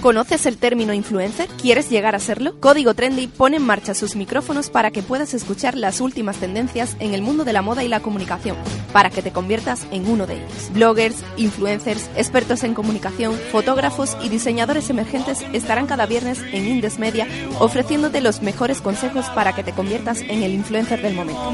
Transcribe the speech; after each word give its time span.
¿Conoces 0.00 0.46
el 0.46 0.58
término 0.58 0.94
influencer? 0.94 1.48
¿Quieres 1.60 1.90
llegar 1.90 2.14
a 2.14 2.20
serlo? 2.20 2.60
Código 2.60 2.94
Trendy 2.94 3.26
pone 3.26 3.56
en 3.56 3.64
marcha 3.64 3.94
sus 3.94 4.14
micrófonos 4.14 4.70
para 4.70 4.92
que 4.92 5.02
puedas 5.02 5.34
escuchar 5.34 5.76
las 5.76 6.00
últimas 6.00 6.36
tendencias 6.36 6.96
en 7.00 7.14
el 7.14 7.22
mundo 7.22 7.44
de 7.44 7.52
la 7.52 7.62
moda 7.62 7.82
y 7.82 7.88
la 7.88 7.98
comunicación, 7.98 8.56
para 8.92 9.10
que 9.10 9.22
te 9.22 9.32
conviertas 9.32 9.88
en 9.90 10.08
uno 10.08 10.28
de 10.28 10.36
ellos. 10.36 10.70
Bloggers, 10.72 11.16
influencers, 11.36 12.08
expertos 12.16 12.62
en 12.62 12.74
comunicación, 12.74 13.34
fotógrafos 13.50 14.16
y 14.22 14.28
diseñadores 14.28 14.88
emergentes 14.88 15.44
estarán 15.52 15.88
cada 15.88 16.06
viernes 16.06 16.42
en 16.52 16.68
Indes 16.68 17.00
Media 17.00 17.26
ofreciéndote 17.58 18.20
los 18.20 18.40
mejores 18.40 18.80
consejos 18.80 19.26
para 19.34 19.52
que 19.52 19.64
te 19.64 19.72
conviertas 19.72 20.20
en 20.20 20.44
el 20.44 20.52
influencer 20.52 21.02
del 21.02 21.14
momento. 21.14 21.52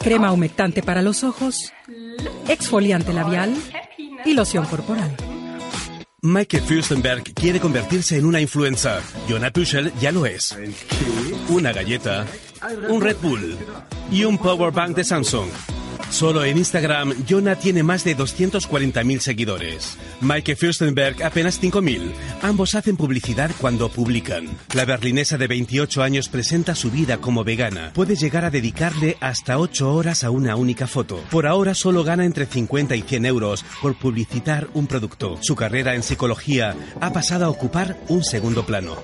Crema 0.00 0.32
humectante 0.32 0.82
para 0.82 1.02
los 1.02 1.24
ojos, 1.24 1.74
exfoliante 2.48 3.12
labial 3.12 3.54
y 4.24 4.32
loción 4.32 4.64
corporal. 4.64 5.14
Michael 6.24 6.62
Fürstenberg 6.62 7.22
quiere 7.34 7.60
convertirse 7.60 8.16
en 8.16 8.24
una 8.24 8.40
influencer. 8.40 9.02
Jonah 9.28 9.50
Tuchel 9.50 9.92
ya 10.00 10.10
lo 10.10 10.24
es. 10.24 10.56
Una 11.50 11.70
galleta, 11.70 12.24
un 12.88 13.02
Red 13.02 13.18
Bull 13.20 13.58
y 14.10 14.24
un 14.24 14.38
Power 14.38 14.72
Bank 14.72 14.96
de 14.96 15.04
Samsung. 15.04 15.50
Solo 16.14 16.44
en 16.44 16.58
Instagram, 16.58 17.12
Jonah 17.28 17.56
tiene 17.56 17.82
más 17.82 18.04
de 18.04 18.16
240.000 18.16 19.18
seguidores. 19.18 19.98
Mike 20.20 20.54
Fürstenberg 20.54 21.20
apenas 21.24 21.60
5.000. 21.60 22.12
Ambos 22.40 22.76
hacen 22.76 22.96
publicidad 22.96 23.50
cuando 23.60 23.88
publican. 23.88 24.46
La 24.74 24.84
berlinesa 24.84 25.38
de 25.38 25.48
28 25.48 26.04
años 26.04 26.28
presenta 26.28 26.76
su 26.76 26.92
vida 26.92 27.16
como 27.16 27.42
vegana. 27.42 27.90
Puede 27.94 28.14
llegar 28.14 28.44
a 28.44 28.50
dedicarle 28.50 29.16
hasta 29.18 29.58
8 29.58 29.92
horas 29.92 30.22
a 30.22 30.30
una 30.30 30.54
única 30.54 30.86
foto. 30.86 31.18
Por 31.32 31.48
ahora 31.48 31.74
solo 31.74 32.04
gana 32.04 32.24
entre 32.24 32.46
50 32.46 32.94
y 32.94 33.02
100 33.02 33.26
euros 33.26 33.64
por 33.82 33.98
publicitar 33.98 34.68
un 34.72 34.86
producto. 34.86 35.36
Su 35.40 35.56
carrera 35.56 35.96
en 35.96 36.04
psicología 36.04 36.76
ha 37.00 37.12
pasado 37.12 37.44
a 37.44 37.48
ocupar 37.48 37.98
un 38.06 38.22
segundo 38.22 38.64
plano. 38.64 38.98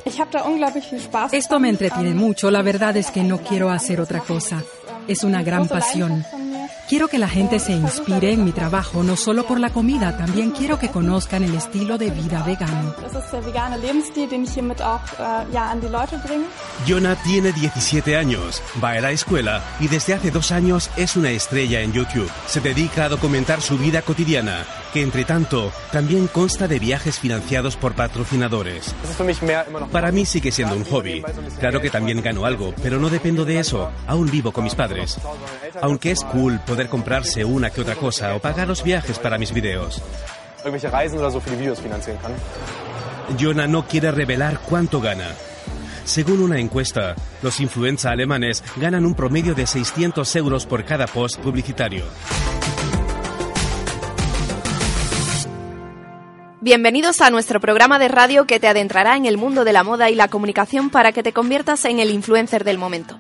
Esto 1.33 1.59
me 1.59 1.71
entretiene 1.71 2.15
mucho. 2.15 2.53
La 2.53 2.63
verdad 2.63 2.97
es 2.97 3.11
que 3.11 3.25
no 3.25 3.39
quiero 3.39 3.71
hacer 3.71 4.01
otra 4.01 4.21
cosa. 4.21 4.63
Es 5.09 5.25
una 5.25 5.43
gran 5.43 5.67
pasión. 5.67 6.25
Quiero 6.89 7.07
que 7.07 7.19
la 7.19 7.29
gente 7.29 7.61
se 7.61 7.73
inspire 7.73 8.33
en 8.33 8.45
mi 8.45 8.51
trabajo, 8.51 9.05
no 9.05 9.17
solo 9.17 9.47
por 9.47 9.61
la 9.61 9.71
comida, 9.71 10.17
también 10.17 10.51
quiero 10.51 10.79
que 10.79 10.89
conozcan 10.89 11.45
el 11.45 11.55
estilo 11.55 11.99
de 11.99 12.11
vida 12.11 12.43
vegano. 12.43 12.95
Jonah 16.89 17.15
tiene 17.23 17.53
17 17.53 18.17
años, 18.17 18.61
va 18.83 18.91
a 18.91 19.01
la 19.01 19.13
escuela 19.13 19.63
y 19.79 19.87
desde 19.87 20.15
hace 20.15 20.31
dos 20.31 20.51
años 20.51 20.91
es 20.97 21.17
una 21.17 21.31
estrella 21.31 21.81
en 21.81 21.93
YouTube. 21.93 22.31
Se 22.47 22.61
dedica 22.61 23.05
a 23.05 23.09
documentar 23.09 23.61
su 23.61 23.79
vida 23.79 24.03
cotidiana, 24.03 24.65
que 24.93 25.03
entre 25.03 25.25
tanto 25.25 25.73
también 25.93 26.27
consta 26.27 26.69
de 26.69 26.79
viajes 26.79 27.19
financiados 27.19 27.77
por 27.77 27.95
patrocinadores. 27.95 28.95
Para 29.93 30.13
mí 30.13 30.27
sigue 30.27 30.53
siendo 30.53 30.77
un 30.77 30.85
hobby. 30.85 31.23
Claro 31.59 31.81
que 31.81 31.91
también 31.91 32.23
gano 32.23 32.45
algo, 32.45 32.75
pero 32.83 32.99
no 32.99 33.09
dependo 33.09 33.45
de 33.45 33.59
eso. 33.59 33.91
Aún 34.07 34.31
vivo 34.31 34.53
con 34.53 34.65
mis 34.65 34.75
padres. 34.75 35.19
Aunque 35.81 36.11
es 36.11 36.25
cool 36.25 36.61
poder 36.61 36.89
comprarse 36.89 37.45
una 37.45 37.71
que 37.71 37.81
otra 37.81 37.97
cosa 37.97 38.35
o 38.35 38.41
pagar 38.41 38.69
los 38.69 38.83
viajes 38.83 39.19
para 39.19 39.39
mis 39.39 39.53
videos. 39.53 40.03
Jonah 43.39 43.67
no 43.67 43.87
quiere 43.87 44.11
revelar 44.11 44.61
cuánto 44.61 45.01
gana. 45.01 45.29
Según 46.05 46.41
una 46.41 46.59
encuesta, 46.59 47.15
los 47.43 47.61
influencers 47.61 48.13
alemanes 48.13 48.65
ganan 48.77 49.07
un 49.07 49.15
promedio 49.15 49.55
de 49.55 49.67
600 49.67 50.35
euros 50.37 50.67
por 50.67 50.85
cada 50.85 51.07
post 51.07 51.39
publicitario. 51.39 52.05
Bienvenidos 56.63 57.23
a 57.23 57.31
nuestro 57.31 57.59
programa 57.59 57.99
de 57.99 58.09
radio 58.09 58.45
que 58.45 58.61
te 58.61 58.69
adentrará 58.69 59.17
en 59.17 59.25
el 59.25 59.39
mundo 59.39 59.65
de 59.65 59.73
la 59.73 59.83
moda 59.83 60.11
y 60.11 60.15
la 60.15 60.29
comunicación 60.29 60.91
para 60.91 61.11
que 61.11 61.23
te 61.23 61.33
conviertas 61.33 61.87
en 61.87 62.01
el 62.01 62.11
influencer 62.11 62.65
del 62.65 62.77
momento. 62.77 63.19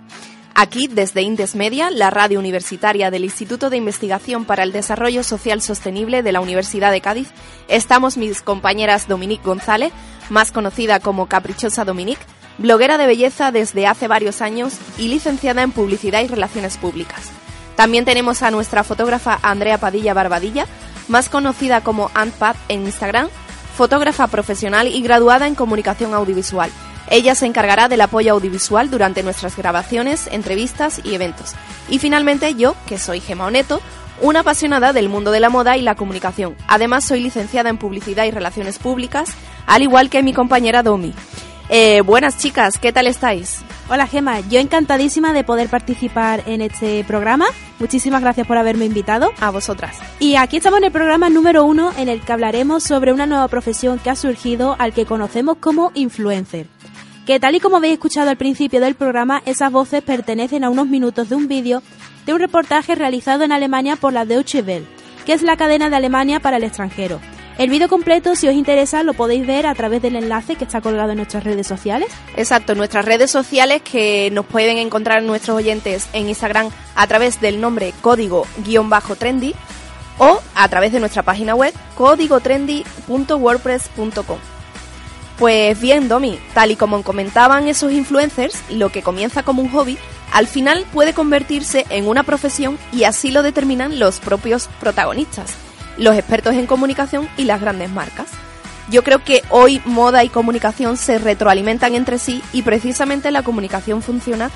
Aquí, 0.54 0.88
desde 0.88 1.22
Indes 1.22 1.54
Media, 1.54 1.90
la 1.90 2.10
radio 2.10 2.38
universitaria 2.38 3.10
del 3.10 3.24
Instituto 3.24 3.70
de 3.70 3.78
Investigación 3.78 4.44
para 4.44 4.62
el 4.62 4.72
Desarrollo 4.72 5.22
Social 5.22 5.62
Sostenible 5.62 6.22
de 6.22 6.32
la 6.32 6.42
Universidad 6.42 6.92
de 6.92 7.00
Cádiz, 7.00 7.30
estamos 7.66 8.18
mis 8.18 8.42
compañeras 8.42 9.08
Dominique 9.08 9.42
González, 9.42 9.90
más 10.28 10.52
conocida 10.52 11.00
como 11.00 11.26
Caprichosa 11.26 11.86
Dominique, 11.86 12.26
bloguera 12.58 12.98
de 12.98 13.06
belleza 13.06 13.52
desde 13.52 13.86
hace 13.86 14.06
varios 14.06 14.42
años 14.42 14.74
y 14.98 15.08
licenciada 15.08 15.62
en 15.62 15.72
Publicidad 15.72 16.22
y 16.22 16.26
Relaciones 16.26 16.76
Públicas. 16.76 17.30
También 17.80 18.04
tenemos 18.04 18.42
a 18.42 18.50
nuestra 18.50 18.84
fotógrafa 18.84 19.38
Andrea 19.40 19.78
Padilla 19.78 20.12
Barbadilla, 20.12 20.66
más 21.08 21.30
conocida 21.30 21.80
como 21.80 22.10
Antpad 22.12 22.54
en 22.68 22.82
Instagram, 22.82 23.30
fotógrafa 23.74 24.26
profesional 24.26 24.86
y 24.86 25.00
graduada 25.00 25.46
en 25.46 25.54
Comunicación 25.54 26.12
Audiovisual. 26.12 26.70
Ella 27.08 27.34
se 27.34 27.46
encargará 27.46 27.88
del 27.88 28.02
apoyo 28.02 28.34
audiovisual 28.34 28.90
durante 28.90 29.22
nuestras 29.22 29.56
grabaciones, 29.56 30.28
entrevistas 30.30 31.00
y 31.04 31.14
eventos. 31.14 31.54
Y 31.88 31.98
finalmente 32.00 32.54
yo, 32.54 32.76
que 32.86 32.98
soy 32.98 33.18
Gema 33.18 33.46
Oneto, 33.46 33.80
una 34.20 34.40
apasionada 34.40 34.92
del 34.92 35.08
mundo 35.08 35.30
de 35.30 35.40
la 35.40 35.48
moda 35.48 35.78
y 35.78 35.80
la 35.80 35.94
comunicación. 35.94 36.56
Además 36.68 37.06
soy 37.06 37.20
licenciada 37.22 37.70
en 37.70 37.78
Publicidad 37.78 38.26
y 38.26 38.30
Relaciones 38.30 38.78
Públicas, 38.78 39.30
al 39.66 39.80
igual 39.80 40.10
que 40.10 40.22
mi 40.22 40.34
compañera 40.34 40.82
Domi. 40.82 41.14
Eh, 41.70 42.02
buenas 42.02 42.36
chicas, 42.36 42.76
¿qué 42.76 42.92
tal 42.92 43.06
estáis? 43.06 43.62
Hola 43.92 44.06
Gema, 44.06 44.38
yo 44.48 44.60
encantadísima 44.60 45.32
de 45.32 45.42
poder 45.42 45.68
participar 45.68 46.44
en 46.46 46.60
este 46.60 47.02
programa. 47.02 47.46
Muchísimas 47.80 48.22
gracias 48.22 48.46
por 48.46 48.56
haberme 48.56 48.84
invitado. 48.84 49.32
A 49.40 49.50
vosotras. 49.50 49.98
Y 50.20 50.36
aquí 50.36 50.58
estamos 50.58 50.78
en 50.78 50.84
el 50.84 50.92
programa 50.92 51.28
número 51.28 51.64
uno 51.64 51.90
en 51.98 52.08
el 52.08 52.20
que 52.20 52.32
hablaremos 52.32 52.84
sobre 52.84 53.12
una 53.12 53.26
nueva 53.26 53.48
profesión 53.48 53.98
que 53.98 54.08
ha 54.08 54.14
surgido 54.14 54.76
al 54.78 54.92
que 54.92 55.06
conocemos 55.06 55.56
como 55.56 55.90
influencer 55.94 56.68
que 57.26 57.38
tal 57.38 57.54
y 57.54 57.60
como 57.60 57.76
habéis 57.76 57.94
escuchado 57.94 58.30
al 58.30 58.36
principio 58.36 58.80
del 58.80 58.94
programa, 58.94 59.42
esas 59.44 59.70
voces 59.70 60.02
pertenecen 60.02 60.64
a 60.64 60.70
unos 60.70 60.88
minutos 60.88 61.28
de 61.28 61.36
un 61.36 61.48
vídeo 61.48 61.82
de 62.26 62.34
un 62.34 62.40
reportaje 62.40 62.94
realizado 62.94 63.44
en 63.44 63.52
Alemania 63.52 63.96
por 63.96 64.12
la 64.12 64.24
Deutsche 64.24 64.62
Welle, 64.62 64.86
que 65.26 65.32
es 65.32 65.42
la 65.42 65.56
cadena 65.56 65.90
de 65.90 65.96
Alemania 65.96 66.40
para 66.40 66.56
el 66.56 66.64
extranjero. 66.64 67.20
El 67.60 67.68
vídeo 67.68 67.88
completo, 67.90 68.34
si 68.36 68.48
os 68.48 68.54
interesa, 68.54 69.02
lo 69.02 69.12
podéis 69.12 69.46
ver 69.46 69.66
a 69.66 69.74
través 69.74 70.00
del 70.00 70.16
enlace 70.16 70.56
que 70.56 70.64
está 70.64 70.80
colgado 70.80 71.10
en 71.10 71.18
nuestras 71.18 71.44
redes 71.44 71.66
sociales. 71.66 72.08
Exacto, 72.34 72.74
nuestras 72.74 73.04
redes 73.04 73.30
sociales 73.30 73.82
que 73.82 74.30
nos 74.32 74.46
pueden 74.46 74.78
encontrar 74.78 75.22
nuestros 75.22 75.58
oyentes 75.58 76.08
en 76.14 76.30
Instagram 76.30 76.70
a 76.94 77.06
través 77.06 77.38
del 77.42 77.60
nombre 77.60 77.92
código-trendy 78.00 79.54
o 80.16 80.40
a 80.54 80.68
través 80.70 80.92
de 80.92 81.00
nuestra 81.00 81.22
página 81.22 81.54
web 81.54 81.74
códigotrendy.wordpress.com. 81.96 84.38
Pues 85.38 85.80
bien, 85.82 86.08
Domi, 86.08 86.38
tal 86.54 86.70
y 86.70 86.76
como 86.76 87.02
comentaban 87.02 87.68
esos 87.68 87.92
influencers, 87.92 88.58
lo 88.70 88.90
que 88.90 89.02
comienza 89.02 89.42
como 89.42 89.60
un 89.60 89.68
hobby, 89.68 89.98
al 90.32 90.46
final 90.46 90.86
puede 90.94 91.12
convertirse 91.12 91.84
en 91.90 92.08
una 92.08 92.22
profesión 92.22 92.78
y 92.90 93.04
así 93.04 93.30
lo 93.30 93.42
determinan 93.42 93.98
los 93.98 94.18
propios 94.18 94.70
protagonistas, 94.80 95.58
los 96.00 96.16
expertos 96.16 96.54
en 96.54 96.66
comunicación 96.66 97.28
y 97.36 97.44
las 97.44 97.60
grandes 97.60 97.90
marcas. 97.90 98.28
Yo 98.90 99.04
creo 99.04 99.22
que 99.22 99.42
hoy 99.50 99.80
moda 99.84 100.24
y 100.24 100.28
comunicación 100.28 100.96
se 100.96 101.18
retroalimentan 101.18 101.94
entre 101.94 102.18
sí 102.18 102.42
y 102.52 102.62
precisamente 102.62 103.30
la 103.30 103.44
comunicación 103.44 104.02
funciona 104.02 104.50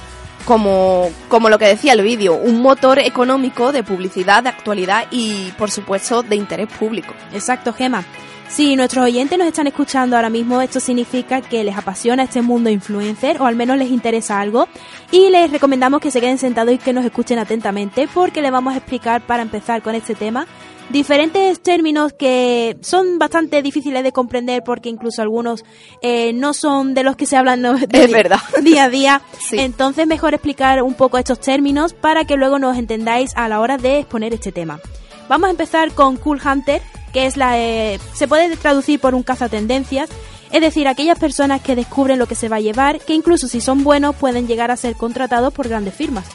como, 0.45 1.11
como 1.29 1.49
lo 1.49 1.59
que 1.59 1.67
decía 1.67 1.93
el 1.93 2.03
vídeo, 2.03 2.35
un 2.35 2.61
motor 2.61 2.99
económico 2.99 3.71
de 3.71 3.85
publicidad, 3.85 4.43
de 4.43 4.49
actualidad 4.49 5.07
y 5.11 5.53
por 5.53 5.71
supuesto 5.71 6.23
de 6.23 6.37
interés 6.37 6.69
público. 6.69 7.15
Exacto, 7.33 7.73
Gema. 7.73 8.05
Si 8.49 8.77
nuestros 8.77 9.05
oyentes 9.05 9.39
nos 9.39 9.49
están 9.49 9.67
escuchando 9.67 10.17
ahora 10.17 10.31
mismo, 10.31 10.61
esto 10.61 10.79
significa 10.79 11.41
que 11.41 11.65
les 11.65 11.77
apasiona 11.77 12.25
este 12.25 12.43
mundo 12.43 12.71
influencer 12.71 13.41
o 13.41 13.47
al 13.47 13.57
menos 13.57 13.79
les 13.79 13.91
interesa 13.91 14.39
algo 14.39 14.69
y 15.11 15.31
les 15.31 15.51
recomendamos 15.51 16.01
que 16.01 16.11
se 16.11 16.21
queden 16.21 16.39
sentados 16.39 16.75
y 16.75 16.79
que 16.79 16.93
nos 16.93 17.05
escuchen 17.05 17.39
atentamente 17.39 18.07
porque 18.13 18.43
les 18.43 18.53
vamos 18.53 18.75
a 18.75 18.77
explicar 18.77 19.23
para 19.23 19.43
empezar 19.43 19.83
con 19.83 19.95
este 19.95 20.15
tema 20.15 20.47
diferentes 20.91 21.61
términos 21.61 22.13
que 22.13 22.77
son 22.81 23.19
bastante 23.19 23.63
difíciles 23.63 24.03
de 24.03 24.13
comprender 24.13 24.63
porque 24.65 24.89
incluso 24.89 25.23
algunos 25.23 25.65
eh, 26.03 26.33
no 26.33 26.55
son 26.55 26.95
de 26.95 27.03
los 27.03 27.17
que 27.17 27.27
se 27.27 27.37
hablan 27.37 27.63
de 27.63 28.07
verdad. 28.07 28.41
día 28.63 28.85
a 28.85 28.89
día. 28.89 29.23
Entonces 29.53 30.07
mejor 30.07 30.35
explicar 30.35 30.83
un 30.83 30.95
poco 30.95 31.19
estos 31.19 31.41
términos 31.41 31.95
para 31.95 32.25
que 32.25 32.37
luego 32.37 32.59
nos 32.59 32.77
entendáis 32.77 33.33
a 33.37 33.49
la 33.49 33.61
hora 33.61 33.77
de 33.77 34.01
exponer 34.01 34.35
este 34.35 34.53
tema. 34.53 34.81
Vamos 35.29 35.49
a 35.49 35.51
empezar 35.51 35.93
con 35.93 36.17
Cool 36.17 36.41
Hunter, 36.45 36.83
que 37.13 37.27
es 37.27 37.37
la 37.37 37.59
eh, 37.59 37.99
se 38.13 38.29
puede 38.29 38.55
traducir 38.57 39.01
por 39.01 39.15
un 39.15 39.23
cazatendencias, 39.23 40.11
es 40.53 40.61
decir, 40.61 40.87
aquellas 40.87 41.19
personas 41.19 41.63
que 41.63 41.75
descubren 41.75 42.19
lo 42.19 42.27
que 42.27 42.35
se 42.35 42.49
va 42.49 42.57
a 42.57 42.61
llevar, 42.61 43.01
que 43.01 43.15
incluso 43.15 43.49
si 43.49 43.61
son 43.61 43.83
buenos 43.83 44.15
pueden 44.15 44.47
llegar 44.47 44.71
a 44.71 44.77
ser 44.77 44.95
contratados 44.95 45.53
por 45.53 45.69
grandes 45.69 45.95
firmas. 45.95 46.27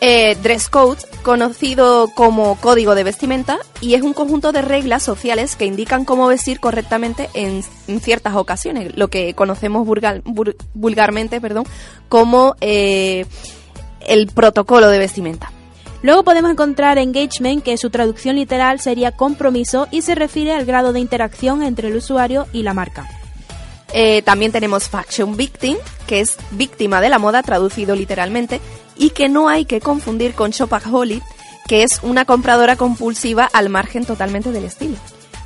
Eh, 0.00 0.36
dress 0.42 0.68
code, 0.68 0.98
conocido 1.22 2.08
como 2.14 2.56
código 2.60 2.94
de 2.94 3.04
vestimenta, 3.04 3.58
y 3.80 3.94
es 3.94 4.02
un 4.02 4.12
conjunto 4.12 4.52
de 4.52 4.60
reglas 4.60 5.02
sociales 5.02 5.56
que 5.56 5.66
indican 5.66 6.04
cómo 6.04 6.26
vestir 6.26 6.60
correctamente 6.60 7.30
en, 7.32 7.62
ciertas 8.00 8.34
ocasiones, 8.34 8.96
lo 8.96 9.08
que 9.08 9.34
conocemos 9.34 9.86
vulgarmente 10.74 11.40
perdón, 11.40 11.64
como 12.08 12.56
eh, 12.60 13.24
el 14.06 14.26
protocolo 14.26 14.88
de 14.88 14.98
vestimenta. 14.98 15.50
Luego 16.02 16.22
podemos 16.22 16.50
encontrar 16.50 16.98
engagement, 16.98 17.62
que 17.62 17.78
su 17.78 17.88
traducción 17.88 18.36
literal 18.36 18.80
sería 18.80 19.12
compromiso 19.12 19.88
y 19.90 20.02
se 20.02 20.14
refiere 20.14 20.52
al 20.52 20.66
grado 20.66 20.92
de 20.92 21.00
interacción 21.00 21.62
entre 21.62 21.88
el 21.88 21.96
usuario 21.96 22.46
y 22.52 22.62
la 22.62 22.74
marca. 22.74 23.08
Eh, 23.96 24.22
también 24.22 24.50
tenemos 24.50 24.88
fashion 24.88 25.36
victim, 25.36 25.76
que 26.08 26.18
es 26.18 26.36
víctima 26.50 27.00
de 27.00 27.08
la 27.08 27.20
moda 27.20 27.44
traducido 27.44 27.94
literalmente, 27.94 28.60
y 28.96 29.10
que 29.10 29.28
no 29.28 29.48
hay 29.48 29.66
que 29.66 29.80
confundir 29.80 30.34
con 30.34 30.50
shopaholic, 30.50 31.22
que 31.68 31.84
es 31.84 32.00
una 32.02 32.24
compradora 32.24 32.74
compulsiva 32.74 33.48
al 33.52 33.68
margen 33.68 34.04
totalmente 34.04 34.50
del 34.50 34.64
estilo. 34.64 34.96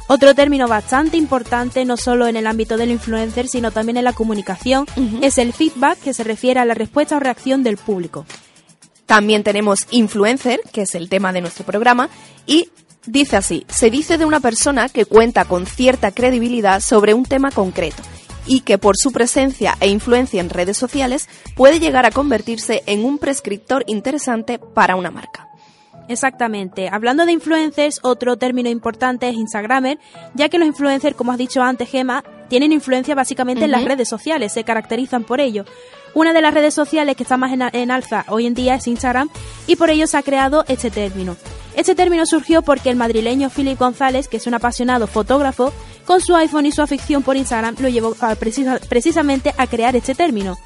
Otro 0.07 0.35
término 0.35 0.67
bastante 0.67 1.19
importante, 1.19 1.85
no 1.85 1.99
solo 1.99 2.27
en 2.27 2.37
el 2.37 2.47
ámbito 2.47 2.79
del 2.79 2.91
influencer, 2.91 3.49
sino 3.49 3.71
también 3.71 3.99
en 3.99 4.05
la 4.05 4.15
comunicación, 4.15 4.87
es 5.21 5.37
el 5.37 5.53
feedback, 5.53 5.99
que 5.99 6.15
se 6.15 6.25
refiere 6.25 6.59
a 6.59 6.65
la 6.65 6.73
respuesta 6.73 7.19
o 7.19 7.21
reacción 7.21 7.63
del 7.63 7.77
público. 7.77 8.25
También 9.05 9.43
tenemos 9.43 9.87
influencer, 9.91 10.63
que 10.73 10.83
es 10.83 10.95
el 10.95 11.11
tema 11.11 11.35
de 11.35 11.43
nuestro 11.43 11.67
programa, 11.67 12.09
y 12.47 12.71
dice 13.05 13.37
así, 13.37 13.67
se 13.69 13.91
dice 13.91 14.17
de 14.17 14.25
una 14.25 14.41
persona 14.41 14.89
que 14.89 15.05
cuenta 15.05 15.45
con 15.45 15.67
cierta 15.67 16.13
credibilidad 16.13 16.81
sobre 16.81 17.13
un 17.13 17.27
tema 17.27 17.51
concreto 17.51 18.03
y 18.49 18.61
que 18.63 18.79
por 18.79 18.97
su 18.97 19.13
presencia 19.13 19.77
e 19.79 19.89
influencia 19.89 20.41
en 20.41 20.51
redes 20.51 20.77
sociales 20.77 21.29
puede 21.55 21.79
llegar 21.79 22.07
a 22.07 22.11
convertirse 22.11 22.83
en 22.87 23.05
un 23.05 23.19
prescriptor 23.19 23.85
interesante 23.87 24.59
para 24.59 24.97
una 24.97 25.13
marca. 25.13 25.49
Exactamente. 26.09 26.89
Hablando 26.91 27.27
de 27.27 27.33
influencers, 27.33 28.01
otro 28.03 28.39
término 28.39 28.71
importante 28.71 29.29
es 29.29 29.37
Instagramer, 29.37 29.99
ya 30.35 30.49
que 30.49 30.59
los 30.59 30.67
influencers, 30.67 31.15
como 31.15 31.33
has 31.33 31.39
dicho 31.39 31.63
antes, 31.63 31.91
Gema, 31.91 32.25
tienen 32.49 32.73
influencia 32.73 33.15
básicamente 33.15 33.67
en 33.67 33.71
las 33.71 33.85
redes 33.85 34.09
sociales, 34.09 34.53
se 34.53 34.65
caracterizan 34.65 35.25
por 35.25 35.39
ello. 35.39 35.67
Una 36.15 36.33
de 36.33 36.41
las 36.41 36.55
redes 36.55 36.73
sociales 36.73 37.15
que 37.15 37.25
está 37.25 37.37
más 37.37 37.53
en, 37.53 37.91
alza 37.91 38.25
hoy 38.29 38.47
en 38.47 38.55
día 38.55 38.75
es 38.75 38.87
Instagram 38.87 39.29
y 39.67 39.77
por 39.77 39.91
ello 39.91 40.07
se 40.07 40.17
ha 40.17 40.23
creado 40.23 40.65
este 40.67 40.91
término. 40.91 41.37
Este 41.77 41.95
término 41.95 42.25
surgió 42.25 42.63
porque 42.63 42.89
el 42.91 42.97
madrileño 42.97 43.51
Philip 43.51 43.79
González, 43.79 44.27
que 44.29 44.39
es 44.39 44.47
un 44.47 44.55
apasionado 44.55 45.07
fotógrafo, 45.07 45.73
con 46.09 46.23
su 46.23 46.35
iPhone 46.35 46.65
y 46.65 46.73
su 46.73 46.81
afición 46.81 47.23
por 47.23 47.37
Instagram 47.37 47.77
lo 47.81 47.89
llevó 47.91 48.17
precisamente 48.89 49.55
a 49.59 49.67
crear 49.67 49.95
este 49.95 50.15
término. 50.15 50.57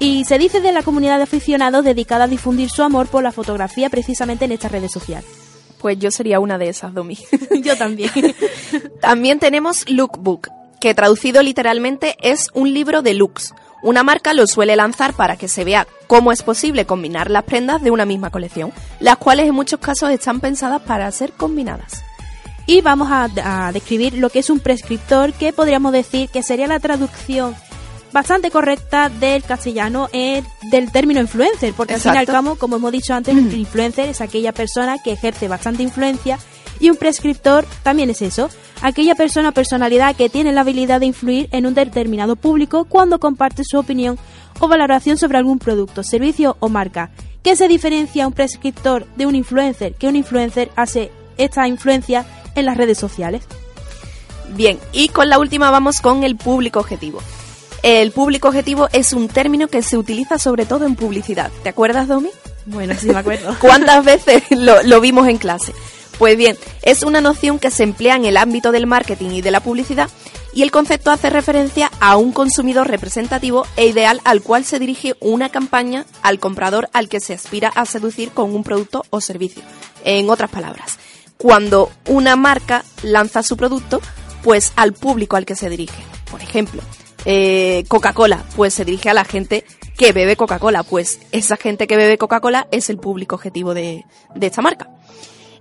Y 0.00 0.24
se 0.24 0.36
dice 0.36 0.60
de 0.60 0.72
la 0.72 0.82
comunidad 0.82 1.18
de 1.18 1.22
aficionados 1.22 1.84
dedicada 1.84 2.24
a 2.24 2.26
difundir 2.26 2.70
su 2.70 2.82
amor 2.82 3.06
por 3.06 3.22
la 3.22 3.30
fotografía 3.30 3.88
precisamente 3.88 4.46
en 4.46 4.52
estas 4.52 4.72
redes 4.72 4.90
sociales. 4.90 5.30
Pues 5.78 5.96
yo 6.00 6.10
sería 6.10 6.40
una 6.40 6.58
de 6.58 6.70
esas, 6.70 6.92
Domi. 6.92 7.16
yo 7.62 7.78
también. 7.78 8.10
también 9.00 9.38
tenemos 9.38 9.88
Lookbook, 9.88 10.48
que 10.80 10.92
traducido 10.92 11.40
literalmente 11.44 12.16
es 12.20 12.48
un 12.52 12.74
libro 12.74 13.00
de 13.00 13.14
looks. 13.14 13.54
Una 13.84 14.02
marca 14.02 14.34
lo 14.34 14.48
suele 14.48 14.74
lanzar 14.74 15.14
para 15.14 15.36
que 15.36 15.46
se 15.46 15.62
vea 15.62 15.86
cómo 16.08 16.32
es 16.32 16.42
posible 16.42 16.84
combinar 16.84 17.30
las 17.30 17.44
prendas 17.44 17.80
de 17.80 17.92
una 17.92 18.06
misma 18.06 18.30
colección, 18.30 18.72
las 18.98 19.18
cuales 19.18 19.46
en 19.46 19.54
muchos 19.54 19.78
casos 19.78 20.10
están 20.10 20.40
pensadas 20.40 20.82
para 20.82 21.08
ser 21.12 21.30
combinadas. 21.30 22.02
Y 22.66 22.80
vamos 22.82 23.08
a, 23.10 23.70
describir 23.72 24.14
lo 24.14 24.30
que 24.30 24.40
es 24.40 24.50
un 24.50 24.60
prescriptor, 24.60 25.32
que 25.32 25.52
podríamos 25.52 25.92
decir 25.92 26.28
que 26.28 26.42
sería 26.42 26.66
la 26.66 26.80
traducción 26.80 27.54
bastante 28.12 28.50
correcta 28.50 29.08
del 29.08 29.42
castellano 29.44 30.08
eh, 30.12 30.42
del 30.70 30.90
término 30.90 31.20
influencer, 31.20 31.74
porque 31.74 31.94
al 31.94 32.00
fin 32.00 32.14
y 32.14 32.18
al 32.18 32.26
cabo, 32.26 32.56
como 32.56 32.76
hemos 32.76 32.92
dicho 32.92 33.14
antes, 33.14 33.36
el 33.36 33.54
influencer 33.54 34.08
es 34.08 34.20
aquella 34.20 34.52
persona 34.52 34.98
que 35.02 35.12
ejerce 35.12 35.48
bastante 35.48 35.82
influencia 35.82 36.38
y 36.80 36.90
un 36.90 36.96
prescriptor 36.96 37.66
también 37.82 38.10
es 38.10 38.22
eso, 38.22 38.48
aquella 38.82 39.14
persona 39.14 39.50
o 39.50 39.52
personalidad 39.52 40.16
que 40.16 40.30
tiene 40.30 40.52
la 40.52 40.62
habilidad 40.62 41.00
de 41.00 41.06
influir 41.06 41.48
en 41.52 41.66
un 41.66 41.74
determinado 41.74 42.36
público 42.36 42.84
cuando 42.86 43.20
comparte 43.20 43.62
su 43.64 43.78
opinión 43.78 44.18
o 44.58 44.68
valoración 44.68 45.18
sobre 45.18 45.38
algún 45.38 45.58
producto, 45.58 46.02
servicio 46.02 46.56
o 46.60 46.68
marca. 46.68 47.10
¿Qué 47.42 47.54
se 47.54 47.68
diferencia 47.68 48.26
un 48.26 48.32
prescriptor 48.32 49.06
de 49.16 49.26
un 49.26 49.34
influencer? 49.34 49.94
Que 49.94 50.08
un 50.08 50.16
influencer 50.16 50.70
hace 50.76 51.10
esta 51.36 51.66
influencia 51.68 52.26
en 52.54 52.66
las 52.66 52.76
redes 52.76 52.98
sociales. 52.98 53.42
Bien, 54.54 54.78
y 54.92 55.08
con 55.08 55.28
la 55.28 55.38
última 55.38 55.70
vamos 55.70 56.00
con 56.00 56.24
el 56.24 56.36
público 56.36 56.80
objetivo. 56.80 57.20
El 57.82 58.10
público 58.12 58.48
objetivo 58.48 58.88
es 58.92 59.12
un 59.12 59.28
término 59.28 59.68
que 59.68 59.82
se 59.82 59.96
utiliza 59.96 60.38
sobre 60.38 60.66
todo 60.66 60.86
en 60.86 60.96
publicidad. 60.96 61.50
¿Te 61.62 61.70
acuerdas, 61.70 62.08
Domi? 62.08 62.30
Bueno, 62.66 62.94
sí 62.98 63.08
me 63.08 63.18
acuerdo. 63.18 63.56
¿Cuántas 63.60 64.04
veces 64.04 64.42
lo, 64.50 65.00
vimos 65.00 65.28
en 65.28 65.38
clase? 65.38 65.72
Pues 66.18 66.36
bien, 66.36 66.58
es 66.82 67.02
una 67.02 67.22
noción 67.22 67.58
que 67.58 67.70
se 67.70 67.82
emplea 67.82 68.16
en 68.16 68.26
el 68.26 68.36
ámbito 68.36 68.72
del 68.72 68.86
marketing 68.86 69.30
y 69.30 69.40
de 69.40 69.50
la 69.50 69.60
publicidad 69.60 70.10
y 70.52 70.62
el 70.62 70.70
concepto 70.70 71.10
hace 71.10 71.30
referencia 71.30 71.90
a 72.00 72.16
un 72.16 72.32
consumidor 72.32 72.88
representativo 72.88 73.66
e 73.76 73.86
ideal 73.86 74.20
al 74.24 74.42
cual 74.42 74.64
se 74.64 74.78
dirige 74.78 75.14
una 75.20 75.48
campaña 75.48 76.04
al 76.22 76.38
comprador 76.38 76.90
al 76.92 77.08
que 77.08 77.20
se 77.20 77.32
aspira 77.32 77.68
a 77.68 77.86
seducir 77.86 78.32
con 78.32 78.54
un 78.54 78.64
producto 78.64 79.04
o 79.08 79.22
servicio. 79.22 79.62
En 80.04 80.28
otras 80.28 80.50
palabras, 80.50 80.98
cuando 81.40 81.90
una 82.06 82.36
marca 82.36 82.84
lanza 83.02 83.42
su 83.42 83.56
producto, 83.56 84.02
pues 84.42 84.74
al 84.76 84.92
público 84.92 85.36
al 85.36 85.46
que 85.46 85.56
se 85.56 85.70
dirige. 85.70 86.02
Por 86.30 86.42
ejemplo, 86.42 86.82
eh, 87.24 87.84
Coca-Cola, 87.88 88.44
pues 88.56 88.74
se 88.74 88.84
dirige 88.84 89.08
a 89.08 89.14
la 89.14 89.24
gente 89.24 89.64
que 89.96 90.12
bebe 90.12 90.36
Coca-Cola, 90.36 90.82
pues 90.82 91.18
esa 91.32 91.56
gente 91.56 91.86
que 91.86 91.96
bebe 91.96 92.18
Coca-Cola 92.18 92.68
es 92.70 92.90
el 92.90 92.98
público 92.98 93.36
objetivo 93.36 93.72
de, 93.72 94.04
esta 94.38 94.60
marca. 94.60 94.90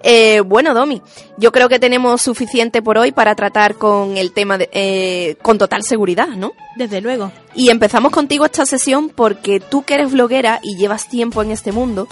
Eh, 0.04 0.42
bueno, 0.42 0.74
Domi, 0.74 1.02
yo 1.38 1.54
creo 1.54 1.70
que 1.70 1.80
tenemos 1.80 2.22
suficiente 2.22 2.82
por 2.82 2.98
hoy 2.98 3.14
para 3.14 3.36
tratar 3.36 3.76
con 3.76 4.18
el 4.18 4.34
tema 4.34 4.58
eh, 4.60 5.38
con 5.42 5.58
total 5.58 5.84
seguridad, 5.84 6.28
¿no? 6.28 6.52
Desde 6.76 7.00
luego. 7.00 7.32
Y 7.56 7.70
empezamos 7.70 8.12
contigo 8.12 8.44
esta 8.44 8.66
sesión 8.66 9.08
porque 9.08 9.62
tú 9.62 9.84
que 9.84 9.94
eres 9.94 10.12
bloguera 10.12 10.60
y 10.62 10.76
llevas 10.76 11.08
tiempo 11.08 11.42
en 11.42 11.52
este 11.52 11.72
mundo, 11.72 12.10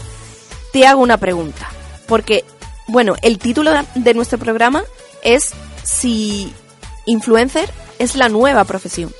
te 0.71 0.87
hago 0.87 1.01
una 1.01 1.17
pregunta. 1.17 1.69
Porque, 2.07 2.45
bueno, 2.87 3.15
el 3.21 3.37
título 3.37 3.71
de 3.95 4.13
nuestro 4.13 4.37
programa 4.37 4.83
es 5.23 5.51
si 5.83 6.53
influencer 7.05 7.69
es 7.99 8.15
la 8.15 8.29
nueva 8.29 8.63
profesión. 8.65 9.11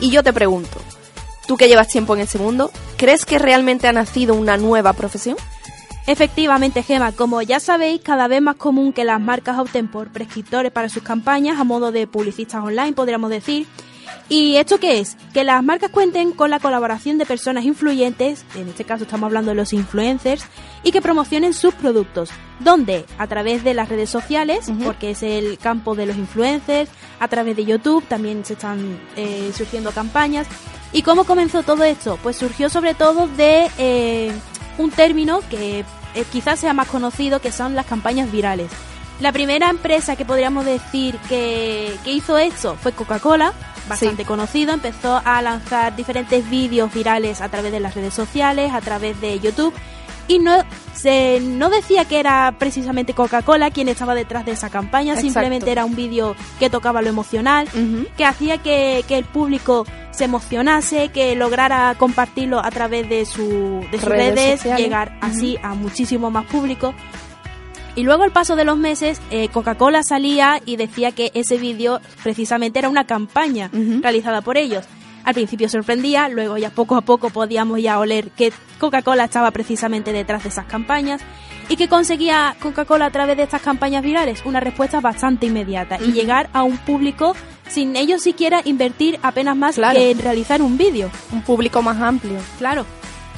Y 0.00 0.10
yo 0.10 0.22
te 0.22 0.32
pregunto, 0.32 0.78
tú 1.46 1.56
que 1.56 1.68
llevas 1.68 1.88
tiempo 1.88 2.14
en 2.14 2.22
ese 2.22 2.38
mundo, 2.38 2.70
¿crees 2.96 3.24
que 3.24 3.38
realmente 3.38 3.88
ha 3.88 3.92
nacido 3.92 4.34
una 4.34 4.56
nueva 4.56 4.92
profesión? 4.92 5.36
Efectivamente, 6.06 6.82
Gema, 6.82 7.12
como 7.12 7.42
ya 7.42 7.60
sabéis, 7.60 8.00
cada 8.02 8.26
vez 8.26 8.42
más 8.42 8.56
común 8.56 8.92
que 8.92 9.04
las 9.04 9.20
marcas 9.20 9.58
opten 9.58 9.88
por 9.88 10.08
prescriptores 10.08 10.72
para 10.72 10.88
sus 10.88 11.02
campañas 11.02 11.60
a 11.60 11.64
modo 11.64 11.92
de 11.92 12.06
publicistas 12.06 12.64
online, 12.64 12.92
podríamos 12.94 13.30
decir, 13.30 13.66
¿Y 14.28 14.56
esto 14.56 14.78
qué 14.78 15.00
es? 15.00 15.16
Que 15.34 15.42
las 15.42 15.62
marcas 15.62 15.90
cuenten 15.90 16.30
con 16.30 16.50
la 16.50 16.60
colaboración 16.60 17.18
de 17.18 17.26
personas 17.26 17.64
influyentes, 17.64 18.44
en 18.54 18.68
este 18.68 18.84
caso 18.84 19.02
estamos 19.02 19.26
hablando 19.26 19.50
de 19.50 19.56
los 19.56 19.72
influencers, 19.72 20.44
y 20.84 20.92
que 20.92 21.02
promocionen 21.02 21.52
sus 21.52 21.74
productos. 21.74 22.30
¿Dónde? 22.60 23.06
A 23.18 23.26
través 23.26 23.64
de 23.64 23.74
las 23.74 23.88
redes 23.88 24.08
sociales, 24.08 24.70
porque 24.84 25.10
es 25.10 25.24
el 25.24 25.58
campo 25.58 25.96
de 25.96 26.06
los 26.06 26.16
influencers, 26.16 26.90
a 27.18 27.26
través 27.26 27.56
de 27.56 27.64
YouTube 27.64 28.04
también 28.06 28.44
se 28.44 28.52
están 28.52 29.00
eh, 29.16 29.50
surgiendo 29.52 29.90
campañas. 29.90 30.46
¿Y 30.92 31.02
cómo 31.02 31.24
comenzó 31.24 31.62
todo 31.62 31.82
esto? 31.82 32.18
Pues 32.22 32.36
surgió 32.36 32.68
sobre 32.68 32.94
todo 32.94 33.26
de 33.26 33.68
eh, 33.78 34.32
un 34.78 34.90
término 34.90 35.40
que 35.48 35.84
eh, 36.14 36.24
quizás 36.30 36.60
sea 36.60 36.72
más 36.72 36.88
conocido, 36.88 37.40
que 37.40 37.52
son 37.52 37.74
las 37.74 37.86
campañas 37.86 38.30
virales. 38.30 38.70
La 39.20 39.32
primera 39.32 39.68
empresa 39.68 40.16
que 40.16 40.24
podríamos 40.24 40.64
decir 40.64 41.16
que, 41.28 41.94
que 42.04 42.12
hizo 42.12 42.38
esto 42.38 42.76
fue 42.80 42.92
Coca-Cola, 42.92 43.52
bastante 43.88 44.24
conocido, 44.24 44.72
empezó 44.72 45.20
a 45.24 45.42
lanzar 45.42 45.94
diferentes 45.94 46.48
vídeos 46.48 46.92
virales 46.94 47.42
a 47.42 47.48
través 47.48 47.72
de 47.72 47.80
las 47.80 47.94
redes 47.94 48.14
sociales, 48.14 48.72
a 48.72 48.80
través 48.80 49.20
de 49.20 49.38
YouTube 49.40 49.74
y 50.30 50.38
no 50.38 50.64
se 50.94 51.40
no 51.40 51.70
decía 51.70 52.04
que 52.04 52.20
era 52.20 52.54
precisamente 52.56 53.14
Coca-Cola 53.14 53.72
quien 53.72 53.88
estaba 53.88 54.14
detrás 54.14 54.46
de 54.46 54.52
esa 54.52 54.70
campaña, 54.70 55.16
simplemente 55.16 55.72
era 55.72 55.84
un 55.84 55.96
vídeo 55.96 56.36
que 56.60 56.70
tocaba 56.70 57.02
lo 57.02 57.08
emocional, 57.08 57.66
que 58.16 58.24
hacía 58.24 58.58
que, 58.58 59.04
el 59.08 59.24
público 59.24 59.86
se 60.12 60.24
emocionase, 60.24 61.08
que 61.08 61.34
lograra 61.34 61.96
compartirlo 61.98 62.64
a 62.64 62.70
través 62.70 63.08
de, 63.08 63.26
su, 63.26 63.84
de 63.90 63.98
sus 63.98 64.08
redes, 64.08 64.62
llegar 64.64 65.18
así 65.20 65.58
a 65.64 65.74
muchísimo 65.74 66.30
más 66.30 66.46
público. 66.46 66.94
Y 67.96 68.04
luego 68.04 68.22
al 68.22 68.30
paso 68.30 68.54
de 68.54 68.64
los 68.64 68.78
meses, 68.78 69.20
eh, 69.32 69.48
Coca-Cola 69.48 70.04
salía 70.04 70.60
y 70.64 70.76
decía 70.76 71.10
que 71.10 71.32
ese 71.34 71.56
vídeo 71.56 72.00
precisamente 72.22 72.78
era 72.78 72.88
una 72.88 73.04
campaña 73.04 73.68
realizada 74.00 74.42
por 74.42 74.56
ellos. 74.56 74.86
Al 75.30 75.34
principio 75.34 75.68
sorprendía, 75.68 76.28
luego 76.28 76.58
ya 76.58 76.70
poco 76.70 76.96
a 76.96 77.02
poco 77.02 77.30
podíamos 77.30 77.80
ya 77.80 78.00
oler 78.00 78.32
que 78.32 78.52
Coca-Cola 78.80 79.26
estaba 79.26 79.52
precisamente 79.52 80.12
detrás 80.12 80.42
de 80.42 80.48
esas 80.48 80.64
campañas 80.64 81.22
y 81.68 81.76
que 81.76 81.86
conseguía 81.86 82.56
Coca-Cola 82.58 83.06
a 83.06 83.10
través 83.12 83.36
de 83.36 83.44
estas 83.44 83.62
campañas 83.62 84.02
virales 84.02 84.42
una 84.44 84.58
respuesta 84.58 85.00
bastante 85.00 85.46
inmediata 85.46 85.98
y 86.00 86.10
llegar 86.10 86.50
a 86.52 86.64
un 86.64 86.78
público 86.78 87.36
sin 87.68 87.94
ellos 87.94 88.22
siquiera 88.22 88.60
invertir 88.64 89.20
apenas 89.22 89.56
más 89.56 89.76
que 89.76 90.10
en 90.10 90.18
realizar 90.18 90.62
un 90.62 90.76
vídeo. 90.76 91.08
Un 91.30 91.42
público 91.42 91.80
más 91.80 92.00
amplio. 92.00 92.40
Claro. 92.58 92.84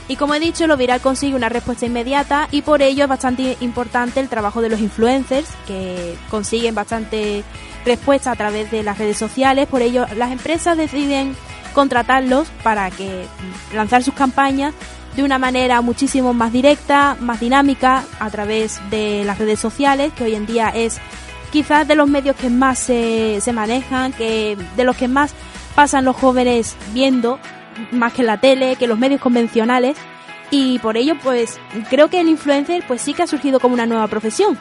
Y 0.08 0.16
como 0.16 0.34
he 0.34 0.40
dicho, 0.40 0.66
lo 0.66 0.78
viral 0.78 1.02
consigue 1.02 1.36
una 1.36 1.50
respuesta 1.50 1.84
inmediata 1.84 2.48
y 2.50 2.62
por 2.62 2.80
ello 2.80 3.02
es 3.02 3.08
bastante 3.10 3.58
importante 3.60 4.18
el 4.20 4.30
trabajo 4.30 4.62
de 4.62 4.70
los 4.70 4.80
influencers 4.80 5.50
que 5.66 6.16
consiguen 6.30 6.74
bastante 6.74 7.44
respuesta 7.84 8.30
a 8.30 8.36
través 8.36 8.70
de 8.70 8.82
las 8.82 8.96
redes 8.96 9.18
sociales. 9.18 9.68
Por 9.68 9.82
ello, 9.82 10.06
las 10.16 10.32
empresas 10.32 10.78
deciden 10.78 11.36
contratarlos 11.72 12.48
para 12.62 12.90
que 12.90 13.26
lanzar 13.74 14.02
sus 14.02 14.14
campañas 14.14 14.74
de 15.16 15.22
una 15.22 15.38
manera 15.38 15.80
muchísimo 15.80 16.32
más 16.32 16.52
directa, 16.52 17.16
más 17.20 17.40
dinámica, 17.40 18.04
a 18.18 18.30
través 18.30 18.80
de 18.90 19.24
las 19.24 19.38
redes 19.38 19.58
sociales, 19.58 20.12
que 20.16 20.24
hoy 20.24 20.34
en 20.34 20.46
día 20.46 20.68
es 20.68 21.00
quizás 21.50 21.86
de 21.86 21.94
los 21.94 22.08
medios 22.08 22.36
que 22.36 22.48
más 22.48 22.78
se, 22.78 23.40
se 23.40 23.52
manejan, 23.52 24.12
que 24.12 24.56
de 24.76 24.84
los 24.84 24.96
que 24.96 25.08
más 25.08 25.34
pasan 25.74 26.04
los 26.04 26.16
jóvenes 26.16 26.76
viendo, 26.94 27.38
más 27.90 28.12
que 28.12 28.22
la 28.22 28.38
tele, 28.38 28.76
que 28.76 28.86
los 28.86 28.98
medios 28.98 29.20
convencionales 29.20 29.96
y 30.52 30.78
por 30.80 30.98
ello 30.98 31.16
pues 31.22 31.58
creo 31.88 32.08
que 32.08 32.20
el 32.20 32.28
influencer 32.28 32.84
pues 32.86 33.00
sí 33.00 33.14
que 33.14 33.22
ha 33.22 33.26
surgido 33.26 33.58
como 33.58 33.74
una 33.74 33.86
nueva 33.86 34.06
profesión. 34.06 34.58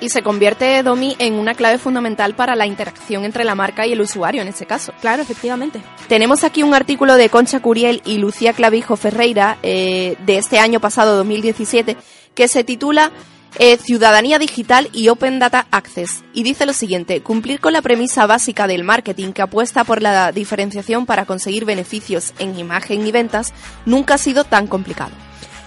Y 0.00 0.10
se 0.10 0.22
convierte 0.22 0.82
Domi 0.84 1.16
en 1.18 1.34
una 1.34 1.54
clave 1.54 1.78
fundamental 1.78 2.34
para 2.34 2.54
la 2.54 2.66
interacción 2.66 3.24
entre 3.24 3.44
la 3.44 3.56
marca 3.56 3.84
y 3.84 3.92
el 3.92 4.00
usuario 4.00 4.40
en 4.42 4.48
este 4.48 4.64
caso. 4.64 4.92
Claro, 5.00 5.20
efectivamente. 5.20 5.82
Tenemos 6.06 6.44
aquí 6.44 6.62
un 6.62 6.72
artículo 6.72 7.16
de 7.16 7.28
Concha 7.30 7.58
Curiel 7.60 8.00
y 8.04 8.18
Lucía 8.18 8.52
Clavijo 8.52 8.96
Ferreira 8.96 9.58
eh, 9.64 10.16
de 10.24 10.38
este 10.38 10.60
año 10.60 10.78
pasado 10.78 11.16
2017 11.16 11.96
que 12.34 12.46
se 12.46 12.62
titula 12.62 13.10
eh, 13.58 13.76
ciudadanía 13.78 14.38
digital 14.38 14.88
y 14.92 15.08
Open 15.08 15.38
Data 15.38 15.66
Access. 15.70 16.22
Y 16.32 16.42
dice 16.42 16.66
lo 16.66 16.72
siguiente, 16.72 17.22
cumplir 17.22 17.60
con 17.60 17.72
la 17.72 17.82
premisa 17.82 18.26
básica 18.26 18.66
del 18.66 18.84
marketing 18.84 19.32
que 19.32 19.42
apuesta 19.42 19.84
por 19.84 20.02
la 20.02 20.32
diferenciación 20.32 21.06
para 21.06 21.24
conseguir 21.24 21.64
beneficios 21.64 22.34
en 22.38 22.58
imagen 22.58 23.06
y 23.06 23.12
ventas 23.12 23.52
nunca 23.86 24.14
ha 24.14 24.18
sido 24.18 24.44
tan 24.44 24.66
complicado. 24.66 25.12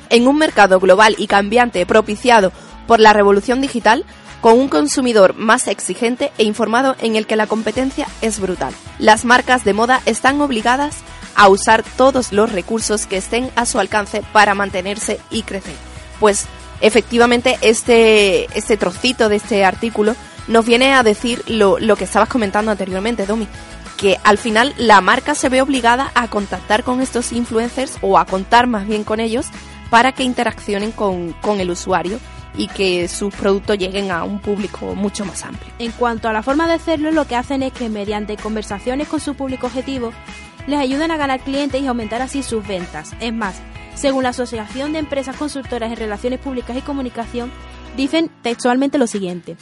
En 0.09 0.27
un 0.27 0.37
mercado 0.37 0.79
global 0.79 1.15
y 1.17 1.27
cambiante 1.27 1.85
propiciado 1.85 2.51
por 2.87 2.99
la 2.99 3.13
revolución 3.13 3.61
digital, 3.61 4.05
con 4.41 4.59
un 4.59 4.67
consumidor 4.69 5.35
más 5.35 5.67
exigente 5.67 6.31
e 6.37 6.43
informado 6.43 6.95
en 6.99 7.15
el 7.15 7.27
que 7.27 7.35
la 7.35 7.47
competencia 7.47 8.07
es 8.21 8.39
brutal. 8.39 8.73
Las 8.97 9.23
marcas 9.23 9.63
de 9.63 9.73
moda 9.73 10.01
están 10.05 10.41
obligadas 10.41 10.97
a 11.35 11.47
usar 11.47 11.83
todos 11.95 12.33
los 12.33 12.51
recursos 12.51 13.05
que 13.05 13.17
estén 13.17 13.51
a 13.55 13.65
su 13.65 13.79
alcance 13.79 14.23
para 14.33 14.55
mantenerse 14.55 15.19
y 15.29 15.43
crecer. 15.43 15.75
Pues 16.19 16.47
efectivamente 16.81 17.57
este, 17.61 18.45
este 18.57 18.77
trocito 18.77 19.29
de 19.29 19.37
este 19.37 19.63
artículo 19.63 20.15
nos 20.47 20.65
viene 20.65 20.93
a 20.93 21.03
decir 21.03 21.43
lo, 21.47 21.79
lo 21.79 21.95
que 21.95 22.03
estabas 22.03 22.29
comentando 22.29 22.71
anteriormente, 22.71 23.25
Domi, 23.25 23.47
que 23.97 24.17
al 24.23 24.37
final 24.37 24.73
la 24.77 24.99
marca 24.99 25.35
se 25.35 25.49
ve 25.49 25.61
obligada 25.61 26.11
a 26.15 26.27
contactar 26.27 26.83
con 26.83 27.01
estos 27.01 27.31
influencers 27.31 27.97
o 28.01 28.17
a 28.17 28.25
contar 28.25 28.67
más 28.67 28.87
bien 28.87 29.03
con 29.03 29.19
ellos 29.19 29.47
para 29.89 30.11
que 30.11 30.23
interaccionen 30.23 30.91
con, 30.91 31.33
con 31.33 31.59
el 31.59 31.69
usuario 31.69 32.19
y 32.55 32.67
que 32.67 33.07
sus 33.07 33.33
productos 33.33 33.77
lleguen 33.77 34.11
a 34.11 34.23
un 34.23 34.39
público 34.39 34.95
mucho 34.95 35.25
más 35.25 35.43
amplio. 35.43 35.71
En 35.79 35.91
cuanto 35.91 36.27
a 36.27 36.33
la 36.33 36.43
forma 36.43 36.67
de 36.67 36.73
hacerlo, 36.73 37.11
lo 37.11 37.25
que 37.25 37.35
hacen 37.35 37.63
es 37.63 37.71
que 37.71 37.89
mediante 37.89 38.37
conversaciones 38.37 39.07
con 39.07 39.19
su 39.19 39.35
público 39.35 39.67
objetivo 39.67 40.11
les 40.67 40.79
ayuden 40.79 41.11
a 41.11 41.17
ganar 41.17 41.39
clientes 41.39 41.81
y 41.81 41.87
aumentar 41.87 42.21
así 42.21 42.43
sus 42.43 42.65
ventas. 42.67 43.13
Es 43.19 43.33
más, 43.33 43.61
según 44.01 44.23
la 44.23 44.29
Asociación 44.29 44.93
de 44.93 44.99
Empresas 44.99 45.35
Consultoras 45.35 45.91
en 45.91 45.95
Relaciones 45.95 46.39
Públicas 46.39 46.75
y 46.75 46.81
Comunicación, 46.81 47.51
dicen 47.95 48.31
textualmente 48.41 48.97
lo 48.97 49.05
siguiente. 49.05 49.57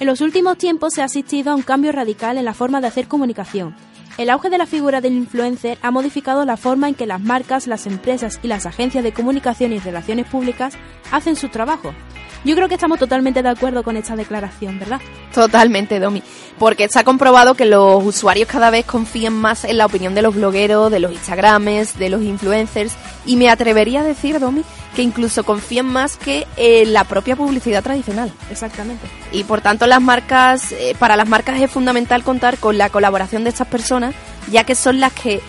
En 0.00 0.08
los 0.08 0.20
últimos 0.20 0.58
tiempos 0.58 0.94
se 0.94 1.02
ha 1.02 1.04
asistido 1.04 1.52
a 1.52 1.54
un 1.54 1.62
cambio 1.62 1.92
radical 1.92 2.36
en 2.36 2.44
la 2.44 2.54
forma 2.54 2.80
de 2.80 2.88
hacer 2.88 3.06
comunicación. 3.06 3.76
El 4.18 4.30
auge 4.30 4.50
de 4.50 4.58
la 4.58 4.66
figura 4.66 5.00
del 5.00 5.12
influencer 5.12 5.78
ha 5.80 5.92
modificado 5.92 6.44
la 6.44 6.56
forma 6.56 6.88
en 6.88 6.96
que 6.96 7.06
las 7.06 7.20
marcas, 7.20 7.68
las 7.68 7.86
empresas 7.86 8.40
y 8.42 8.48
las 8.48 8.66
agencias 8.66 9.04
de 9.04 9.12
comunicación 9.12 9.72
y 9.72 9.78
relaciones 9.78 10.26
públicas 10.26 10.74
hacen 11.12 11.36
su 11.36 11.48
trabajo. 11.48 11.94
Yo 12.44 12.54
creo 12.54 12.68
que 12.68 12.74
estamos 12.74 12.98
totalmente 12.98 13.42
de 13.42 13.48
acuerdo 13.48 13.82
con 13.82 13.96
esta 13.96 14.16
declaración, 14.16 14.78
¿verdad? 14.78 15.00
Totalmente, 15.32 15.98
Domi. 15.98 16.22
Porque 16.58 16.88
se 16.88 16.98
ha 16.98 17.04
comprobado 17.04 17.54
que 17.54 17.64
los 17.64 18.04
usuarios 18.04 18.48
cada 18.48 18.68
vez 18.70 18.84
confían 18.84 19.32
más 19.32 19.64
en 19.64 19.78
la 19.78 19.86
opinión 19.86 20.14
de 20.14 20.20
los 20.20 20.34
blogueros, 20.34 20.90
de 20.90 21.00
los 21.00 21.12
Instagrames, 21.12 21.98
de 21.98 22.10
los 22.10 22.22
influencers. 22.22 22.94
Y 23.26 23.36
me 23.36 23.48
atrevería 23.48 24.00
a 24.00 24.04
decir, 24.04 24.38
Domi, 24.38 24.62
que 24.94 25.02
incluso 25.02 25.44
confían 25.44 25.86
más 25.86 26.16
que 26.16 26.46
en 26.56 26.92
la 26.92 27.04
propia 27.04 27.36
publicidad 27.36 27.82
tradicional. 27.82 28.32
Exactamente. 28.50 29.06
Y 29.32 29.44
por 29.44 29.60
tanto, 29.60 29.86
las 29.86 30.00
marcas, 30.00 30.72
eh, 30.72 30.94
para 30.98 31.16
las 31.16 31.28
marcas 31.28 31.60
es 31.60 31.70
fundamental 31.70 32.22
contar 32.22 32.58
con 32.58 32.76
la 32.76 32.90
colaboración 32.90 33.44
de 33.44 33.50
estas 33.50 33.68
personas, 33.68 34.14
ya 34.50 34.64
que 34.64 34.74
son 34.74 35.00
las 35.00 35.12
que 35.12 35.40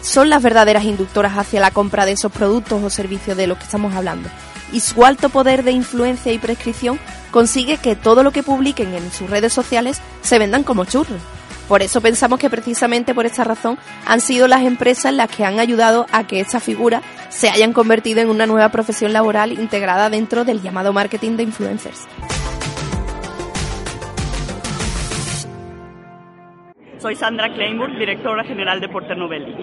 son 0.00 0.28
las 0.28 0.42
verdaderas 0.42 0.84
inductoras 0.84 1.36
hacia 1.38 1.60
la 1.60 1.72
compra 1.72 2.06
de 2.06 2.12
esos 2.12 2.30
productos 2.30 2.82
o 2.84 2.90
servicios 2.90 3.36
de 3.36 3.48
los 3.48 3.58
que 3.58 3.64
estamos 3.64 3.94
hablando 3.94 4.28
y 4.72 4.80
su 4.80 5.04
alto 5.04 5.28
poder 5.28 5.62
de 5.62 5.72
influencia 5.72 6.32
y 6.32 6.38
prescripción 6.38 6.98
consigue 7.30 7.78
que 7.78 7.96
todo 7.96 8.22
lo 8.22 8.32
que 8.32 8.42
publiquen 8.42 8.94
en 8.94 9.12
sus 9.12 9.30
redes 9.30 9.52
sociales 9.52 10.00
se 10.22 10.38
vendan 10.38 10.62
como 10.62 10.84
churros. 10.84 11.20
Por 11.68 11.82
eso 11.82 12.00
pensamos 12.00 12.38
que 12.38 12.48
precisamente 12.48 13.12
por 13.12 13.26
esta 13.26 13.42
razón 13.42 13.76
han 14.06 14.20
sido 14.20 14.46
las 14.46 14.62
empresas 14.62 15.12
las 15.12 15.34
que 15.34 15.44
han 15.44 15.58
ayudado 15.58 16.06
a 16.12 16.26
que 16.26 16.38
esta 16.38 16.60
figura 16.60 17.02
se 17.28 17.48
hayan 17.48 17.72
convertido 17.72 18.20
en 18.20 18.28
una 18.28 18.46
nueva 18.46 18.68
profesión 18.68 19.12
laboral 19.12 19.52
integrada 19.52 20.08
dentro 20.08 20.44
del 20.44 20.62
llamado 20.62 20.92
marketing 20.92 21.36
de 21.36 21.42
influencers. 21.42 22.06
Soy 26.98 27.16
Sandra 27.16 27.52
Kleinburg, 27.52 27.98
directora 27.98 28.44
general 28.44 28.80
de 28.80 28.88
Porter 28.88 29.18
Novelli 29.18 29.54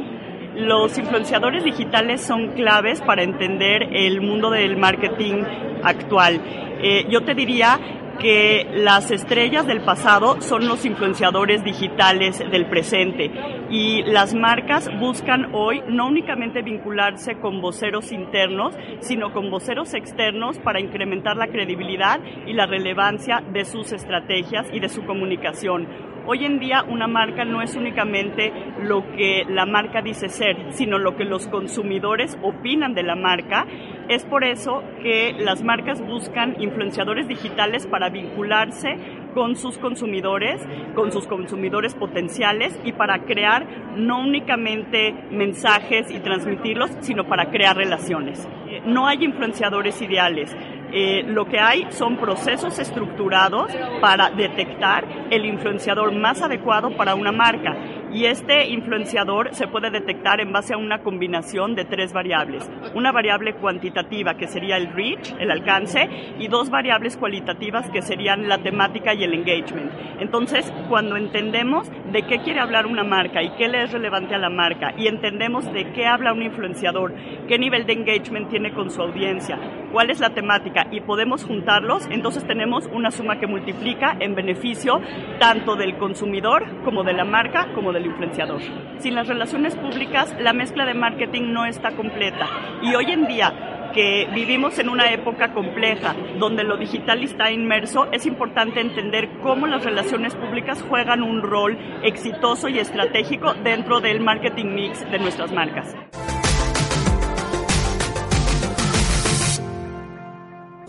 los 0.56 0.98
influenciadores 1.00 1.64
digitales 1.64 2.22
son 2.22 2.50
claves 2.50 3.02
para 3.02 3.24
entender 3.24 3.90
el 3.92 4.22
mundo 4.22 4.52
del 4.52 4.78
marketing 4.78 5.44
actual. 5.84 6.40
Eh, 6.82 7.06
yo 7.10 7.22
te 7.24 7.34
diría 7.34 7.80
que 8.24 8.66
las 8.74 9.12
estrellas 9.12 9.68
del 9.68 9.82
pasado 9.82 10.42
son 10.42 10.66
los 10.66 10.86
influenciadores 10.86 11.62
digitales 11.62 12.40
del 12.40 12.68
presente. 12.68 13.30
Y 13.70 14.02
las 14.04 14.34
marcas 14.34 14.90
buscan 14.98 15.54
hoy 15.54 15.84
no 15.90 16.08
únicamente 16.08 16.62
vincularse 16.62 17.36
con 17.36 17.60
voceros 17.60 18.14
internos, 18.14 18.74
sino 19.02 19.34
con 19.34 19.52
voceros 19.52 19.94
externos 19.94 20.58
para 20.60 20.80
incrementar 20.80 21.36
la 21.36 21.48
credibilidad 21.48 22.22
y 22.48 22.54
la 22.54 22.66
relevancia 22.66 23.44
de 23.52 23.66
sus 23.66 23.92
estrategias 23.92 24.68
y 24.72 24.80
de 24.80 24.88
su 24.88 25.04
comunicación 25.06 26.13
Hoy 26.26 26.46
en 26.46 26.58
día 26.58 26.84
una 26.88 27.08
marca 27.08 27.44
no 27.44 27.62
es 27.62 27.76
únicamente 27.76 28.54
lo 28.82 29.06
que 29.12 29.44
la 29.50 29.66
marca 29.66 30.02
dice 30.02 30.30
ser, 30.30 30.56
sino 30.72 30.98
lo 30.98 31.18
que 31.18 31.26
los 31.26 31.48
consumidores 31.48 32.38
opinan 32.42 32.94
de 32.94 33.04
la 33.04 33.16
marca. 33.16 33.68
Es 34.08 34.24
por 34.24 34.46
eso 34.46 34.84
que 35.02 35.34
las 35.38 35.64
marcas 35.64 36.02
buscan 36.02 36.56
influenciadores 36.62 37.28
digitales 37.28 37.88
para 37.88 38.10
vincularse 38.10 38.98
con 39.34 39.58
sus 39.58 39.78
consumidores, 39.78 40.62
con 40.96 41.12
sus 41.12 41.28
consumidores 41.28 41.94
potenciales 41.94 42.80
y 42.86 42.94
para 42.94 43.26
crear 43.26 43.66
no 43.98 44.22
únicamente 44.22 45.14
mensajes 45.30 46.10
y 46.10 46.20
transmitirlos, 46.20 46.92
sino 47.02 47.26
para 47.26 47.50
crear 47.50 47.76
relaciones. 47.76 48.48
No 48.86 49.08
hay 49.08 49.26
influenciadores 49.26 50.02
ideales. 50.02 50.56
Eh, 50.96 51.24
lo 51.26 51.46
que 51.46 51.60
hay 51.60 51.88
son 51.90 52.18
procesos 52.18 52.78
estructurados 52.78 53.72
para 54.00 54.30
detectar 54.30 55.28
el 55.32 55.44
influenciador 55.46 56.12
más 56.12 56.44
adecuado 56.44 56.96
para 56.96 57.16
una 57.16 57.32
marca 57.32 57.76
y 58.14 58.26
este 58.26 58.70
influenciador 58.70 59.56
se 59.56 59.68
puede 59.68 59.90
detectar 59.90 60.40
en 60.40 60.52
base 60.52 60.76
a 60.76 60.78
una 60.78 61.00
combinación 61.00 61.74
de 61.76 61.86
tres 61.86 62.14
variables. 62.14 62.70
Una 62.94 63.12
variable 63.12 63.56
cuantitativa 63.56 64.36
que 64.36 64.48
sería 64.48 64.78
el 64.78 64.94
reach, 64.94 65.34
el 65.40 65.50
alcance, 65.50 66.08
y 66.38 66.48
dos 66.48 66.70
variables 66.70 67.18
cualitativas 67.18 67.90
que 67.90 68.04
serían 68.04 68.48
la 68.48 68.60
temática 68.60 69.14
y 69.16 69.24
el 69.24 69.34
engagement. 69.34 69.92
Entonces, 70.20 70.72
cuando 70.90 71.18
entendemos 71.18 71.90
de 72.12 72.22
qué 72.24 72.40
quiere 72.40 72.60
hablar 72.60 72.86
una 72.86 73.04
marca 73.04 73.42
y 73.42 73.50
qué 73.58 73.68
le 73.68 73.84
es 73.84 73.92
relevante 73.92 74.36
a 74.36 74.38
la 74.38 74.50
marca 74.50 74.94
y 74.98 75.08
entendemos 75.08 75.72
de 75.74 75.92
qué 75.94 76.06
habla 76.06 76.34
un 76.34 76.44
influenciador, 76.44 77.14
qué 77.48 77.58
nivel 77.58 77.86
de 77.86 77.94
engagement 77.94 78.50
tiene 78.50 78.74
con 78.74 78.92
su 78.92 79.02
audiencia, 79.02 79.58
cuál 79.92 80.12
es 80.12 80.20
la 80.20 80.30
temática 80.30 80.88
y 80.92 81.02
podemos 81.02 81.44
juntarlos, 81.44 82.08
entonces 82.12 82.46
tenemos 82.46 82.88
una 82.94 83.10
suma 83.10 83.40
que 83.40 83.48
multiplica 83.48 84.16
en 84.20 84.36
beneficio 84.36 85.02
tanto 85.40 85.76
del 85.76 85.98
consumidor 85.98 86.84
como 86.84 87.04
de 87.04 87.14
la 87.14 87.26
marca 87.26 87.74
como 87.74 87.92
del 87.92 88.03
influenciador. 88.06 88.62
Sin 89.00 89.16
las 89.16 89.28
relaciones 89.28 89.76
públicas, 89.76 90.34
la 90.40 90.54
mezcla 90.54 90.86
de 90.86 90.94
marketing 90.94 91.52
no 91.54 91.66
está 91.66 91.92
completa. 91.92 92.48
Y 92.82 92.96
hoy 92.96 93.12
en 93.12 93.28
día, 93.28 93.92
que 93.94 94.28
vivimos 94.34 94.80
en 94.80 94.90
una 94.90 95.12
época 95.12 95.54
compleja 95.54 96.16
donde 96.40 96.64
lo 96.64 96.78
digital 96.78 97.24
está 97.24 97.52
inmerso, 97.52 98.08
es 98.12 98.26
importante 98.26 98.82
entender 98.82 99.30
cómo 99.42 99.68
las 99.68 99.84
relaciones 99.84 100.36
públicas 100.36 100.84
juegan 100.90 101.22
un 101.22 101.42
rol 101.42 101.78
exitoso 102.04 102.68
y 102.70 102.80
estratégico 102.80 103.54
dentro 103.54 104.02
del 104.02 104.20
marketing 104.20 104.74
mix 104.74 105.10
de 105.12 105.20
nuestras 105.20 105.52
marcas. 105.52 105.96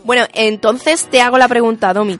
Bueno, 0.04 0.26
entonces 0.34 1.08
te 1.10 1.22
hago 1.22 1.38
la 1.38 1.48
pregunta, 1.48 1.92
Domi. 1.94 2.18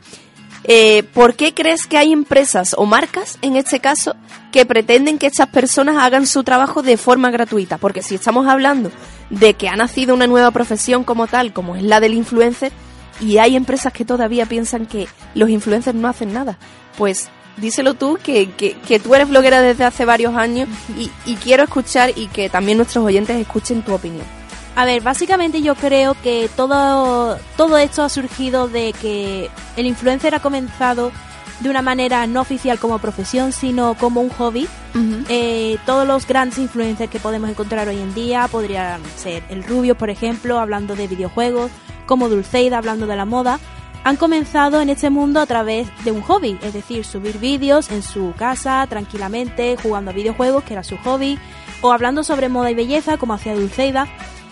Eh, 0.66 1.02
¿Por 1.02 1.35
qué 1.35 1.52
crees 1.52 1.87
que 1.87 1.99
hay 1.99 2.12
empresas 2.12 2.75
o 2.78 2.87
marcas, 2.87 3.38
en 3.42 3.56
este 3.56 3.80
caso, 3.80 4.16
que 4.50 4.64
pretenden 4.64 5.18
que 5.18 5.26
estas 5.26 5.49
personas 5.49 6.02
hagan 6.02 6.26
su 6.26 6.42
trabajo 6.42 6.83
de 6.83 6.97
forma 6.97 7.30
gratuita? 7.30 7.76
Porque 7.76 8.02
si 8.02 8.14
estamos 8.14 8.47
hablando 8.47 8.90
de 9.28 9.54
que 9.54 9.68
ha 9.68 9.76
nacido 9.76 10.14
una 10.14 10.26
nueva 10.26 10.50
profesión 10.52 11.04
como 11.04 11.26
tal, 11.26 11.52
como 11.52 11.76
es 11.76 11.83
la 11.83 12.00
del 12.00 12.14
influencer, 12.14 12.73
y 13.21 13.38
hay 13.38 13.56
empresas 13.56 13.92
que 13.92 14.06
todavía 14.06 14.47
piensan 14.47 14.87
que 14.87 15.06
los 15.35 15.50
influencers 15.50 15.97
no 15.97 16.09
hacen 16.09 16.33
nada, 16.33 16.59
pues 16.97 17.28
díselo 17.59 17.94
tú, 17.94 18.18
que, 18.23 18.50
que, 18.50 19.00
tú 19.00 19.14
eres 19.14 19.28
bloguera 19.28 19.61
desde 19.61 19.85
hace 19.85 20.04
varios 20.04 20.35
años 20.35 20.68
y, 20.99 21.11
y 21.26 21.37
quiero 21.37 21.62
escuchar 21.62 22.12
y 22.16 22.26
que 22.28 22.49
también 22.49 22.78
nuestros 22.78 23.04
oyentes 23.04 23.37
escuchen 23.38 23.83
tu 23.83 23.94
opinión. 23.94 24.43
A 24.76 24.85
ver, 24.85 25.02
básicamente 25.02 25.62
yo 25.62 25.76
creo 25.76 26.14
que 26.21 26.50
todo, 26.57 27.38
todo 27.57 27.78
esto 27.78 28.02
ha 28.02 28.09
surgido 28.09 28.66
de 28.66 28.93
que 28.93 29.49
el 29.76 29.87
influencer 29.87 30.35
ha 30.35 30.40
comenzado 30.40 31.12
de 31.61 31.71
una 31.71 31.83
manera 31.83 32.26
no 32.26 32.40
oficial 32.40 32.78
como 32.81 32.99
profesión, 32.99 33.52
sino 33.52 33.95
como 33.95 34.21
un 34.21 34.31
hobby. 34.31 34.66
Eh, 35.28 35.78
todos 35.87 36.07
los 36.07 36.26
grandes 36.26 36.59
influencers 36.59 37.11
que 37.11 37.21
podemos 37.21 37.49
encontrar 37.49 37.88
hoy 37.88 38.00
en 38.00 38.14
día 38.14 38.49
podrían 38.49 39.00
ser 39.16 39.45
el 39.49 39.62
Rubio, 39.62 39.97
por 39.97 40.11
ejemplo, 40.11 40.59
hablando 40.59 40.97
de 40.97 41.07
videojuegos, 41.07 41.71
como 42.07 42.28
Dulceida, 42.28 42.78
hablando 42.78 43.07
de 43.07 43.16
la 43.16 43.25
moda, 43.25 43.61
han 44.04 44.16
comenzado 44.16 44.83
en 44.83 44.90
este 44.90 45.09
mundo 45.09 45.40
a 45.40 45.47
través 45.47 45.88
de 46.04 46.12
un 46.12 46.21
hobby, 46.21 46.59
es 46.62 46.75
decir, 46.75 47.04
subir 47.04 47.38
vídeos 47.38 47.90
en 47.90 48.02
su 48.02 48.35
casa 48.37 48.87
tranquilamente, 48.88 49.76
jugando 49.83 50.11
a 50.11 50.14
videojuegos, 50.14 50.64
que 50.64 50.75
era 50.75 50.85
su 50.85 50.99
hobby, 50.99 51.38
o 51.81 51.93
hablando 51.93 52.23
sobre 52.23 52.49
moda 52.49 52.71
y 52.71 52.75
belleza, 52.75 53.16
como 53.16 53.35
hacía 53.35 53.54
Dulceida. 53.54 54.07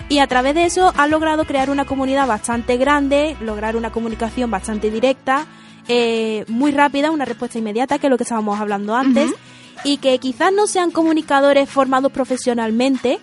Y 0.08 0.18
a 0.18 0.26
través 0.26 0.54
de 0.54 0.64
eso 0.64 0.92
han 0.96 1.10
logrado 1.10 1.44
crear 1.44 1.70
una 1.70 1.84
comunidad 1.84 2.26
bastante 2.26 2.76
grande, 2.76 3.36
lograr 3.40 3.76
una 3.76 3.90
comunicación 3.90 4.50
bastante 4.50 4.90
directa, 4.90 5.46
eh, 5.88 6.44
muy 6.48 6.70
rápida, 6.70 7.10
una 7.10 7.24
respuesta 7.24 7.58
inmediata, 7.58 7.98
que 7.98 8.06
es 8.06 8.10
lo 8.10 8.16
que 8.16 8.24
estábamos 8.24 8.60
hablando 8.60 8.94
antes, 8.94 9.32
y 9.84 9.96
que 9.96 10.18
quizás 10.18 10.52
no 10.52 10.66
sean 10.66 10.90
comunicadores 10.90 11.68
formados 11.68 12.12
profesionalmente, 12.12 13.18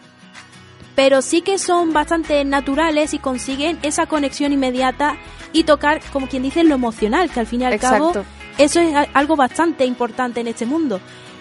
pero 0.95 1.21
sí 1.21 1.41
que 1.41 1.57
son 1.57 1.93
bastante 1.93 2.43
naturales 2.43 3.13
y 3.13 3.19
consiguen 3.19 3.79
esa 3.83 4.07
conexión 4.07 4.51
inmediata 4.51 5.15
y 5.53 5.63
tocar, 5.63 6.01
como 6.11 6.27
quien 6.27 6.43
dice, 6.43 6.63
lo 6.63 6.75
emocional, 6.75 7.29
que 7.29 7.39
al 7.39 7.47
fin 7.47 7.61
y 7.61 7.65
al 7.65 7.79
cabo 7.79 8.11
eso 8.57 8.81
es 8.81 8.93
algo 9.13 9.37
bastante 9.37 9.85
importante 9.85 10.41
en 10.41 10.47
este 10.47 10.65
mundo. 10.65 10.99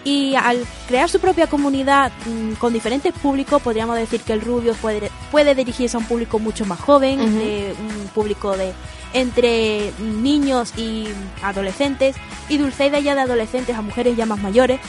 Y 0.09 0.33
al 0.33 0.65
crear 0.87 1.07
su 1.07 1.19
propia 1.19 1.45
comunidad 1.45 2.11
mm, 2.25 2.53
con 2.53 2.73
diferentes 2.73 3.13
públicos, 3.13 3.61
podríamos 3.61 3.95
decir 3.95 4.21
que 4.21 4.33
el 4.33 4.41
Rubio 4.41 4.73
puede, 4.73 5.11
puede 5.29 5.53
dirigirse 5.53 5.97
a 5.97 5.99
un 5.99 6.07
público 6.07 6.39
mucho 6.39 6.65
más 6.65 6.79
joven, 6.79 7.19
un 7.19 8.09
público 8.15 8.57
de 8.57 8.73
entre 9.13 9.91
niños 9.99 10.73
y 10.75 11.07
adolescentes 11.43 12.15
y 12.47 12.57
Dulceida 12.57 12.99
ya 12.99 13.13
de 13.13 13.21
adolescentes 13.21 13.75
a 13.75 13.83
mujeres 13.83 14.17
ya 14.17 14.25
más 14.25 14.39
mayores, 14.39 14.79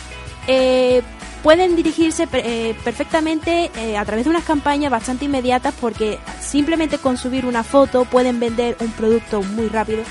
eh, 0.46 1.02
pueden 1.42 1.76
dirigirse 1.76 2.26
eh, 2.32 2.74
perfectamente 2.82 3.70
eh, 3.76 3.98
a 3.98 4.04
través 4.06 4.24
de 4.24 4.30
unas 4.30 4.44
campañas 4.44 4.90
bastante 4.90 5.26
inmediatas 5.26 5.74
porque 5.78 6.18
simplemente 6.40 6.96
con 6.96 7.18
subir 7.18 7.44
una 7.44 7.62
foto 7.62 8.06
pueden 8.06 8.40
vender 8.40 8.74
un 8.80 8.90
producto 8.92 9.42
muy 9.42 9.68
rápido. 9.68 10.02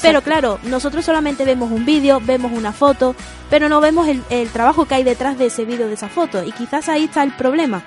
Pero 0.00 0.22
claro, 0.22 0.58
nosotros 0.64 1.04
solamente 1.04 1.44
vemos 1.44 1.70
un 1.70 1.84
vídeo, 1.84 2.20
vemos 2.22 2.52
una 2.52 2.72
foto, 2.72 3.14
pero 3.50 3.68
no 3.68 3.80
vemos 3.80 4.08
el, 4.08 4.48
trabajo 4.48 4.86
que 4.86 4.94
hay 4.94 5.04
detrás 5.04 5.36
de 5.38 5.46
ese 5.46 5.64
vídeo, 5.64 5.88
de 5.88 5.94
esa 5.94 6.08
foto. 6.08 6.42
Y 6.42 6.52
quizás 6.52 6.88
ahí 6.88 7.04
está 7.04 7.22
el 7.22 7.32
problema, 7.32 7.82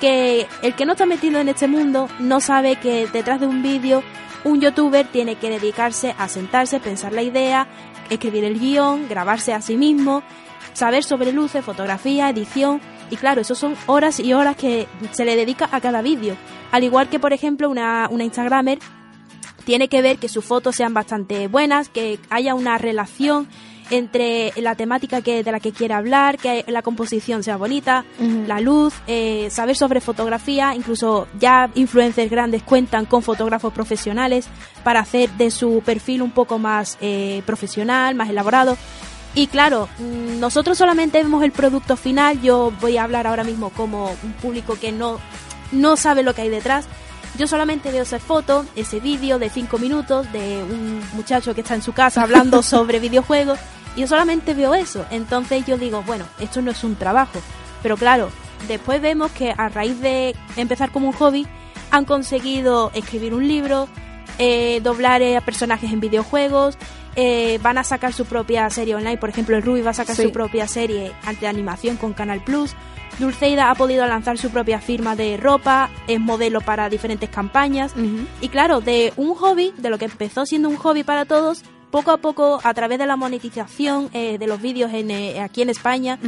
que 0.00 0.46
el 0.62 0.74
que 0.74 0.84
no 0.84 0.92
está 0.92 1.06
metido 1.06 1.40
en 1.40 1.48
este 1.48 1.66
mundo 1.66 2.08
no 2.18 2.40
sabe 2.40 2.76
que 2.76 3.06
detrás 3.06 3.40
de 3.40 3.46
un 3.46 3.62
vídeo 3.62 4.02
un 4.44 4.60
youtuber 4.60 5.06
tiene 5.06 5.36
que 5.36 5.50
dedicarse 5.50 6.14
a 6.18 6.28
sentarse, 6.28 6.80
pensar 6.80 7.12
la 7.12 7.22
idea, 7.22 7.66
escribir 8.08 8.44
el 8.44 8.58
guion, 8.58 9.08
grabarse 9.08 9.52
a 9.52 9.60
sí 9.60 9.76
mismo, 9.76 10.22
saber 10.74 11.02
sobre 11.02 11.32
luces, 11.32 11.64
fotografía, 11.64 12.30
edición. 12.30 12.80
Y 13.10 13.16
claro, 13.16 13.40
eso 13.40 13.54
son 13.54 13.74
horas 13.86 14.20
y 14.20 14.32
horas 14.34 14.56
que 14.56 14.86
se 15.12 15.24
le 15.24 15.34
dedica 15.34 15.68
a 15.72 15.80
cada 15.80 16.02
vídeo. 16.02 16.36
Al 16.70 16.84
igual 16.84 17.08
que, 17.08 17.18
por 17.18 17.32
ejemplo, 17.32 17.68
una, 17.70 18.06
una 18.10 18.24
Instagramer 18.24 18.78
tiene 19.68 19.88
que 19.88 20.00
ver 20.00 20.16
que 20.16 20.30
sus 20.30 20.46
fotos 20.46 20.76
sean 20.76 20.94
bastante 20.94 21.46
buenas, 21.46 21.90
que 21.90 22.18
haya 22.30 22.54
una 22.54 22.78
relación 22.78 23.46
entre 23.90 24.50
la 24.56 24.76
temática 24.76 25.20
que 25.20 25.44
de 25.44 25.52
la 25.52 25.60
que 25.60 25.72
quiere 25.72 25.92
hablar, 25.92 26.38
que 26.38 26.64
la 26.68 26.80
composición 26.80 27.42
sea 27.42 27.58
bonita, 27.58 28.06
la 28.46 28.60
luz, 28.60 28.94
eh, 29.06 29.48
saber 29.50 29.76
sobre 29.76 30.00
fotografía, 30.00 30.74
incluso 30.74 31.28
ya 31.38 31.70
influencers 31.74 32.30
grandes 32.30 32.62
cuentan 32.62 33.04
con 33.04 33.22
fotógrafos 33.22 33.74
profesionales 33.74 34.48
para 34.84 35.00
hacer 35.00 35.28
de 35.32 35.50
su 35.50 35.82
perfil 35.84 36.22
un 36.22 36.30
poco 36.30 36.58
más 36.58 36.96
eh, 37.02 37.42
profesional, 37.44 38.14
más 38.14 38.30
elaborado. 38.30 38.78
Y 39.34 39.48
claro, 39.48 39.90
mm, 39.98 40.40
nosotros 40.40 40.78
solamente 40.78 41.22
vemos 41.22 41.44
el 41.44 41.52
producto 41.52 41.98
final, 41.98 42.40
yo 42.40 42.72
voy 42.80 42.96
a 42.96 43.04
hablar 43.04 43.26
ahora 43.26 43.44
mismo 43.44 43.68
como 43.68 44.16
un 44.22 44.32
público 44.40 44.78
que 44.80 44.92
no, 44.92 45.18
no 45.72 45.98
sabe 45.98 46.22
lo 46.22 46.34
que 46.34 46.40
hay 46.40 46.48
detrás. 46.48 46.86
Yo 47.38 47.46
solamente 47.46 47.90
veo 47.92 48.02
esa 48.02 48.18
foto, 48.18 48.66
ese 48.76 49.00
vídeo 49.00 49.38
de 49.38 49.48
5 49.48 49.78
minutos 49.78 50.30
de 50.32 50.62
un 50.62 51.02
muchacho 51.14 51.54
que 51.54 51.60
está 51.62 51.74
en 51.74 51.82
su 51.82 51.92
casa 51.92 52.22
hablando 52.22 52.62
sobre 52.64 52.98
videojuegos 52.98 53.58
yo 53.98 54.06
solamente 54.06 54.54
veo 54.54 54.74
eso. 54.74 55.04
Entonces 55.10 55.66
yo 55.66 55.76
digo, 55.76 56.02
bueno, 56.02 56.24
esto 56.38 56.62
no 56.62 56.70
es 56.70 56.84
un 56.84 56.96
trabajo. 56.96 57.40
Pero 57.82 57.96
claro, 57.96 58.30
después 58.66 59.02
vemos 59.02 59.30
que 59.32 59.52
a 59.56 59.68
raíz 59.68 60.00
de 60.00 60.34
empezar 60.56 60.90
como 60.90 61.08
un 61.08 61.12
hobby, 61.12 61.46
han 61.90 62.04
conseguido 62.04 62.90
escribir 62.94 63.34
un 63.34 63.48
libro, 63.48 63.88
eh, 64.38 64.80
doblar 64.82 65.22
a 65.22 65.40
personajes 65.40 65.92
en 65.92 66.00
videojuegos, 66.00 66.76
eh, 67.16 67.58
van 67.62 67.78
a 67.78 67.84
sacar 67.84 68.12
su 68.12 68.24
propia 68.24 68.68
serie 68.70 68.94
online. 68.94 69.18
Por 69.18 69.30
ejemplo, 69.30 69.56
el 69.56 69.62
Ruby 69.62 69.82
va 69.82 69.90
a 69.90 69.94
sacar 69.94 70.14
su 70.14 70.30
propia 70.30 70.68
serie 70.68 71.12
de 71.40 71.46
animación 71.46 71.96
con 71.96 72.12
Canal 72.12 72.42
Plus. 72.44 72.74
Dulceida 73.18 73.70
ha 73.70 73.74
podido 73.74 74.06
lanzar 74.06 74.38
su 74.38 74.50
propia 74.50 74.80
firma 74.80 75.16
de 75.16 75.36
ropa, 75.36 75.90
es 76.06 76.20
modelo 76.20 76.60
para 76.60 76.88
diferentes 76.88 77.28
campañas. 77.28 77.94
Y 78.40 78.48
claro, 78.48 78.80
de 78.80 79.12
un 79.16 79.34
hobby, 79.34 79.72
de 79.76 79.90
lo 79.90 79.98
que 79.98 80.04
empezó 80.06 80.46
siendo 80.46 80.68
un 80.68 80.76
hobby 80.76 81.02
para 81.02 81.24
todos, 81.24 81.64
poco 81.90 82.10
a 82.10 82.18
poco, 82.18 82.60
a 82.62 82.74
través 82.74 82.98
de 82.98 83.06
la 83.06 83.16
monetización 83.16 84.10
eh, 84.12 84.38
de 84.38 84.46
los 84.46 84.60
vídeos 84.60 84.92
en, 84.92 85.10
eh, 85.10 85.40
aquí 85.40 85.62
en 85.62 85.70
España, 85.70 86.18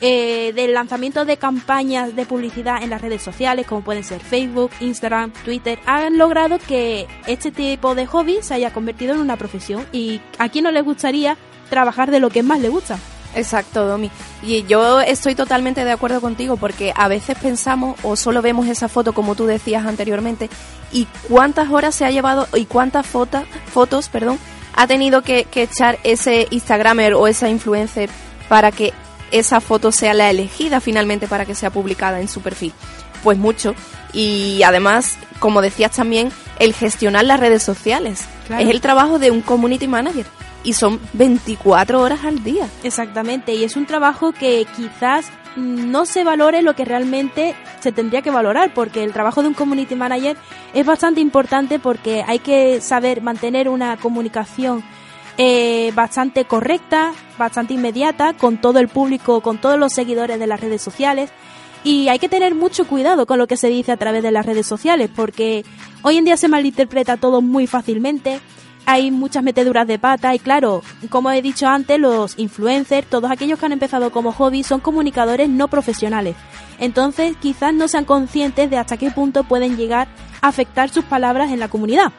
eh, 0.00 0.52
del 0.54 0.74
lanzamiento 0.74 1.24
de 1.24 1.36
campañas 1.36 2.14
de 2.14 2.26
publicidad 2.26 2.82
en 2.82 2.90
las 2.90 3.00
redes 3.00 3.22
sociales, 3.22 3.66
como 3.66 3.82
pueden 3.82 4.04
ser 4.04 4.20
Facebook, 4.20 4.70
Instagram, 4.80 5.32
Twitter, 5.44 5.78
han 5.86 6.18
logrado 6.18 6.58
que 6.58 7.06
este 7.26 7.50
tipo 7.50 7.94
de 7.94 8.06
hobby 8.06 8.38
se 8.42 8.54
haya 8.54 8.72
convertido 8.72 9.14
en 9.14 9.20
una 9.20 9.36
profesión. 9.36 9.86
¿Y 9.92 10.20
a 10.38 10.48
quién 10.48 10.64
no 10.64 10.70
le 10.70 10.82
gustaría 10.82 11.36
trabajar 11.70 12.10
de 12.10 12.20
lo 12.20 12.30
que 12.30 12.42
más 12.42 12.60
le 12.60 12.68
gusta? 12.68 12.98
Exacto, 13.36 13.86
Domi. 13.86 14.10
Y 14.42 14.64
yo 14.64 15.00
estoy 15.02 15.34
totalmente 15.34 15.84
de 15.84 15.92
acuerdo 15.92 16.22
contigo 16.22 16.56
porque 16.56 16.92
a 16.96 17.06
veces 17.06 17.36
pensamos 17.38 17.98
o 18.02 18.16
solo 18.16 18.40
vemos 18.40 18.66
esa 18.66 18.88
foto 18.88 19.12
como 19.12 19.34
tú 19.34 19.44
decías 19.44 19.84
anteriormente 19.84 20.48
y 20.90 21.06
cuántas 21.28 21.70
horas 21.70 21.94
se 21.94 22.06
ha 22.06 22.10
llevado 22.10 22.48
y 22.54 22.64
cuántas 22.64 23.06
fotos, 23.06 23.42
fotos, 23.70 24.08
perdón, 24.08 24.38
ha 24.74 24.86
tenido 24.86 25.20
que, 25.20 25.46
echar 25.54 25.98
ese 26.02 26.48
Instagramer 26.50 27.12
o 27.12 27.26
esa 27.26 27.50
influencer 27.50 28.08
para 28.48 28.72
que 28.72 28.94
esa 29.30 29.60
foto 29.60 29.92
sea 29.92 30.14
la 30.14 30.30
elegida 30.30 30.80
finalmente 30.80 31.28
para 31.28 31.44
que 31.44 31.54
sea 31.54 31.70
publicada 31.70 32.20
en 32.22 32.28
su 32.28 32.40
perfil? 32.40 32.72
Pues 33.22 33.36
mucho. 33.36 33.74
Y 34.14 34.62
además, 34.62 35.18
como 35.40 35.60
decías 35.60 35.90
también, 35.90 36.32
el 36.58 36.72
gestionar 36.72 37.26
las 37.26 37.38
redes 37.38 37.62
sociales. 37.62 38.24
Es 38.58 38.68
el 38.70 38.80
trabajo 38.80 39.18
de 39.18 39.30
un 39.30 39.42
community 39.42 39.88
manager. 39.88 40.24
Y 40.66 40.72
son 40.72 41.00
24 41.12 42.02
horas 42.02 42.24
al 42.24 42.42
día. 42.42 42.68
Exactamente. 42.82 43.54
Y 43.54 43.62
es 43.62 43.76
un 43.76 43.86
trabajo 43.86 44.32
que 44.32 44.66
quizás 44.76 45.30
no 45.56 46.04
se 46.06 46.24
valore 46.24 46.60
lo 46.60 46.74
que 46.74 46.84
realmente 46.84 47.54
se 47.80 47.92
tendría 47.92 48.20
que 48.20 48.32
valorar, 48.32 48.74
porque 48.74 49.02
el 49.02 49.12
trabajo 49.12 49.42
de 49.42 49.48
un 49.48 49.54
community 49.54 49.94
manager 49.94 50.36
es 50.74 50.84
bastante 50.84 51.20
importante 51.20 51.78
porque 51.78 52.24
hay 52.26 52.40
que 52.40 52.80
saber 52.80 53.22
mantener 53.22 53.68
una 53.68 53.96
comunicación 53.96 54.82
eh, 55.38 55.92
bastante 55.94 56.46
correcta, 56.46 57.12
bastante 57.38 57.74
inmediata 57.74 58.34
con 58.34 58.60
todo 58.60 58.80
el 58.80 58.88
público, 58.88 59.42
con 59.42 59.58
todos 59.58 59.78
los 59.78 59.92
seguidores 59.92 60.40
de 60.40 60.48
las 60.48 60.60
redes 60.60 60.82
sociales. 60.82 61.30
Y 61.84 62.08
hay 62.08 62.18
que 62.18 62.28
tener 62.28 62.56
mucho 62.56 62.86
cuidado 62.86 63.26
con 63.26 63.38
lo 63.38 63.46
que 63.46 63.56
se 63.56 63.68
dice 63.68 63.92
a 63.92 63.96
través 63.96 64.24
de 64.24 64.32
las 64.32 64.44
redes 64.44 64.66
sociales, 64.66 65.10
porque 65.14 65.64
hoy 66.02 66.16
en 66.16 66.24
día 66.24 66.36
se 66.36 66.48
malinterpreta 66.48 67.16
todo 67.16 67.40
muy 67.40 67.68
fácilmente 67.68 68.40
hay 68.86 69.10
muchas 69.10 69.42
meteduras 69.42 69.86
de 69.86 69.98
pata 69.98 70.34
y 70.34 70.38
claro, 70.38 70.82
como 71.10 71.30
he 71.32 71.42
dicho 71.42 71.66
antes, 71.66 71.98
los 71.98 72.38
influencers, 72.38 73.08
todos 73.08 73.30
aquellos 73.30 73.58
que 73.58 73.66
han 73.66 73.72
empezado 73.72 74.10
como 74.10 74.32
hobby, 74.32 74.62
son 74.62 74.80
comunicadores 74.80 75.48
no 75.48 75.68
profesionales. 75.68 76.36
Entonces 76.78 77.36
quizás 77.40 77.74
no 77.74 77.88
sean 77.88 78.04
conscientes 78.04 78.70
de 78.70 78.78
hasta 78.78 78.96
qué 78.96 79.10
punto 79.10 79.44
pueden 79.44 79.76
llegar 79.76 80.06
a 80.40 80.48
afectar 80.48 80.88
sus 80.88 81.04
palabras 81.04 81.50
en 81.50 81.58
la 81.58 81.68
comunidad. 81.68 82.12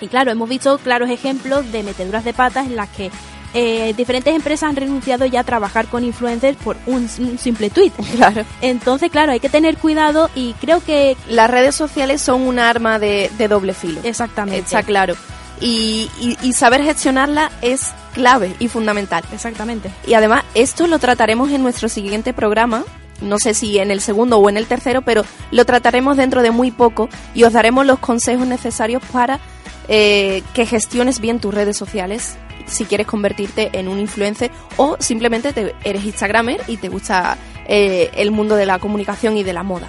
Y 0.00 0.06
claro, 0.06 0.30
hemos 0.30 0.48
visto 0.48 0.78
claros 0.78 1.10
ejemplos 1.10 1.70
de 1.72 1.82
meteduras 1.82 2.24
de 2.24 2.32
patas 2.32 2.66
en 2.66 2.76
las 2.76 2.88
que 2.90 3.10
eh, 3.54 3.92
diferentes 3.96 4.32
empresas 4.32 4.68
han 4.68 4.76
renunciado 4.76 5.26
ya 5.26 5.40
a 5.40 5.44
trabajar 5.44 5.88
con 5.88 6.04
influencers 6.04 6.56
por 6.58 6.76
un, 6.86 7.08
simple 7.08 7.70
tweet. 7.70 7.92
Claro. 8.16 8.44
Entonces, 8.60 9.10
claro, 9.10 9.32
hay 9.32 9.40
que 9.40 9.48
tener 9.48 9.78
cuidado 9.78 10.30
y 10.36 10.52
creo 10.54 10.80
que... 10.80 11.16
Las 11.28 11.50
redes 11.50 11.74
sociales 11.74 12.20
son 12.20 12.42
un 12.42 12.60
arma 12.60 13.00
de, 13.00 13.30
de 13.36 13.48
doble 13.48 13.74
filo. 13.74 14.00
Exactamente. 14.04 14.60
Está 14.60 14.84
claro 14.84 15.14
y, 15.60 16.08
saber 16.52 16.82
gestionarla 16.82 17.50
es 17.62 17.92
clave 18.14 18.54
y 18.58 18.68
fundamental. 18.68 19.24
Exactamente. 19.32 19.90
Y 20.06 20.14
además 20.14 20.44
esto 20.54 20.86
lo 20.86 20.98
trataremos 20.98 21.50
en 21.50 21.62
nuestro 21.62 21.88
siguiente 21.88 22.32
programa, 22.32 22.84
no 23.20 23.38
sé 23.38 23.54
si 23.54 23.78
en 23.78 23.90
el 23.90 24.00
segundo 24.00 24.38
o 24.38 24.48
en 24.48 24.56
el 24.56 24.66
tercero, 24.66 25.02
pero 25.02 25.24
lo 25.50 25.64
trataremos 25.64 26.16
dentro 26.16 26.42
de 26.42 26.50
muy 26.50 26.70
poco 26.70 27.08
y 27.34 27.44
os 27.44 27.52
daremos 27.52 27.86
los 27.86 27.98
consejos 27.98 28.46
necesarios 28.46 29.02
para 29.12 29.40
eh, 29.88 30.42
que 30.54 30.66
gestiones 30.66 31.20
bien 31.20 31.40
tus 31.40 31.54
redes 31.54 31.76
sociales 31.76 32.36
si 32.66 32.84
quieres 32.84 33.06
convertirte 33.06 33.70
en 33.72 33.88
un 33.88 33.98
influencer 33.98 34.50
o 34.76 34.96
simplemente 34.98 35.52
te, 35.52 35.74
eres 35.84 36.04
Instagramer 36.04 36.60
y 36.68 36.76
te 36.76 36.88
gusta 36.88 37.38
eh, 37.66 38.10
el 38.14 38.30
mundo 38.30 38.56
de 38.56 38.66
la 38.66 38.78
comunicación 38.78 39.36
y 39.36 39.42
de 39.42 39.52
la 39.52 39.62
moda. 39.62 39.88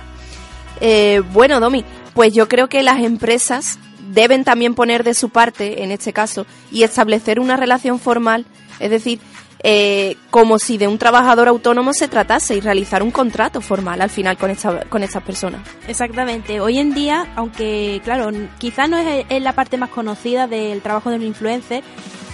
Eh, 0.82 1.22
bueno, 1.34 1.60
Domi, 1.60 1.84
pues 2.14 2.34
yo 2.34 2.48
creo 2.48 2.70
que 2.70 2.84
las 2.84 3.02
empresas 3.02 3.80
deben 4.10 4.44
también 4.44 4.76
poner 4.76 5.04
de 5.04 5.14
su 5.14 5.30
parte, 5.30 5.84
en 5.84 5.92
este 5.92 6.14
caso, 6.14 6.46
y 6.72 6.84
establecer 6.84 7.40
una 7.40 7.58
relación 7.58 8.00
formal, 8.00 8.46
es 8.80 8.90
decir, 8.90 9.20
eh, 9.62 10.16
como 10.30 10.58
si 10.58 10.78
de 10.78 10.88
un 10.88 10.98
trabajador 10.98 11.50
autónomo 11.50 11.94
se 11.94 12.08
tratase 12.08 12.56
y 12.56 12.62
realizar 12.62 13.04
un 13.04 13.12
contrato 13.12 13.60
formal 13.60 14.02
al 14.02 14.10
final 14.10 14.38
con 14.38 14.50
esta, 14.50 14.86
con 14.86 15.04
estas 15.04 15.22
personas. 15.22 15.62
Exactamente. 15.88 16.62
Hoy 16.62 16.78
en 16.78 16.94
día, 16.94 17.28
aunque 17.36 18.00
claro, 18.06 18.30
quizás 18.58 18.90
no 18.90 18.98
es, 18.98 19.26
la 19.42 19.54
parte 19.54 19.78
más 19.78 19.90
conocida 19.90 20.48
del 20.48 20.82
trabajo 20.82 21.10
de 21.10 21.18
un 21.18 21.24
influencer, 21.24 21.84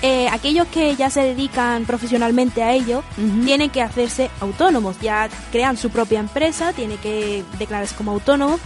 eh, 0.03 0.27
aquellos 0.31 0.67
que 0.67 0.95
ya 0.95 1.09
se 1.09 1.21
dedican 1.21 1.85
profesionalmente 1.85 2.61
a 2.61 2.73
ello 2.73 3.01
tienen 3.43 3.71
que 3.71 3.81
hacerse 3.81 4.29
autónomos, 4.39 4.99
ya 5.01 5.29
crean 5.51 5.77
su 5.77 5.89
propia 5.89 6.19
empresa, 6.19 6.73
tienen 6.73 6.97
que 6.97 7.43
declararse 7.57 7.95
como 7.95 8.11
autónomos 8.11 8.59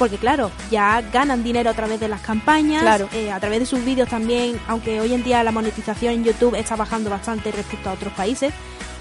porque 0.00 0.16
claro, 0.16 0.50
ya 0.70 1.02
ganan 1.12 1.44
dinero 1.44 1.68
a 1.68 1.74
través 1.74 2.00
de 2.00 2.08
las 2.08 2.22
campañas, 2.22 3.02
eh, 3.12 3.30
a 3.30 3.38
través 3.38 3.60
de 3.60 3.66
sus 3.66 3.84
vídeos 3.84 4.08
también, 4.08 4.58
aunque 4.66 4.98
hoy 4.98 5.12
en 5.12 5.22
día 5.22 5.44
la 5.44 5.52
monetización 5.52 6.14
en 6.14 6.24
YouTube 6.24 6.54
está 6.54 6.74
bajando 6.74 7.10
bastante 7.10 7.52
respecto 7.52 7.90
a 7.90 7.92
otros 7.92 8.10
países, 8.14 8.54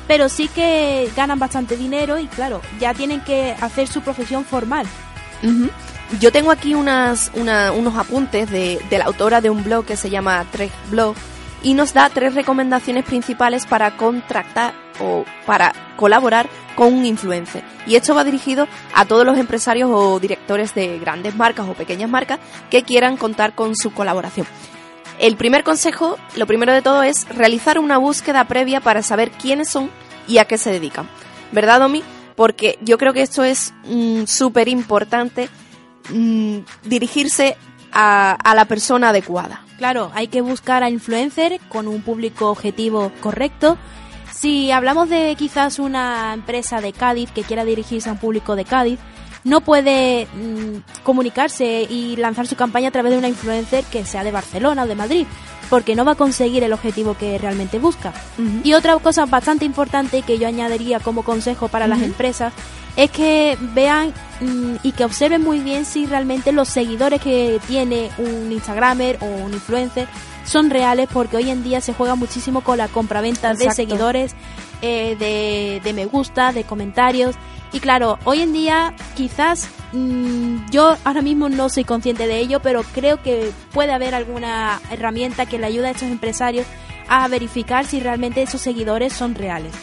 pero 0.10 0.28
sí 0.28 0.50
que 0.50 1.10
ganan 1.16 1.40
bastante 1.40 1.78
dinero 1.78 2.20
y 2.20 2.28
claro, 2.28 2.60
ya 2.82 2.94
tienen 2.94 3.22
que 3.22 3.56
hacer 3.62 3.88
su 3.88 4.02
profesión 4.02 4.44
formal. 4.44 4.86
Yo 6.20 6.34
tengo 6.34 6.52
aquí 6.52 6.76
unas, 6.76 7.32
unos 7.34 7.96
apuntes 7.96 8.52
de, 8.52 8.82
de, 8.90 8.98
la 8.98 9.06
autora 9.06 9.40
de 9.40 9.50
un 9.50 9.64
blog 9.64 9.86
que 9.86 9.96
se 9.96 10.10
llama 10.10 10.46
Trek 10.52 10.74
Blog 10.90 11.16
y 11.64 11.76
nos 11.76 11.94
da 11.94 12.10
tres 12.10 12.36
recomendaciones 12.36 13.06
principales 13.06 13.66
para 13.66 13.96
contratar 13.96 14.74
o 15.00 15.24
para 15.46 15.72
colaborar 15.96 16.50
con 16.80 16.94
un 16.94 17.06
influencer. 17.06 17.62
Y 17.86 17.98
esto 17.98 18.16
va 18.16 18.24
dirigido 18.24 18.66
a 18.96 19.04
todos 19.04 19.26
los 19.26 19.38
empresarios 19.38 19.90
o 19.92 20.18
directores 20.18 20.74
de 20.74 20.98
grandes 20.98 21.36
marcas 21.36 21.68
o 21.68 21.74
pequeñas 21.74 22.10
marcas 22.10 22.40
que 22.70 22.84
quieran 22.84 23.18
contar 23.18 23.54
con 23.54 23.76
su 23.76 23.92
colaboración. 23.92 24.48
El 25.20 25.36
primer 25.36 25.66
consejo, 25.66 26.18
lo 26.38 26.48
primero 26.48 26.72
de 26.72 26.82
todo, 26.82 27.04
es 27.04 27.28
realizar 27.36 27.80
una 27.80 27.98
búsqueda 27.98 28.46
previa 28.46 28.80
para 28.80 29.04
saber 29.04 29.30
quiénes 29.32 29.68
son 29.68 29.90
y 30.26 30.38
a 30.38 30.46
qué 30.46 30.58
se 30.58 30.72
dedican. 30.72 31.10
¿Verdad, 31.52 31.82
Domi? 31.82 32.02
Porque 32.38 32.80
yo 32.80 32.98
creo 32.98 33.12
que 33.12 33.24
esto 33.24 33.44
es 33.44 33.74
mm, 33.84 34.24
súper 34.24 34.70
importante 34.70 35.50
mm, 36.12 36.60
dirigirse 36.86 37.58
a, 37.92 38.38
a 38.42 38.56
la 38.56 38.64
persona 38.64 39.10
adecuada. 39.10 39.66
Claro, 39.78 40.12
hay 40.16 40.30
que 40.30 40.40
buscar 40.40 40.84
a 40.84 40.90
influencer 40.90 41.60
con 41.68 41.90
un 41.90 42.02
público 42.02 42.50
objetivo 42.50 43.12
correcto 43.20 43.78
si 44.40 44.72
hablamos 44.72 45.10
de 45.10 45.36
quizás 45.38 45.80
una 45.80 46.34
empresa 46.34 46.80
de 46.80 46.94
Cádiz 46.94 47.30
que 47.32 47.44
quiera 47.44 47.66
dirigirse 47.66 48.08
a 48.08 48.14
un 48.14 48.20
público 48.20 48.56
de 48.56 48.64
Cádiz, 48.64 49.00
no 49.44 49.62
puede 49.62 50.28
mm, 50.28 51.04
comunicarse 51.04 51.84
y 51.90 52.16
lanzar 52.16 52.48
su 52.48 52.56
campaña 52.56 52.90
a 52.90 52.92
través 52.92 53.12
de 53.12 53.18
una 53.18 53.28
influencer 53.28 53.84
que 53.86 54.06
sea 54.06 54.24
de 54.24 54.32
Barcelona 54.32 54.84
o 54.84 54.88
de 54.88 54.96
Madrid, 54.96 55.28
porque 55.70 55.96
no 55.96 56.06
va 56.06 56.14
a 56.14 56.16
conseguir 56.16 56.64
el 56.64 56.72
objetivo 56.72 57.16
que 57.16 57.38
realmente 57.38 57.80
busca. 57.80 58.14
Y 58.64 58.74
otra 58.74 58.98
cosa 59.00 59.26
bastante 59.26 59.66
importante 59.66 60.22
que 60.22 60.38
yo 60.38 60.48
añadiría 60.48 61.00
como 61.00 61.24
consejo 61.24 61.68
para 61.68 61.88
las 61.88 62.02
empresas 62.02 62.54
es 62.96 63.12
que 63.12 63.58
vean 63.74 64.14
mm, 64.40 64.76
y 64.84 64.94
que 64.94 65.04
observen 65.04 65.44
muy 65.44 65.60
bien 65.60 65.84
si 65.84 66.06
realmente 66.06 66.54
los 66.54 66.70
seguidores 66.70 67.22
que 67.22 67.60
tiene 67.68 68.10
un 68.18 68.52
Instagramer 68.52 69.18
o 69.22 69.26
un 69.26 69.54
influencer 69.54 70.08
son 70.50 70.72
reales 70.72 71.08
porque 71.14 71.38
hoy 71.38 71.50
en 71.52 71.64
día 71.64 71.80
se 71.80 71.94
juega 71.94 72.16
muchísimo 72.16 72.62
con 72.62 72.80
la 72.80 72.88
compraventa 72.88 73.54
de 73.54 73.70
seguidores, 73.72 74.36
eh, 74.82 75.16
de, 75.20 75.80
de, 75.84 75.94
me 75.94 76.06
gusta, 76.06 76.52
de 76.52 76.64
comentarios. 76.64 77.36
Y 77.72 77.80
claro, 77.80 78.18
hoy 78.24 78.42
en 78.42 78.52
día 78.52 78.96
quizás 79.16 79.70
mm, 79.94 80.72
yo 80.72 80.98
ahora 81.04 81.22
mismo 81.22 81.50
no 81.50 81.70
soy 81.70 81.84
consciente 81.84 82.26
de 82.26 82.40
ello, 82.40 82.62
pero 82.62 82.82
creo 82.96 83.22
que 83.22 83.52
puede 83.72 83.92
haber 83.92 84.16
alguna 84.16 84.82
herramienta 84.90 85.46
que 85.46 85.60
le 85.60 85.68
ayude 85.68 85.88
a 85.88 85.92
estos 85.92 86.10
empresarios 86.10 86.66
a 87.08 87.28
verificar 87.28 87.86
si 87.86 88.00
realmente 88.00 88.42
esos 88.42 88.62
seguidores 88.62 89.14
son 89.14 89.36
reales. 89.36 89.74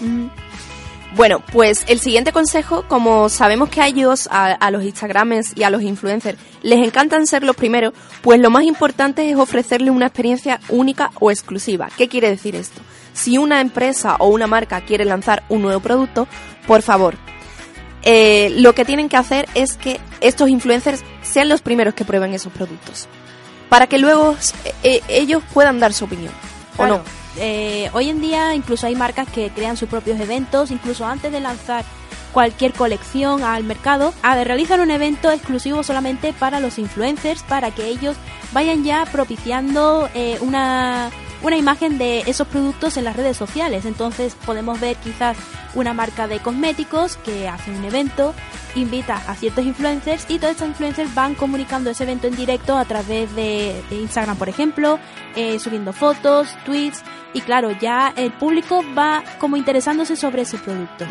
Bueno, 1.17 1.41
pues 1.41 1.85
el 1.89 1.99
siguiente 1.99 2.31
consejo, 2.31 2.85
como 2.89 3.31
sabemos 3.31 3.71
que 3.71 3.81
a 3.81 3.87
ellos, 3.87 4.29
a, 4.31 4.71
los 4.71 4.85
Instagramers 4.85 5.57
y 5.57 5.63
a 5.63 5.71
los 5.71 5.81
influencers, 5.81 6.39
les 6.61 6.87
encantan 6.87 7.27
ser 7.27 7.43
los 7.43 7.57
primeros, 7.57 7.95
pues 8.21 8.39
lo 8.39 8.51
más 8.51 8.65
importante 8.65 9.31
es 9.31 9.37
ofrecerle 9.37 9.91
una 9.91 10.09
experiencia 10.09 10.61
única 10.69 11.11
o 11.19 11.31
exclusiva. 11.31 11.89
¿Qué 11.97 12.09
quiere 12.09 12.29
decir 12.29 12.55
esto? 12.55 12.83
Si 13.15 13.39
una 13.39 13.63
empresa 13.63 14.17
o 14.19 14.29
una 14.29 14.47
marca 14.47 14.83
quiere 14.83 15.07
lanzar 15.07 15.43
un 15.49 15.63
nuevo 15.63 15.81
producto, 15.81 16.29
por 16.67 16.83
favor, 16.83 17.15
eh, 18.03 18.53
lo 18.59 18.75
que 18.75 18.85
tienen 18.85 19.09
que 19.09 19.17
hacer 19.17 19.49
es 19.55 19.79
que 19.79 19.99
estos 20.21 20.51
influencers 20.51 21.03
sean 21.23 21.49
los 21.49 21.63
primeros 21.63 21.95
que 21.95 22.05
prueben 22.05 22.35
esos 22.35 22.53
productos, 22.53 23.09
para 23.71 23.87
que 23.87 23.97
luego 23.97 24.37
eh, 24.83 25.01
ellos 25.09 25.43
puedan 25.55 25.81
dar 25.81 25.95
su 25.95 26.05
opinión, 26.05 26.35
¿o 26.77 26.87
no? 26.87 27.26
Eh, 27.39 27.91
hoy 27.93 28.09
en 28.09 28.21
día 28.21 28.55
incluso 28.55 28.87
hay 28.87 28.95
marcas 28.95 29.29
que 29.29 29.51
crean 29.51 29.77
sus 29.77 29.89
propios 29.89 30.19
eventos, 30.21 30.71
incluso 30.71 31.07
antes 31.07 31.33
de 31.33 31.41
lanzar 31.41 31.85
cualquier 32.33 32.73
colección 32.73 33.43
al 33.43 33.65
mercado, 33.65 34.13
a 34.23 34.43
realizar 34.45 34.81
un 34.81 34.91
evento 34.91 35.31
exclusivo 35.31 35.83
solamente 35.83 36.33
para 36.33 36.61
los 36.61 36.79
influencers, 36.79 37.43
para 37.43 37.71
que 37.71 37.89
ellos 37.89 38.17
vayan 38.53 38.85
ya 38.85 39.07
propiciando 39.07 40.09
eh, 40.15 40.39
una 40.41 41.11
una 41.47 41.57
imagen 41.57 41.97
de 41.97 42.21
esos 42.27 42.49
productos 42.49 42.97
en 42.97 43.05
las 43.05 43.15
redes 43.15 43.37
sociales. 43.37 43.85
Entonces 43.85 44.35
podemos 44.45 44.81
ver 44.81 44.97
quizás 44.97 45.37
una 45.75 45.95
marca 45.95 46.27
de 46.27 46.41
cosméticos 46.41 47.17
que 47.19 47.47
hace 47.49 47.71
un 47.71 47.85
evento, 47.85 48.35
invita 48.75 49.23
a 49.29 49.35
ciertos 49.37 49.65
influencers 49.65 50.27
y 50.29 50.39
todos 50.39 50.53
estos 50.53 50.69
influencers 50.69 51.15
van 51.15 51.35
comunicando 51.35 51.91
ese 51.91 52.03
evento 52.03 52.27
en 52.27 52.35
directo 52.35 52.77
a 52.77 52.85
través 52.85 53.35
de, 53.37 53.81
Instagram, 53.91 54.37
por 54.37 54.49
ejemplo, 54.49 54.99
eh, 55.37 55.61
subiendo 55.61 55.93
fotos, 55.93 56.49
tweets 56.65 57.03
y 57.33 57.41
claro, 57.43 57.71
ya 57.71 58.13
el 58.17 58.33
público 58.33 58.83
va 58.97 59.23
como 59.39 59.57
interesándose 59.57 60.17
sobre 60.17 60.43
ese 60.43 60.59
producto. 60.59 61.07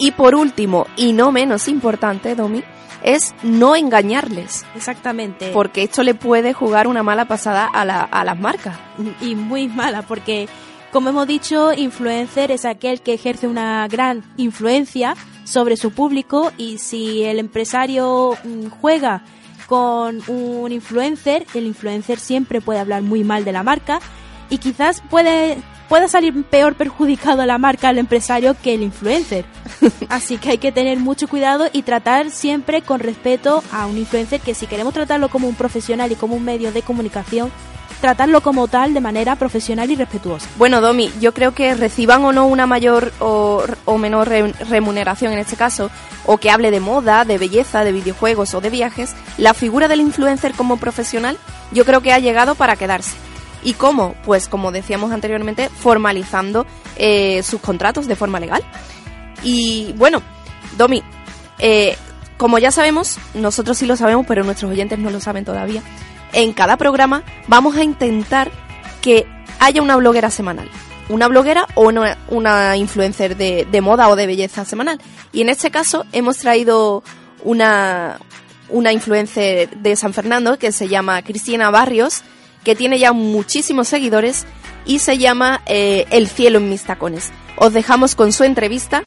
Y 0.00 0.12
por 0.12 0.34
último, 0.34 0.86
y 0.96 1.12
no 1.12 1.30
menos 1.30 1.68
importante, 1.68 2.34
Domi, 2.34 2.64
es 3.02 3.34
no 3.42 3.76
engañarles. 3.76 4.64
Exactamente. 4.74 5.50
Porque 5.52 5.82
esto 5.82 6.02
le 6.02 6.14
puede 6.14 6.54
jugar 6.54 6.88
una 6.88 7.02
mala 7.02 7.26
pasada 7.26 7.66
a, 7.66 7.84
la, 7.84 8.02
a 8.02 8.24
las 8.24 8.38
marcas. 8.40 8.78
Y 9.20 9.34
muy 9.34 9.68
mala, 9.68 10.02
porque 10.02 10.48
como 10.90 11.10
hemos 11.10 11.26
dicho, 11.26 11.72
influencer 11.72 12.50
es 12.50 12.64
aquel 12.64 13.00
que 13.00 13.14
ejerce 13.14 13.46
una 13.46 13.86
gran 13.88 14.24
influencia 14.36 15.14
sobre 15.44 15.76
su 15.76 15.92
público 15.92 16.50
y 16.56 16.78
si 16.78 17.22
el 17.22 17.38
empresario 17.38 18.36
mm, 18.42 18.66
juega 18.80 19.22
con 19.68 20.20
un 20.28 20.72
influencer, 20.72 21.46
el 21.54 21.66
influencer 21.66 22.18
siempre 22.18 22.60
puede 22.60 22.80
hablar 22.80 23.02
muy 23.02 23.22
mal 23.22 23.44
de 23.44 23.52
la 23.52 23.62
marca 23.62 24.00
y 24.48 24.58
quizás 24.58 25.00
puede 25.08 25.58
pueda 25.90 26.06
salir 26.06 26.44
peor 26.44 26.76
perjudicado 26.76 27.44
la 27.44 27.58
marca, 27.58 27.88
al 27.88 27.98
empresario, 27.98 28.54
que 28.62 28.74
el 28.74 28.82
influencer. 28.82 29.44
Así 30.08 30.38
que 30.38 30.50
hay 30.50 30.58
que 30.58 30.70
tener 30.70 31.00
mucho 31.00 31.26
cuidado 31.26 31.68
y 31.72 31.82
tratar 31.82 32.30
siempre 32.30 32.80
con 32.80 33.00
respeto 33.00 33.64
a 33.72 33.86
un 33.86 33.98
influencer 33.98 34.40
que 34.40 34.54
si 34.54 34.68
queremos 34.68 34.94
tratarlo 34.94 35.28
como 35.28 35.48
un 35.48 35.56
profesional 35.56 36.12
y 36.12 36.14
como 36.14 36.36
un 36.36 36.44
medio 36.44 36.70
de 36.70 36.82
comunicación, 36.82 37.50
tratarlo 38.00 38.40
como 38.40 38.68
tal 38.68 38.94
de 38.94 39.00
manera 39.00 39.34
profesional 39.34 39.90
y 39.90 39.96
respetuosa. 39.96 40.48
Bueno, 40.58 40.80
Domi, 40.80 41.10
yo 41.20 41.34
creo 41.34 41.54
que 41.54 41.74
reciban 41.74 42.24
o 42.24 42.32
no 42.32 42.46
una 42.46 42.68
mayor 42.68 43.12
o, 43.18 43.64
menor 43.98 44.28
remuneración 44.28 45.32
en 45.32 45.40
este 45.40 45.56
caso, 45.56 45.90
o 46.24 46.38
que 46.38 46.52
hable 46.52 46.70
de 46.70 46.78
moda, 46.78 47.24
de 47.24 47.36
belleza, 47.36 47.82
de 47.82 47.90
videojuegos 47.90 48.54
o 48.54 48.60
de 48.60 48.70
viajes, 48.70 49.16
la 49.38 49.54
figura 49.54 49.88
del 49.88 50.00
influencer 50.00 50.52
como 50.52 50.76
profesional 50.76 51.36
yo 51.72 51.84
creo 51.84 52.00
que 52.00 52.12
ha 52.12 52.20
llegado 52.20 52.54
para 52.54 52.76
quedarse. 52.76 53.16
¿Y 53.62 53.74
cómo? 53.74 54.14
Pues 54.24 54.48
como 54.48 54.72
decíamos 54.72 55.12
anteriormente, 55.12 55.68
formalizando 55.68 56.66
eh, 56.96 57.42
sus 57.42 57.60
contratos 57.60 58.06
de 58.06 58.16
forma 58.16 58.40
legal. 58.40 58.62
Y 59.42 59.92
bueno, 59.96 60.22
Domi, 60.76 61.02
eh, 61.58 61.96
como 62.36 62.58
ya 62.58 62.70
sabemos, 62.70 63.18
nosotros 63.34 63.78
sí 63.78 63.86
lo 63.86 63.96
sabemos, 63.96 64.26
pero 64.26 64.44
nuestros 64.44 64.70
oyentes 64.70 64.98
no 64.98 65.10
lo 65.10 65.20
saben 65.20 65.44
todavía, 65.44 65.82
en 66.32 66.52
cada 66.52 66.76
programa 66.76 67.22
vamos 67.48 67.76
a 67.76 67.84
intentar 67.84 68.50
que 69.02 69.26
haya 69.58 69.82
una 69.82 69.96
bloguera 69.96 70.30
semanal. 70.30 70.68
Una 71.08 71.26
bloguera 71.26 71.66
o 71.74 71.88
una, 71.88 72.16
una 72.28 72.76
influencer 72.76 73.36
de, 73.36 73.66
de 73.70 73.80
moda 73.80 74.08
o 74.08 74.16
de 74.16 74.26
belleza 74.26 74.64
semanal. 74.64 75.00
Y 75.32 75.40
en 75.40 75.48
este 75.48 75.70
caso 75.70 76.06
hemos 76.12 76.38
traído 76.38 77.02
una, 77.42 78.20
una 78.68 78.92
influencer 78.92 79.70
de 79.70 79.96
San 79.96 80.14
Fernando 80.14 80.58
que 80.58 80.72
se 80.72 80.88
llama 80.88 81.22
Cristina 81.22 81.70
Barrios, 81.70 82.22
que 82.64 82.74
tiene 82.74 82.98
ya 82.98 83.12
muchísimos 83.12 83.88
seguidores 83.88 84.46
y 84.84 84.98
se 84.98 85.18
llama 85.18 85.62
eh, 85.66 86.06
El 86.10 86.28
cielo 86.28 86.58
en 86.58 86.68
mis 86.68 86.84
tacones. 86.84 87.30
Os 87.56 87.72
dejamos 87.72 88.14
con 88.14 88.32
su 88.32 88.44
entrevista. 88.44 89.02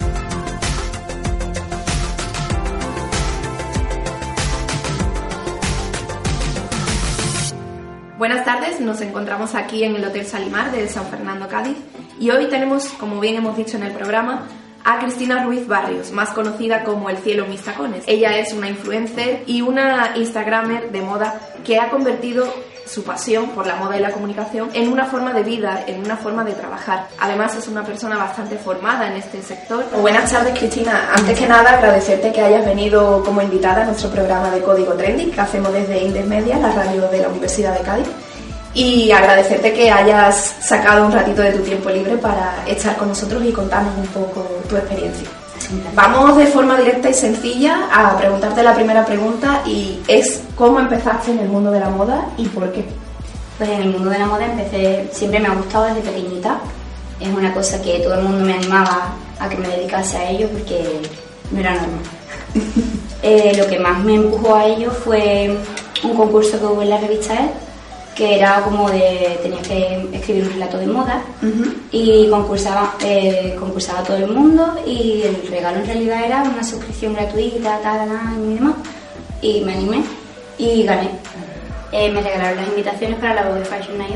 Buenas 8.17 8.45
tardes, 8.45 8.79
nos 8.79 9.01
encontramos 9.01 9.53
aquí 9.53 9.83
en 9.83 9.97
el 9.97 10.05
Hotel 10.05 10.25
Salimar 10.25 10.71
de 10.71 10.87
San 10.87 11.05
Fernando, 11.07 11.49
Cádiz 11.49 11.75
y 12.19 12.29
hoy 12.29 12.47
tenemos, 12.47 12.85
como 12.85 13.19
bien 13.19 13.35
hemos 13.35 13.57
dicho 13.57 13.75
en 13.75 13.83
el 13.83 13.91
programa, 13.91 14.47
a 14.85 14.99
Cristina 14.99 15.43
Ruiz 15.43 15.67
Barrios, 15.67 16.11
más 16.11 16.29
conocida 16.29 16.83
como 16.83 17.09
El 17.09 17.17
Cielo 17.17 17.45
Mis 17.47 17.61
Tacones. 17.61 18.03
Ella 18.07 18.37
es 18.37 18.53
una 18.53 18.69
influencer 18.69 19.43
y 19.45 19.61
una 19.61 20.13
Instagramer 20.15 20.91
de 20.91 21.01
moda 21.01 21.39
que 21.65 21.79
ha 21.79 21.89
convertido 21.89 22.53
su 22.85 23.03
pasión 23.03 23.49
por 23.49 23.65
la 23.65 23.75
moda 23.75 23.97
y 23.97 24.01
la 24.01 24.11
comunicación 24.11 24.69
en 24.73 24.91
una 24.91 25.05
forma 25.05 25.33
de 25.33 25.43
vida, 25.43 25.83
en 25.87 26.01
una 26.01 26.17
forma 26.17 26.43
de 26.43 26.53
trabajar. 26.53 27.07
Además 27.19 27.55
es 27.55 27.67
una 27.67 27.83
persona 27.83 28.17
bastante 28.17 28.57
formada 28.57 29.07
en 29.07 29.13
este 29.13 29.41
sector. 29.41 29.85
Buenas 30.01 30.31
tardes 30.31 30.57
Cristina, 30.57 31.09
antes 31.15 31.37
que 31.37 31.47
nada 31.47 31.77
agradecerte 31.77 32.31
que 32.31 32.41
hayas 32.41 32.65
venido 32.65 33.23
como 33.23 33.41
invitada 33.41 33.83
a 33.83 33.85
nuestro 33.85 34.09
programa 34.09 34.49
de 34.49 34.61
Código 34.61 34.93
Trending 34.93 35.31
que 35.31 35.41
hacemos 35.41 35.73
desde 35.73 36.03
Indes 36.03 36.25
Media, 36.25 36.57
la 36.57 36.71
radio 36.71 37.07
de 37.09 37.19
la 37.19 37.29
Universidad 37.29 37.77
de 37.77 37.83
Cádiz. 37.83 38.07
Y 38.75 39.11
agradecerte 39.11 39.71
que 39.71 39.91
hayas 39.91 40.55
sacado 40.61 41.05
un 41.05 41.11
ratito 41.11 41.43
de 41.43 41.51
tu 41.51 41.61
tiempo 41.61 41.91
libre 41.91 42.17
para 42.17 42.63
estar 42.65 42.97
con 42.97 43.07
nosotros 43.07 43.43
y 43.45 43.51
contarnos 43.51 43.95
un 43.95 44.07
poco 44.07 44.41
tu 44.67 44.75
experiencia. 44.75 45.29
Vamos 45.95 46.37
de 46.37 46.47
forma 46.47 46.77
directa 46.77 47.09
y 47.09 47.13
sencilla 47.13 47.87
a 47.91 48.17
preguntarte 48.17 48.63
la 48.63 48.73
primera 48.73 49.05
pregunta 49.05 49.61
y 49.65 49.99
es 50.07 50.43
¿cómo 50.55 50.79
empezaste 50.79 51.31
en 51.31 51.39
el 51.39 51.49
mundo 51.49 51.71
de 51.71 51.79
la 51.79 51.89
moda 51.89 52.25
y 52.37 52.47
por 52.47 52.71
qué? 52.71 52.85
Pues 53.57 53.69
en 53.69 53.81
el 53.81 53.89
mundo 53.91 54.09
de 54.09 54.19
la 54.19 54.25
moda 54.25 54.45
empecé, 54.45 55.09
siempre 55.11 55.39
me 55.39 55.47
ha 55.47 55.53
gustado 55.53 55.85
desde 55.85 56.01
pequeñita. 56.01 56.59
Es 57.19 57.29
una 57.29 57.53
cosa 57.53 57.81
que 57.81 57.99
todo 57.99 58.15
el 58.15 58.23
mundo 58.23 58.43
me 58.43 58.53
animaba 58.53 59.13
a 59.39 59.47
que 59.47 59.57
me 59.57 59.67
dedicase 59.67 60.17
a 60.17 60.29
ello 60.29 60.49
porque 60.49 61.01
no 61.51 61.59
era 61.59 61.73
normal. 61.75 61.99
Eh, 63.25 63.53
lo 63.55 63.65
que 63.67 63.79
más 63.79 64.03
me 64.03 64.15
empujó 64.15 64.53
a 64.53 64.65
ello 64.65 64.91
fue 64.91 65.57
un 66.03 66.13
concurso 66.13 66.59
que 66.59 66.65
hubo 66.65 66.81
en 66.81 66.89
la 66.89 66.97
revista 66.97 67.33
El, 67.35 67.51
que 68.15 68.35
era 68.35 68.61
como 68.61 68.89
de, 68.89 69.39
tenía 69.41 69.61
que 69.61 70.09
escribir 70.13 70.43
un 70.43 70.53
relato 70.53 70.77
de 70.77 70.87
moda 70.87 71.21
y 71.91 72.29
concursaba, 72.29 72.95
eh, 73.03 73.55
concursaba 73.59 74.03
todo 74.03 74.17
el 74.17 74.27
mundo 74.27 74.75
y 74.85 75.23
el 75.23 75.47
regalo 75.49 75.79
en 75.79 75.85
realidad 75.87 76.25
era 76.25 76.43
una 76.43 76.63
suscripción 76.63 77.13
gratuita, 77.13 77.79
tal, 77.81 78.07
y 78.39 78.53
demás. 78.55 78.75
Y 79.41 79.61
me 79.61 79.73
animé 79.73 80.03
y 80.57 80.83
gané. 80.83 81.09
Eh, 81.91 82.11
me 82.11 82.21
regalaron 82.21 82.57
las 82.57 82.67
invitaciones 82.67 83.19
para 83.19 83.35
la 83.35 83.49
Vogue 83.49 83.65
Fashion 83.65 83.97
Night 83.97 84.15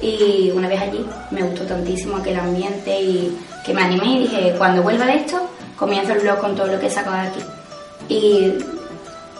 y 0.00 0.50
una 0.54 0.68
vez 0.68 0.80
allí 0.80 1.04
me 1.30 1.42
gustó 1.42 1.64
tantísimo 1.64 2.16
aquel 2.16 2.38
ambiente 2.38 3.00
y 3.00 3.36
que 3.64 3.74
me 3.74 3.82
animé 3.82 4.06
y 4.06 4.18
dije, 4.20 4.54
cuando 4.56 4.82
vuelva 4.82 5.06
de 5.06 5.16
esto, 5.16 5.40
comienzo 5.76 6.12
el 6.12 6.20
blog 6.20 6.38
con 6.38 6.54
todo 6.54 6.68
lo 6.68 6.78
que 6.78 6.86
he 6.86 6.90
sacado 6.90 7.16
de 7.16 7.28
aquí. 7.28 7.40
Y 8.08 8.54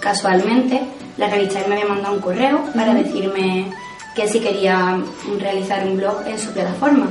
casualmente 0.01 0.83
la 1.17 1.29
revista 1.29 1.61
me 1.69 1.75
había 1.75 1.87
mandado 1.87 2.15
un 2.15 2.21
correo 2.21 2.63
para 2.75 2.95
decirme 2.95 3.71
que 4.19 4.29
si 4.29 4.41
quería 4.41 4.99
realizar 5.39 5.87
un 5.87 5.97
blog 5.97 6.27
en 6.27 6.39
su 6.39 6.51
plataforma. 6.51 7.07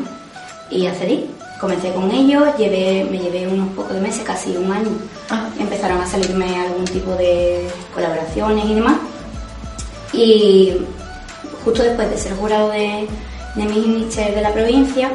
Y 0.70 0.88
accedí. 0.88 1.26
Comencé 1.62 1.91
con 1.93 2.12
ello, 2.12 2.56
llevé, 2.58 3.08
me 3.10 3.17
llevé 3.17 3.48
unos 3.48 3.70
pocos 3.70 3.93
de 3.93 4.02
meses, 4.02 4.24
casi 4.24 4.56
un 4.58 4.72
año. 4.72 4.89
Empezaron 5.58 6.02
a 6.02 6.06
salirme 6.06 6.60
algún 6.60 6.86
tipo 6.86 7.12
de 7.12 7.67
colaboraciones 7.96 8.65
y 8.65 8.76
demás. 8.76 8.98
Y 10.12 10.74
justo 11.63 11.82
después 11.82 12.10
de 12.10 12.17
ser 12.17 12.36
jurado 12.36 12.70
de, 12.72 13.08
de 13.56 13.65
mis 13.65 14.15
de 14.15 14.41
la 14.41 14.52
provincia, 14.52 15.12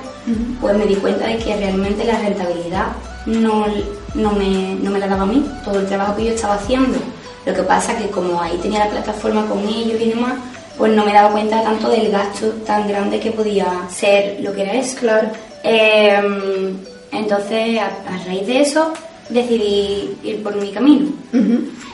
pues 0.60 0.76
me 0.76 0.86
di 0.86 0.96
cuenta 0.96 1.26
de 1.26 1.36
que 1.36 1.54
realmente 1.56 2.04
la 2.04 2.18
rentabilidad 2.18 2.86
no, 3.26 3.66
no, 4.14 4.32
me, 4.32 4.74
no 4.76 4.90
me 4.90 4.98
la 4.98 5.06
daba 5.06 5.22
a 5.22 5.26
mí, 5.26 5.46
todo 5.64 5.78
el 5.78 5.86
trabajo 5.86 6.16
que 6.16 6.24
yo 6.24 6.32
estaba 6.32 6.54
haciendo. 6.54 6.98
Lo 7.44 7.54
que 7.54 7.62
pasa 7.62 7.96
que 7.96 8.08
como 8.08 8.40
ahí 8.40 8.56
tenía 8.62 8.86
la 8.86 8.90
plataforma 8.90 9.46
con 9.46 9.60
ellos 9.60 10.00
y 10.00 10.10
demás, 10.10 10.34
pues 10.76 10.92
no 10.92 11.04
me 11.04 11.12
daba 11.12 11.30
cuenta 11.30 11.62
tanto 11.62 11.90
del 11.90 12.10
gasto 12.10 12.48
tan 12.66 12.88
grande 12.88 13.20
que 13.20 13.30
podía 13.30 13.66
ser 13.90 14.38
lo 14.40 14.52
que 14.52 14.62
era 14.62 14.74
eso. 14.74 14.96
Claro. 14.98 15.28
Em, 15.62 16.76
entonces, 17.12 17.78
a, 17.78 18.24
raíz 18.26 18.46
de 18.46 18.62
eso, 18.62 18.92
decidí 19.28 20.16
ir 20.22 20.42
por 20.42 20.56
mi 20.56 20.70
camino. 20.70 21.10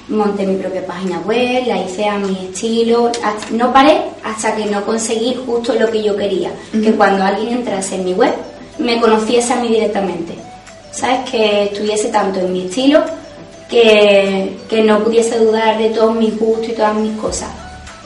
Monté 0.08 0.46
mi 0.46 0.56
propia 0.56 0.86
página 0.86 1.18
web, 1.20 1.66
la 1.66 1.82
hice 1.82 2.06
a 2.06 2.18
mi 2.18 2.48
estilo. 2.50 3.10
No 3.50 3.72
paré 3.72 4.00
hasta 4.24 4.54
que 4.56 4.66
no 4.66 4.84
conseguí 4.84 5.36
justo 5.44 5.74
lo 5.74 5.90
que 5.90 6.02
yo 6.02 6.16
quería. 6.16 6.50
Que 6.72 6.92
cuando 6.92 7.24
alguien 7.24 7.58
entrase 7.58 7.96
en 7.96 8.04
mi 8.04 8.14
web, 8.14 8.34
me 8.78 9.00
conociese 9.00 9.52
a 9.52 9.56
mí 9.56 9.68
directamente. 9.68 10.34
¿Sabes? 10.92 11.28
Que 11.30 11.64
estuviese 11.64 12.08
tanto 12.08 12.40
en 12.40 12.52
mi 12.52 12.66
estilo 12.66 13.04
que, 13.68 14.56
que 14.68 14.82
no 14.82 15.00
pudiese 15.04 15.38
dudar 15.38 15.76
de 15.76 15.90
todos 15.90 16.14
mis 16.14 16.38
gustos 16.38 16.70
y 16.70 16.72
todas 16.72 16.94
mis 16.94 17.12
cosas 17.18 17.50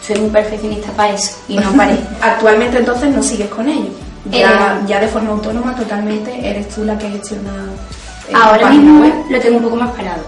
soy 0.06 0.18
muy 0.18 0.30
perfeccionista 0.30 0.90
para 0.92 1.14
eso 1.14 1.36
y 1.48 1.56
no 1.56 1.72
paré. 1.72 1.96
Actualmente 2.20 2.78
entonces 2.78 3.14
no 3.14 3.22
sigues 3.22 3.48
con 3.48 3.68
ello. 3.68 3.90
Ya, 4.30 4.78
eh, 4.80 4.86
ya 4.86 5.00
de 5.00 5.08
forma 5.08 5.30
autónoma 5.30 5.74
totalmente 5.74 6.32
eres 6.48 6.68
tú 6.68 6.84
la 6.84 6.98
que 6.98 7.08
gestiona. 7.10 7.52
Eh, 8.28 8.32
ahora 8.34 8.70
mismo 8.70 9.04
lo 9.28 9.40
tengo 9.40 9.56
un 9.56 9.64
poco 9.64 9.76
más 9.76 9.90
parado. 9.90 10.22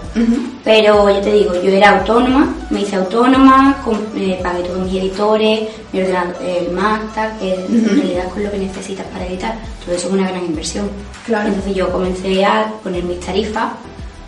Pero 0.63 1.09
ya 1.09 1.21
te 1.21 1.31
digo, 1.31 1.53
yo 1.53 1.71
era 1.71 1.99
autónoma, 1.99 2.53
me 2.69 2.81
hice 2.81 2.95
autónoma, 2.95 3.77
eh, 4.17 4.39
pagué 4.43 4.63
todos 4.63 4.85
mis 4.85 4.95
editores, 4.95 5.61
mi 5.93 6.01
ordenador, 6.01 6.35
el 6.41 6.71
Mac, 6.71 7.01
que 7.39 7.53
en 7.53 7.85
realidad 7.85 8.25
es 8.25 8.33
con 8.33 8.43
lo 8.43 8.51
que 8.51 8.57
necesitas 8.57 9.05
para 9.07 9.25
editar. 9.25 9.55
Todo 9.85 9.95
eso 9.95 10.07
es 10.07 10.13
una 10.13 10.29
gran 10.29 10.43
inversión. 10.43 10.89
Claro. 11.25 11.47
Entonces 11.47 11.75
yo 11.75 11.91
comencé 11.91 12.43
a 12.43 12.67
poner 12.83 13.03
mis 13.03 13.19
tarifas 13.19 13.73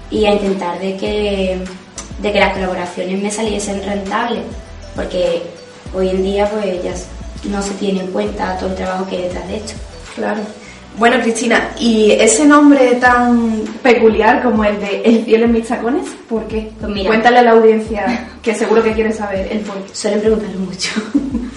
y 0.10 0.26
a 0.26 0.34
intentar 0.34 0.80
de 0.80 0.96
que, 0.96 1.60
de 2.22 2.32
que 2.32 2.40
las 2.40 2.54
colaboraciones 2.54 3.22
me 3.22 3.32
saliesen 3.32 3.84
rentables 3.84 4.44
porque 4.98 5.44
hoy 5.94 6.10
en 6.10 6.24
día 6.24 6.50
pues 6.50 6.84
ya 6.84 6.94
no 7.50 7.62
se 7.62 7.72
tiene 7.76 8.02
en 8.02 8.08
cuenta 8.08 8.58
todo 8.58 8.70
el 8.70 8.76
trabajo 8.76 9.08
que 9.08 9.18
hay 9.18 9.22
detrás 9.24 9.48
de 9.48 9.58
esto. 9.58 9.74
Claro. 10.16 10.42
Bueno, 10.98 11.22
Cristina, 11.22 11.70
¿y 11.80 12.12
ese 12.14 12.46
nombre 12.46 12.96
tan 12.96 13.62
peculiar 13.84 14.42
como 14.42 14.66
el 14.66 14.80
de 14.82 15.04
El 15.04 15.24
cielo 15.24 15.46
en 15.46 15.52
mis 15.52 15.68
tacones? 15.68 16.08
¿Por 16.28 16.48
qué? 16.48 16.72
Pues 16.82 17.06
Cuéntale 17.06 17.38
a 17.38 17.44
la 17.44 17.52
audiencia 17.52 18.28
que 18.42 18.56
seguro 18.56 18.82
que 18.82 18.94
quiere 18.94 19.14
saber 19.14 19.48
el 19.52 19.60
por 19.60 19.76
qué. 19.84 19.96
Suelen 19.96 20.20
preguntarlo 20.20 20.60
mucho. 20.60 20.90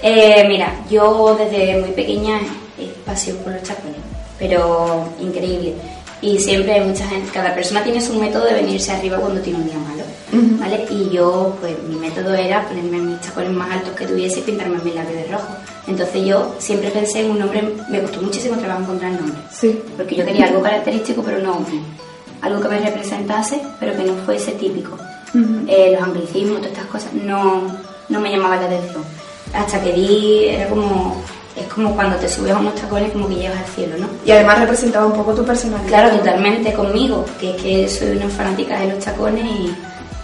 Eh, 0.00 0.44
mira, 0.46 0.72
yo 0.88 1.36
desde 1.36 1.80
muy 1.80 1.90
pequeña 1.90 2.38
he 2.78 2.86
pasado 3.04 3.36
por 3.38 3.52
los 3.52 3.62
tacones, 3.64 3.96
pero 4.38 5.08
increíble. 5.20 5.74
Y 6.22 6.38
siempre 6.38 6.74
hay 6.74 6.80
mucha 6.82 7.04
gente, 7.08 7.28
cada 7.32 7.52
persona 7.52 7.82
tiene 7.82 8.00
su 8.00 8.14
método 8.14 8.44
de 8.44 8.54
venirse 8.54 8.92
arriba 8.92 9.18
cuando 9.18 9.40
tiene 9.40 9.58
un 9.58 9.66
día 9.66 9.78
malo. 9.78 9.97
¿Vale? 10.32 10.86
Y 10.90 11.10
yo, 11.10 11.56
pues 11.60 11.76
mi 11.88 11.96
método 11.96 12.34
era 12.34 12.66
ponerme 12.66 12.98
mis 12.98 13.20
tacones 13.20 13.50
más 13.50 13.70
altos 13.70 13.92
que 13.92 14.06
tuviese 14.06 14.40
y 14.40 14.42
pintarme 14.42 14.78
mis 14.84 14.94
labios 14.94 15.14
de 15.14 15.32
rojo. 15.32 15.48
Entonces 15.86 16.24
yo 16.24 16.54
siempre 16.58 16.90
pensé 16.90 17.20
en 17.20 17.30
un 17.30 17.38
nombre, 17.38 17.62
me 17.90 18.02
costó 18.02 18.20
muchísimo 18.20 18.56
trabajo 18.56 18.82
encontrar 18.82 19.12
el 19.12 19.20
nombre. 19.20 19.38
Sí. 19.50 19.80
Porque 19.96 20.16
yo 20.16 20.24
quería 20.24 20.46
algo 20.46 20.62
característico, 20.62 21.22
pero 21.22 21.38
no 21.38 21.64
algo 22.40 22.60
que 22.60 22.68
me 22.68 22.78
representase, 22.78 23.60
pero 23.80 23.96
que 23.96 24.04
no 24.04 24.14
fuese 24.24 24.52
típico. 24.52 24.96
Eh, 25.66 25.90
los 25.92 26.02
anglicismos, 26.02 26.58
todas 26.58 26.72
estas 26.72 26.86
cosas, 26.86 27.12
no, 27.12 27.62
no 28.08 28.20
me 28.20 28.30
llamaban 28.30 28.60
la 28.60 28.66
atención. 28.66 29.02
Hasta 29.52 29.82
que 29.82 29.92
di, 29.92 30.48
era 30.48 30.68
como 30.68 31.22
es 31.56 31.66
como 31.66 31.94
cuando 31.94 32.16
te 32.16 32.28
subes 32.28 32.52
a 32.52 32.58
unos 32.58 32.74
tacones 32.76 33.10
como 33.10 33.28
que 33.28 33.34
llegas 33.34 33.58
al 33.58 33.66
cielo, 33.66 33.96
¿no? 33.98 34.08
Y 34.24 34.30
además 34.30 34.60
representaba 34.60 35.06
un 35.06 35.14
poco 35.14 35.34
tu 35.34 35.44
personalidad. 35.44 35.88
Claro, 35.88 36.16
totalmente 36.16 36.72
conmigo, 36.72 37.24
que 37.40 37.50
es 37.50 37.62
que 37.62 37.88
soy 37.88 38.16
una 38.16 38.28
fanática 38.28 38.78
de 38.78 38.92
los 38.92 39.04
tacones 39.04 39.44
y 39.44 39.74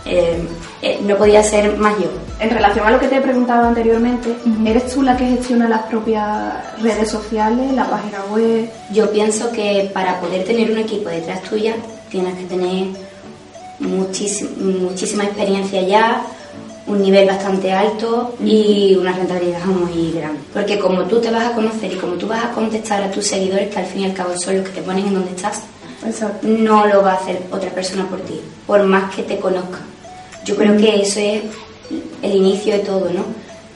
eh, 0.04 0.38
eh, 0.82 0.98
no 1.02 1.16
podía 1.16 1.42
ser 1.42 1.76
más 1.76 1.96
yo. 1.98 2.10
En 2.40 2.50
relación 2.50 2.86
a 2.86 2.90
lo 2.90 3.00
que 3.00 3.08
te 3.08 3.16
he 3.16 3.20
preguntado 3.20 3.68
anteriormente, 3.68 4.34
¿eres 4.66 4.92
tú 4.92 5.02
la 5.02 5.16
que 5.16 5.26
gestiona 5.26 5.68
las 5.68 5.82
propias 5.82 6.54
redes 6.82 7.10
sociales, 7.10 7.72
la 7.72 7.88
página 7.88 8.18
web? 8.30 8.68
Yo 8.92 9.10
pienso 9.10 9.50
que 9.52 9.90
para 9.94 10.20
poder 10.20 10.44
tener 10.44 10.70
un 10.70 10.78
equipo 10.78 11.08
detrás 11.08 11.42
tuya 11.42 11.74
tienes 12.10 12.34
que 12.34 12.44
tener 12.44 12.88
muchísima 13.80 15.24
experiencia 15.24 15.82
ya, 15.82 16.22
un 16.86 17.00
nivel 17.00 17.26
bastante 17.26 17.72
alto 17.72 18.34
y 18.44 18.94
una 19.00 19.12
rentabilidad 19.12 19.64
muy 19.64 20.12
grande. 20.12 20.40
Porque 20.52 20.78
como 20.78 21.04
tú 21.04 21.20
te 21.20 21.30
vas 21.30 21.46
a 21.46 21.52
conocer 21.52 21.92
y 21.92 21.96
como 21.96 22.14
tú 22.14 22.26
vas 22.26 22.44
a 22.44 22.50
contestar 22.50 23.02
a 23.02 23.10
tus 23.10 23.26
seguidores, 23.26 23.70
que 23.70 23.78
al 23.78 23.86
fin 23.86 24.02
y 24.02 24.04
al 24.06 24.14
cabo 24.14 24.36
son 24.36 24.58
los 24.58 24.68
que 24.68 24.74
te 24.74 24.82
ponen 24.82 25.06
en 25.06 25.14
donde 25.14 25.30
estás, 25.30 25.62
no 26.42 26.86
lo 26.86 27.02
va 27.02 27.12
a 27.12 27.16
hacer 27.16 27.42
otra 27.50 27.70
persona 27.70 28.06
por 28.06 28.20
ti, 28.20 28.40
por 28.66 28.82
más 28.82 29.14
que 29.14 29.22
te 29.22 29.38
conozca. 29.38 29.78
Yo 30.44 30.57
creo 30.57 30.76
que 30.76 31.02
eso 31.02 31.20
es 31.20 31.42
el 32.22 32.35
inicio 32.35 32.74
de 32.74 32.80
todo, 32.80 33.11
¿no? 33.11 33.24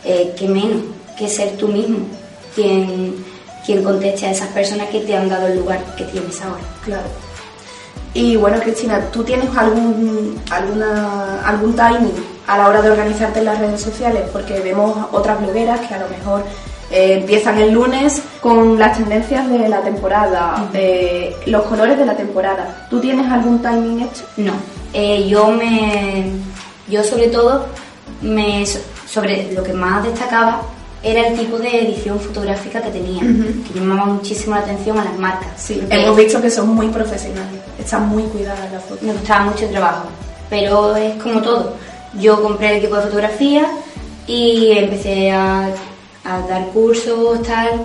Eh, 0.05 0.35
que 0.39 0.49
menos 0.49 0.83
que 1.19 1.29
ser 1.29 1.57
tú 1.57 1.69
mismo 1.69 1.99
quien, 2.55 3.15
quien 3.65 3.83
conteste 3.83 4.27
a 4.27 4.31
esas 4.31 4.49
personas 4.49 4.89
que 4.89 5.01
te 5.01 5.17
han 5.17 5.29
dado 5.29 5.47
el 5.49 5.59
lugar 5.59 5.83
que 5.97 6.05
tienes 6.05 6.41
ahora. 6.41 6.63
Claro. 6.85 7.09
Y 8.15 8.37
bueno, 8.37 8.59
Cristina, 8.61 9.01
¿tú 9.13 9.23
tienes 9.23 9.55
algún, 9.57 10.41
alguna, 10.51 11.43
algún 11.43 11.75
timing 11.75 12.15
a 12.47 12.59
la 12.59 12.69
hora 12.69 12.83
de 12.83 12.91
organizarte 12.91 13.41
en 13.41 13.45
las 13.45 13.59
redes 13.59 13.81
sociales? 13.81 14.23
Porque 14.33 14.61
vemos 14.61 14.97
otras 15.13 15.41
blogueras 15.41 15.81
que 15.87 15.95
a 15.95 15.99
lo 15.99 16.09
mejor 16.09 16.45
eh, 16.91 17.19
empiezan 17.21 17.59
el 17.59 17.73
lunes 17.73 18.23
con 18.41 18.79
las 18.79 18.97
tendencias 18.97 19.49
de 19.51 19.69
la 19.69 19.83
temporada, 19.83 20.71
eh, 20.73 21.37
los 21.47 21.63
colores 21.65 21.99
de 21.99 22.07
la 22.07 22.17
temporada. 22.17 22.87
¿Tú 22.89 22.99
tienes 22.99 23.31
algún 23.31 23.61
timing 23.61 24.01
hecho? 24.01 24.25
No. 24.39 24.53
Yo 24.93 25.51
me 25.51 26.33
yo 26.89 27.05
sobre 27.05 27.29
todo, 27.29 27.67
me, 28.23 28.65
sobre 29.07 29.53
lo 29.53 29.63
que 29.63 29.73
más 29.73 30.05
destacaba 30.05 30.63
era 31.03 31.29
el 31.29 31.39
tipo 31.39 31.59
de 31.59 31.83
edición 31.83 32.19
fotográfica 32.19 32.83
que 32.83 32.91
tenía, 32.91 33.21
que 33.21 33.79
llamaba 33.79 34.07
muchísimo 34.07 34.57
la 34.57 34.63
atención 34.63 34.99
a 34.99 35.05
las 35.05 35.19
marcas. 35.19 35.51
Sí, 35.57 35.81
hemos 35.91 36.17
visto 36.17 36.41
que 36.41 36.51
son 36.51 36.71
muy 36.71 36.89
profesionales, 36.89 37.61
están 37.79 38.09
muy 38.09 38.25
cuidadas 38.25 38.73
las 38.73 38.83
fotos. 38.83 39.03
Me 39.03 39.13
gustaba 39.13 39.45
mucho 39.45 39.67
el 39.67 39.71
trabajo, 39.71 40.09
pero 40.51 40.97
es 40.97 41.15
como 41.23 41.41
todo. 41.41 41.77
Yo 42.19 42.43
compré 42.43 42.71
el 42.71 42.77
equipo 42.79 42.97
de 42.97 43.03
fotografía 43.03 43.67
y 44.27 44.73
empecé 44.73 45.31
a, 45.31 45.69
a 46.25 46.41
dar 46.49 46.69
cursos, 46.69 47.43
tal, 47.43 47.85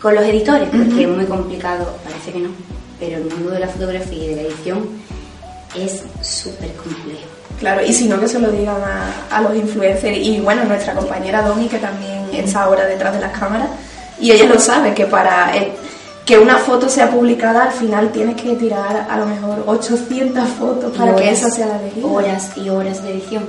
con 0.00 0.14
los 0.14 0.24
editores, 0.24 0.68
porque 0.68 1.04
es 1.04 1.08
muy 1.08 1.24
complicado, 1.24 1.96
parece 2.04 2.32
que 2.32 2.40
no, 2.40 2.50
pero 3.00 3.16
el 3.16 3.24
mundo 3.24 3.50
de 3.50 3.60
la 3.60 3.68
fotografía 3.68 4.24
y 4.24 4.28
de 4.28 4.36
la 4.36 4.42
edición 4.42 5.01
es 5.74 6.02
súper 6.20 6.72
complejo. 6.74 7.26
Claro, 7.58 7.84
y 7.84 7.92
si 7.92 8.08
no 8.08 8.18
que 8.18 8.28
se 8.28 8.38
lo 8.38 8.50
digan 8.50 8.82
a, 8.82 9.36
a, 9.36 9.40
los 9.40 9.54
influencers 9.54 10.16
y 10.16 10.40
bueno, 10.40 10.64
nuestra 10.64 10.94
compañera 10.94 11.42
Domi 11.42 11.68
que 11.68 11.78
también 11.78 12.28
está 12.32 12.64
ahora 12.64 12.86
detrás 12.86 13.14
de 13.14 13.20
las 13.20 13.38
cámaras 13.38 13.68
y 14.18 14.32
ella 14.32 14.46
lo 14.46 14.58
sabe 14.58 14.94
que 14.94 15.06
para 15.06 15.56
eh, 15.56 15.72
que 16.24 16.38
una 16.38 16.56
foto 16.58 16.88
sea 16.88 17.10
publicada 17.10 17.64
al 17.64 17.72
final 17.72 18.12
tienes 18.12 18.40
que 18.40 18.54
tirar 18.54 19.06
a 19.08 19.16
lo 19.16 19.26
mejor 19.26 19.64
800 19.66 20.48
fotos 20.50 20.96
para 20.96 21.16
que 21.16 21.30
esa 21.30 21.50
sea 21.50 21.66
la 21.66 21.80
elegida. 21.80 22.06
Horas 22.06 22.56
y 22.56 22.68
horas 22.68 23.02
de 23.02 23.12
edición. 23.12 23.48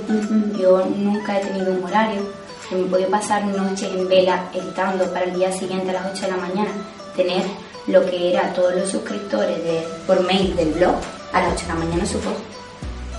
Yo 0.58 0.84
nunca 0.84 1.38
he 1.38 1.44
tenido 1.44 1.72
un 1.72 1.84
horario, 1.84 2.22
que 2.68 2.76
me 2.76 2.86
podía 2.86 3.06
pasar 3.08 3.44
noches 3.44 3.88
en 3.94 4.08
vela 4.08 4.44
editando 4.52 5.04
para 5.12 5.26
el 5.26 5.34
día 5.34 5.52
siguiente 5.52 5.90
a 5.90 5.94
las 5.94 6.06
8 6.12 6.22
de 6.22 6.30
la 6.30 6.36
mañana, 6.36 6.70
tener 7.14 7.42
lo 7.86 8.04
que 8.06 8.32
era 8.32 8.52
todos 8.52 8.74
los 8.74 8.88
suscriptores 8.88 9.62
de, 9.62 9.86
por 10.06 10.20
mail 10.24 10.56
del 10.56 10.72
blog 10.72 10.96
a 11.34 11.42
las 11.42 11.52
8 11.54 11.62
de 11.62 11.68
la 11.68 11.74
mañana 11.74 12.06
su 12.06 12.18
foto. 12.18 12.38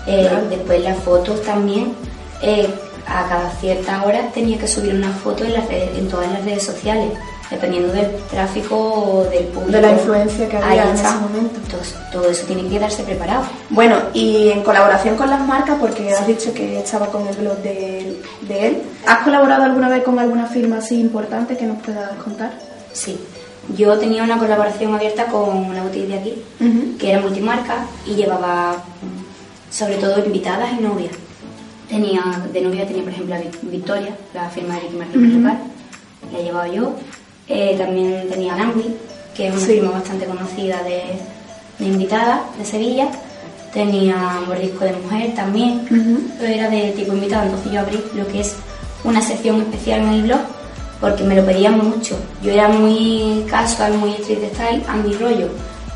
Eh, 0.08 0.30
Después 0.50 0.84
las 0.84 0.98
fotos 1.00 1.42
también, 1.44 1.94
eh, 2.42 2.68
a 3.08 3.28
cada 3.28 3.50
cierta 3.60 4.04
hora 4.04 4.30
tenía 4.34 4.58
que 4.58 4.68
subir 4.68 4.94
una 4.96 5.12
foto 5.12 5.44
en, 5.44 5.54
las 5.54 5.68
redes, 5.68 5.98
en 5.98 6.08
todas 6.08 6.32
las 6.32 6.44
redes 6.44 6.64
sociales, 6.64 7.12
dependiendo 7.50 7.94
del 7.94 8.16
tráfico 8.32 8.76
o 8.76 9.24
del 9.26 9.46
público. 9.46 9.72
De 9.72 9.82
la 9.82 9.92
influencia 9.92 10.50
que 10.50 10.58
había 10.58 10.84
en 10.90 10.96
ese 10.96 11.04
momento. 11.04 11.60
Entonces, 11.64 11.96
todo 12.12 12.30
eso 12.30 12.46
tiene 12.46 12.64
que 12.64 12.70
quedarse 12.70 13.04
preparado. 13.04 13.44
Bueno, 13.70 13.98
y 14.14 14.50
en 14.50 14.64
colaboración 14.64 15.16
con 15.16 15.30
las 15.30 15.42
marcas, 15.42 15.78
porque 15.80 16.12
has 16.12 16.26
dicho 16.26 16.54
que 16.54 16.80
estaba 16.80 17.08
con 17.08 17.28
el 17.28 17.36
blog 17.36 17.58
de, 17.58 18.22
de 18.42 18.68
él, 18.68 18.82
¿has 19.06 19.20
colaborado 19.24 19.64
alguna 19.64 19.90
vez 19.90 20.04
con 20.04 20.18
alguna 20.18 20.48
firma 20.48 20.78
así 20.78 21.00
importante 21.00 21.56
que 21.58 21.66
nos 21.66 21.82
puedas 21.84 22.12
contar? 22.24 22.54
Sí. 22.94 23.20
Yo 23.78 23.98
tenía 23.98 24.24
una 24.24 24.38
colaboración 24.38 24.94
abierta 24.94 25.26
con 25.26 25.50
una 25.58 25.82
boutique 25.82 26.08
de 26.08 26.16
aquí, 26.20 26.34
que 27.00 27.12
era 27.12 27.22
multimarca 27.22 27.86
y 28.06 28.14
llevaba 28.16 28.84
sobre 29.72 29.96
todo 29.96 30.24
invitadas 30.24 30.70
y 30.80 30.84
novias. 30.84 31.12
Tenía, 31.90 32.22
de 32.52 32.62
novia 32.62 32.88
tenía, 32.88 33.04
por 33.04 33.12
ejemplo, 33.12 33.36
a 33.36 33.40
Vic- 33.40 33.60
Victoria, 33.64 34.16
la 34.34 34.50
firma 34.50 34.76
de 34.76 34.82
Ricky 34.82 34.96
Martin 34.98 35.44
local, 35.44 35.58
la 36.32 36.40
llevaba 36.40 36.68
yo. 36.68 36.94
Eh, 37.48 37.76
también 37.78 38.28
tenía 38.30 38.54
a 38.56 38.58
Langui, 38.58 38.96
que 39.36 39.48
es 39.48 39.52
una 39.56 39.62
Sí. 39.66 39.74
firma 39.74 39.92
bastante 39.92 40.26
conocida 40.26 40.82
de, 40.84 41.02
de 41.80 41.86
invitada 41.86 42.44
de 42.58 42.66
Sevilla. 42.66 43.08
Tenía 43.74 44.16
Mordisco 44.48 44.86
de 44.86 44.94
Mujer 44.94 45.36
también, 45.36 45.82
pero 46.40 46.52
era 46.54 46.70
de 46.70 46.92
tipo 46.92 47.14
invitada, 47.14 47.46
entonces 47.46 47.72
yo 47.72 47.80
abrí 47.82 48.00
lo 48.16 48.26
que 48.28 48.40
es 48.42 48.56
una 49.04 49.22
sección 49.22 49.62
especial 49.62 50.00
en 50.02 50.10
el 50.10 50.22
blog 50.24 50.40
porque 51.02 51.24
me 51.24 51.36
lo 51.36 51.46
pedían 51.46 51.78
mucho. 51.78 52.18
Yo 52.42 52.52
era 52.52 52.68
muy 52.70 53.46
casual, 53.50 53.94
muy 53.98 54.12
street 54.14 54.52
style, 54.54 54.84
a 54.88 54.96
mi 54.96 55.14
rollo, 55.14 55.48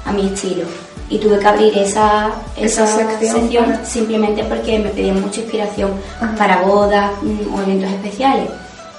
a 0.05 0.11
mi 0.11 0.27
estilo. 0.27 0.63
Y 1.09 1.17
tuve 1.17 1.39
que 1.39 1.47
abrir 1.47 1.75
esa, 1.77 2.29
Esa 2.55 2.83
esa, 2.83 2.97
sección 2.97 3.31
sección, 3.41 3.65
para- 3.65 3.85
simplemente 3.85 4.43
porque 4.43 4.77
me 4.79 4.89
pedían 4.89 5.21
mucha 5.21 5.41
inspiración 5.41 5.91
Ajá. 6.21 6.35
para 6.35 6.61
bodas 6.61 7.11
mm, 7.21 7.53
o 7.55 7.61
eventos 7.61 7.89
especiales. 7.89 8.49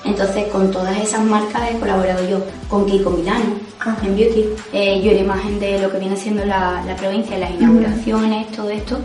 Entonces, 0.05 0.47
con 0.49 0.71
todas 0.71 0.97
esas 0.97 1.23
marcas 1.23 1.63
he 1.71 1.79
colaborado 1.79 2.27
yo, 2.29 2.39
con 2.69 2.87
Kiko 2.87 3.11
Milano, 3.11 3.55
Ajá. 3.79 3.97
en 4.03 4.17
Beauty. 4.17 4.45
Eh, 4.73 5.01
yo 5.05 5.11
era 5.13 5.21
imagen 5.21 5.61
de 5.61 5.79
lo 5.79 5.91
que 5.93 5.99
viene 5.99 6.17
siendo 6.17 6.45
la, 6.45 6.83
la 6.87 6.97
provincia, 6.97 7.39
las 7.39 7.51
inauguraciones, 7.53 8.51
todo 8.53 8.71
esto, 8.71 8.99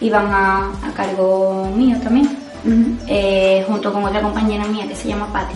iban 0.00 0.26
a, 0.32 0.70
a 0.82 0.92
cargo 0.94 1.68
mío 1.76 1.96
también 2.02 2.28
eh, 3.06 3.64
junto 3.68 3.92
con 3.92 4.04
otra 4.04 4.20
compañera 4.22 4.64
mía 4.66 4.86
que 4.88 4.94
se 4.96 5.08
llama 5.08 5.32
Patti. 5.32 5.54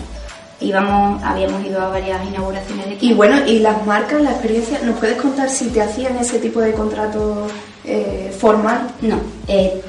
Íbamos, 0.61 1.23
habíamos 1.23 1.65
ido 1.65 1.81
a 1.81 1.89
varias 1.89 2.23
inauguraciones 2.25 2.85
de 2.87 2.93
aquí. 2.93 3.11
Y 3.11 3.13
bueno, 3.13 3.45
y 3.47 3.59
las 3.59 3.85
marcas, 3.85 4.21
la 4.21 4.31
experiencia, 4.31 4.79
¿nos 4.83 4.99
puedes 4.99 5.19
contar 5.19 5.49
si 5.49 5.69
te 5.69 5.81
hacían 5.81 6.15
ese 6.17 6.37
tipo 6.39 6.61
de 6.61 6.73
contrato 6.73 7.47
eh, 7.83 8.33
formal? 8.37 8.87
No, 9.01 9.19
eh, 9.47 9.81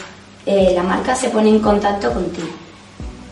eh, 0.46 0.72
la 0.74 0.82
marca 0.82 1.14
se 1.14 1.28
pone 1.28 1.50
en 1.50 1.60
contacto 1.60 2.12
contigo, 2.12 2.48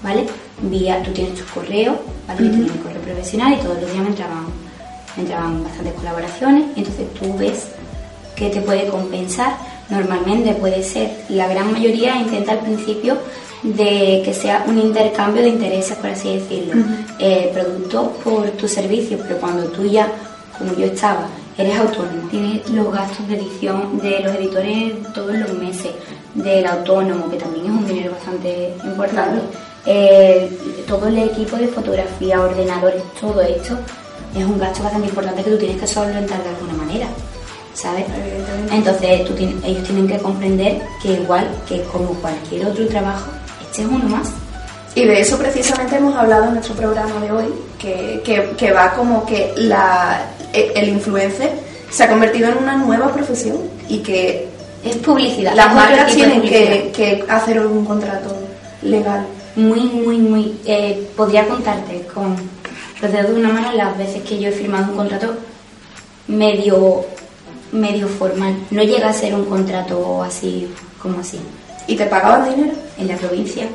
¿vale? 0.03 0.27
Vía, 0.63 1.03
tú 1.03 1.13
tienes 1.13 1.35
tus 1.35 1.51
correos, 1.51 1.97
¿vale? 2.29 2.45
Yo 2.45 2.51
tenía 2.51 2.73
mi 2.73 2.79
correo 2.79 3.01
profesional 3.01 3.55
y 3.55 3.57
todos 3.57 3.81
los 3.81 3.91
días 3.91 4.05
me 4.05 4.11
entraban, 4.11 4.45
me 5.17 5.23
entraban 5.23 5.65
bastantes 5.65 5.95
colaboraciones, 5.95 6.65
entonces 6.77 7.15
tú 7.15 7.35
ves 7.39 7.69
qué 8.37 8.51
te 8.51 8.61
puede 8.61 8.87
compensar. 8.89 9.57
Normalmente 9.89 10.53
puede 10.55 10.85
ser, 10.85 11.11
la 11.31 11.49
gran 11.49 11.73
mayoría 11.73 12.17
intenta 12.17 12.53
al 12.53 12.61
principio 12.61 13.17
de 13.63 14.23
que 14.25 14.33
sea 14.33 14.65
un 14.67 14.79
intercambio 14.79 15.43
de 15.43 15.51
intereses, 15.51 15.97
por 15.97 16.11
así 16.11 16.37
decirlo, 16.39 16.75
Eh, 17.19 17.51
producto 17.53 18.13
por 18.25 18.49
tu 18.53 18.67
servicio, 18.67 19.19
pero 19.23 19.37
cuando 19.39 19.65
tú 19.65 19.85
ya, 19.85 20.09
como 20.57 20.75
yo 20.75 20.87
estaba, 20.87 21.27
eres 21.59 21.79
autónomo, 21.79 22.27
tienes 22.31 22.67
los 22.71 22.91
gastos 22.91 23.29
de 23.29 23.35
edición 23.37 23.99
de 24.01 24.21
los 24.21 24.35
editores 24.37 24.95
todos 25.13 25.35
los 25.35 25.53
meses, 25.53 25.93
del 26.33 26.67
autónomo, 26.67 27.29
que 27.31 27.37
también 27.37 27.67
es 27.67 27.73
un 27.73 27.87
dinero 27.87 28.13
bastante 28.13 28.73
importante, 28.85 29.43
eh, 29.85 30.49
todo 30.87 31.09
el 31.09 31.19
equipo 31.19 31.57
de 31.57 31.69
fotografía, 31.69 32.41
ordenadores, 32.41 33.03
todo 33.21 33.43
esto 33.43 33.77
es 34.35 34.45
un 34.47 34.59
gasto 34.59 34.83
bastante 34.83 35.09
importante 35.09 35.43
que 35.43 35.51
tú 35.51 35.59
tienes 35.59 35.79
que 35.79 35.87
solventar 35.87 36.43
de 36.43 36.49
alguna 36.49 36.73
manera. 36.73 37.09
¿Sabes? 37.73 38.05
Entonces 38.73 39.25
tú 39.25 39.33
ellos 39.65 39.85
tienen 39.85 40.07
que 40.09 40.19
comprender 40.19 40.83
que 41.01 41.13
igual 41.13 41.47
que 41.69 41.83
como 41.85 42.09
cualquier 42.15 42.67
otro 42.67 42.87
trabajo, 42.89 43.31
este 43.71 43.83
es 43.83 43.89
uno 43.89 44.05
más. 44.09 44.29
Y 44.95 45.05
de 45.05 45.21
eso 45.21 45.39
precisamente 45.39 45.97
hemos 45.97 46.17
hablado 46.17 46.47
en 46.47 46.55
nuestro 46.55 46.75
programa 46.75 47.21
de 47.21 47.31
hoy, 47.31 47.45
que, 47.79 48.21
que- 48.25 48.51
que 48.57 48.73
va 48.73 48.93
como 48.95 49.25
que 49.25 49.53
la, 49.57 50.23
e- 50.53 50.73
el 50.75 50.89
influencer 50.89 51.53
se 51.91 52.05
ha 52.05 52.09
convertido 52.09 52.49
en 52.51 52.59
una 52.59 52.77
nueva 52.77 53.13
profesión 53.13 53.59
y 53.89 53.99
que 53.99 54.49
Es 54.85 54.97
publicidad. 54.97 55.55
las 55.55 55.75
marcas 55.75 56.15
tienen 56.15 56.43
que, 56.43 56.91
que 56.95 57.25
hacer 57.29 57.61
un 57.67 57.85
contrato 57.85 58.35
legal. 58.83 59.27
Muy, 59.57 59.81
muy, 59.81 60.19
muy. 60.19 60.59
eh, 60.65 61.09
podría 61.17 61.47
contarte 61.47 62.07
con 62.15 62.35
los 63.03 63.13
dedos 63.13 63.31
de 63.35 63.41
una 63.41 63.49
mano 63.51 63.73
las 63.73 63.97
veces 63.99 64.23
que 64.23 64.39
yo 64.41 64.49
he 64.49 64.53
firmado 64.53 64.91
un 64.91 64.97
contrato 64.97 65.35
medio, 66.29 67.05
medio 67.73 68.09
formal. 68.09 68.57
No 68.71 68.83
llega 68.83 69.09
a 69.11 69.13
ser 69.13 69.35
un 69.35 69.45
contrato 69.45 70.23
así 70.23 70.69
como 71.03 71.21
así. 71.21 71.39
¿Y 71.91 71.97
te 71.97 72.07
pagaban 72.07 72.49
dinero? 72.49 72.73
En 72.99 73.09
la 73.09 73.17
provincia 73.17 73.67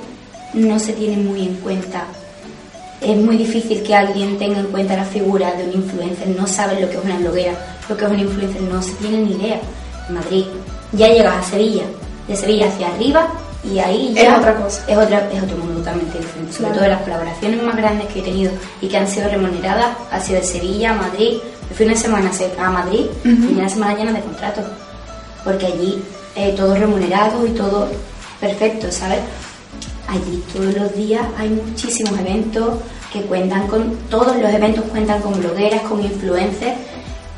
no 0.53 0.79
se 0.79 0.93
tiene 0.93 1.17
muy 1.17 1.41
en 1.47 1.55
cuenta. 1.55 2.05
Es 3.01 3.17
muy 3.17 3.35
difícil 3.35 3.83
que 3.83 3.93
alguien 3.93 4.37
tenga 4.37 4.59
en 4.59 4.67
cuenta 4.67 4.95
la 4.95 5.03
figura 5.03 5.51
de 5.53 5.65
un 5.65 5.73
influencer. 5.73 6.29
No 6.29 6.47
saben 6.47 6.81
lo 6.81 6.89
que 6.89 6.95
es 6.97 7.03
una 7.03 7.17
bloguera, 7.17 7.53
lo 7.89 7.97
que 7.97 8.05
es 8.05 8.11
un 8.11 8.19
influencer, 8.19 8.61
no 8.61 8.81
se 8.81 8.93
tienen 8.93 9.25
ni 9.25 9.33
idea. 9.35 9.59
En 10.07 10.15
Madrid 10.15 10.45
ya 10.93 11.09
llegas 11.09 11.35
a 11.45 11.49
Sevilla, 11.49 11.83
de 12.27 12.35
Sevilla 12.37 12.67
hacia 12.69 12.87
arriba 12.87 13.27
y 13.65 13.79
ahí 13.79 14.13
Es 14.15 14.23
ya 14.23 14.37
otra 14.37 14.55
cosa. 14.55 14.81
Es, 14.87 14.97
otra, 14.97 15.29
es 15.33 15.43
otro 15.43 15.57
mundo 15.57 15.73
totalmente 15.79 16.17
diferente. 16.17 16.53
Sobre 16.53 16.67
Claro. 16.69 16.75
todo 16.79 16.87
las 16.89 17.01
colaboraciones 17.01 17.63
más 17.63 17.75
grandes 17.75 18.07
que 18.13 18.19
he 18.19 18.23
tenido 18.23 18.51
y 18.81 18.87
que 18.87 18.97
han 18.97 19.07
sido 19.09 19.27
remuneradas 19.29 19.87
ha 20.11 20.19
sido 20.21 20.39
de 20.39 20.45
Sevilla 20.45 20.91
a 20.91 20.95
Madrid. 20.95 21.33
Me 21.69 21.75
fui 21.75 21.85
una 21.85 21.95
semana 21.97 22.31
a 22.59 22.69
Madrid 22.69 23.07
y 23.25 23.59
una 23.59 23.67
semana 23.67 23.93
llena 23.95 24.13
de 24.13 24.21
contratos 24.21 24.63
porque 25.43 25.65
allí 25.65 26.01
eh, 26.35 26.53
todo 26.55 26.75
remunerado 26.75 27.45
y 27.45 27.51
todo 27.51 27.87
perfecto, 28.39 28.91
¿sabes? 28.91 29.19
Allí 30.07 30.43
todos 30.53 30.73
los 30.75 30.95
días 30.95 31.25
hay 31.37 31.49
muchísimos 31.49 32.19
eventos 32.19 32.79
que 33.11 33.21
cuentan 33.21 33.67
con, 33.67 33.95
todos 34.09 34.35
los 34.37 34.53
eventos 34.53 34.83
cuentan 34.85 35.21
con 35.21 35.39
blogueras, 35.39 35.81
con 35.81 36.03
influencers 36.03 36.77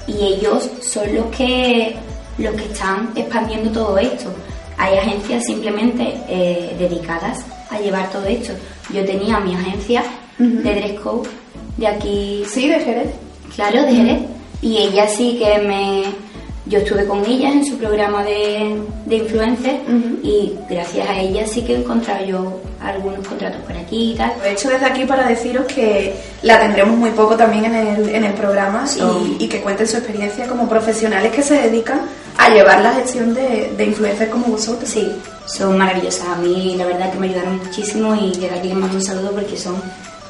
y 0.08 0.14
ellos 0.24 0.70
son 0.82 1.14
los 1.16 1.26
que, 1.28 1.96
los 2.38 2.56
que 2.56 2.66
están 2.66 3.12
expandiendo 3.16 3.72
todo 3.72 3.98
esto. 3.98 4.32
Hay 4.78 4.98
agencias 4.98 5.46
simplemente 5.46 6.16
eh, 6.28 6.76
dedicadas 6.78 7.46
a 7.70 7.80
llevar 7.80 8.10
todo 8.12 8.26
esto. 8.26 8.54
Yo 8.94 9.04
tenía 9.06 9.40
mi 9.40 9.56
agencia 9.56 10.04
de 10.38 10.76
Dress 10.76 11.00
Code 11.00 11.30
de 11.78 11.88
aquí 11.88 12.44
Sí, 12.48 12.68
de 12.68 12.80
Jerez. 12.80 13.12
Claro, 13.56 13.84
de 13.84 13.94
Jerez. 13.94 14.22
Y 14.62 14.78
ella 14.78 15.08
sí 15.08 15.40
que 15.40 15.60
me... 15.60 16.04
Yo 16.70 16.80
estuve 16.80 17.06
con 17.06 17.26
ella 17.26 17.52
en 17.52 17.66
su 17.66 17.78
programa 17.78 18.24
de, 18.24 18.78
de 19.06 19.16
influencer 19.16 19.80
Ujú. 19.88 20.20
y 20.22 20.54
gracias 20.70 21.08
a 21.10 21.20
ella 21.20 21.46
sí 21.48 21.62
que 21.62 21.74
he 21.76 21.78
encontrado 21.80 22.26
yo 22.26 22.60
algunos 22.82 23.26
contratos 23.28 23.62
por 23.62 23.76
aquí 23.78 24.12
y 24.12 24.16
tal. 24.16 24.32
Aprovecho 24.32 24.70
desde 24.70 24.86
aquí 24.86 25.06
para 25.06 25.28
deciros 25.28 25.66
que 25.66 26.14
la 26.42 26.60
tendremos 26.60 26.98
muy 26.98 27.12
poco 27.12 27.36
también 27.36 27.66
en 27.66 27.76
el, 27.76 28.10
en 28.10 28.24
el 28.26 28.34
programa 28.34 28.86
y, 29.40 29.44
y 29.46 29.48
que 29.48 29.62
cuenten 29.62 29.88
su 29.88 29.98
experiencia 29.98 30.46
como 30.48 30.68
profesionales 30.68 31.32
que 31.32 31.42
se 31.42 31.56
dedican 31.56 32.02
a 32.38 32.50
llevar 32.50 32.82
la 32.82 32.94
gestión 32.94 33.34
de, 33.34 33.72
de 33.78 33.86
influencers 33.86 34.30
como 34.30 34.48
vosotros. 34.48 34.90
Sí, 34.90 35.10
son 35.46 35.78
maravillosas. 35.78 36.28
A 36.28 36.36
mí 36.36 36.76
la 36.78 36.86
verdad 36.86 37.12
que 37.12 37.18
me 37.20 37.28
ayudaron 37.28 37.58
muchísimo 37.58 38.14
y 38.16 38.32
desde 38.38 38.56
aquí 38.60 38.68
les 38.68 38.78
mando 38.78 38.98
un 38.98 39.04
saludo 39.04 39.32
porque 39.32 39.58
son 39.58 39.76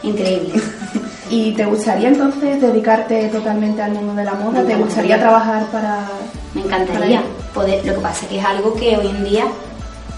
increíbles. 0.03 0.61
¿Y 1.30 1.51
te 1.51 1.65
gustaría 1.65 2.07
entonces 2.07 2.61
dedicarte 2.61 3.28
totalmente 3.30 3.82
al 3.82 3.91
mundo 3.91 4.13
de 4.13 4.23
la 4.23 4.34
moda? 4.34 4.63
¿Te 4.63 4.75
gustaría 4.75 5.19
trabajar 5.19 5.65
para...? 5.67 6.09
Me 6.53 6.61
encantaría 6.61 7.21
poder, 7.53 7.86
lo 7.86 7.95
que 7.95 7.99
pasa 7.99 8.23
es 8.23 8.30
que 8.30 8.39
es 8.39 8.45
algo 8.45 8.73
que 8.73 8.97
hoy 8.97 9.07
en 9.07 9.23
día, 9.23 9.45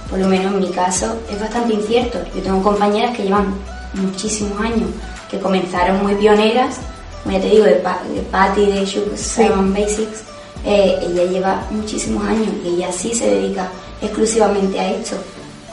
por 0.10 0.20
lo 0.20 0.28
menos 0.28 0.54
en 0.54 0.60
mi 0.60 0.70
caso, 0.70 1.18
es 1.32 1.40
bastante 1.40 1.74
incierto. 1.74 2.20
Yo 2.36 2.42
tengo 2.42 2.62
compañeras 2.62 3.16
que 3.18 3.24
llevan 3.24 3.54
muchísimos 3.96 4.60
años, 4.62 4.90
que 5.30 5.40
comenzaron 5.40 6.04
muy 6.04 6.16
pioneras, 6.16 6.78
como 7.24 7.36
ya 7.36 7.42
te 7.42 7.50
digo, 7.50 7.66
de, 7.66 7.74
de 7.74 8.22
Patty, 8.32 8.66
de 8.68 8.86
Shoes 8.86 9.20
Seven 9.20 9.74
Basics, 9.74 10.24
eh, 10.66 11.00
ella 11.02 11.24
lleva 11.24 11.64
muchísimos 11.72 12.24
años 12.26 12.50
y 12.64 12.76
ella 12.76 12.92
sí 12.92 13.14
se 13.14 13.30
dedica 13.30 13.68
exclusivamente 14.02 14.80
a 14.80 14.92
esto. 14.92 15.16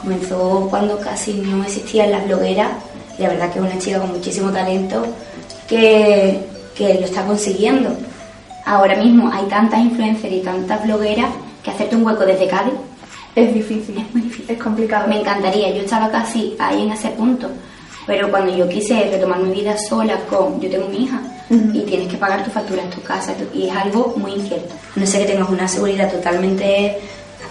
Comenzó 0.00 0.66
cuando 0.70 0.98
casi 0.98 1.34
no 1.34 1.62
existían 1.64 2.10
las 2.10 2.24
blogueras 2.26 2.68
la 3.18 3.28
verdad 3.28 3.52
que 3.52 3.58
es 3.58 3.64
una 3.64 3.78
chica 3.78 3.98
con 4.00 4.12
muchísimo 4.12 4.50
talento 4.50 5.06
que, 5.68 6.40
que 6.74 6.94
lo 6.94 7.06
está 7.06 7.24
consiguiendo. 7.24 7.96
Ahora 8.64 8.96
mismo 8.96 9.30
hay 9.32 9.44
tantas 9.46 9.80
influencers 9.80 10.32
y 10.32 10.40
tantas 10.40 10.84
blogueras 10.84 11.30
que 11.62 11.70
hacerte 11.70 11.96
un 11.96 12.04
hueco 12.04 12.24
desde 12.24 12.48
Cádiz 12.48 12.74
es 13.36 13.52
difícil. 13.52 13.98
Es 13.98 14.12
muy 14.12 14.22
difícil. 14.22 14.56
Es 14.56 14.62
complicado. 14.62 15.06
Me 15.06 15.20
encantaría, 15.20 15.70
yo 15.70 15.82
estaba 15.82 16.10
casi 16.10 16.56
ahí 16.58 16.82
en 16.82 16.92
ese 16.92 17.08
punto. 17.10 17.48
Pero 18.06 18.30
cuando 18.30 18.56
yo 18.56 18.68
quise 18.68 19.08
retomar 19.10 19.40
mi 19.40 19.52
vida 19.52 19.76
sola 19.76 20.16
con, 20.30 20.60
yo 20.60 20.70
tengo 20.70 20.88
mi 20.88 21.04
hija 21.04 21.20
y 21.50 21.80
tienes 21.82 22.08
que 22.08 22.16
pagar 22.16 22.42
tu 22.44 22.50
factura 22.50 22.82
en 22.82 22.90
tu 22.90 23.00
casa 23.02 23.32
y 23.52 23.68
es 23.68 23.76
algo 23.76 24.14
muy 24.16 24.32
incierto. 24.32 24.74
No 24.94 25.06
sé 25.06 25.18
que 25.18 25.26
tengas 25.26 25.48
una 25.48 25.68
seguridad 25.68 26.10
totalmente 26.10 26.98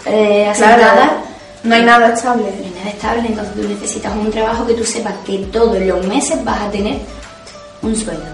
eh, 0.06 0.46
asentada. 0.48 1.22
No 1.66 1.74
hay 1.74 1.82
nada 1.84 2.12
estable. 2.14 2.44
No 2.44 2.64
hay 2.64 2.72
nada 2.76 2.90
estable, 2.90 3.28
entonces 3.28 3.54
tú 3.54 3.68
necesitas 3.68 4.16
un 4.16 4.30
trabajo 4.30 4.66
que 4.66 4.74
tú 4.74 4.84
sepas 4.84 5.14
que 5.24 5.38
todos 5.52 5.78
los 5.80 6.06
meses 6.06 6.42
vas 6.44 6.62
a 6.62 6.70
tener 6.70 6.98
un 7.82 7.94
sueldo. 7.94 8.24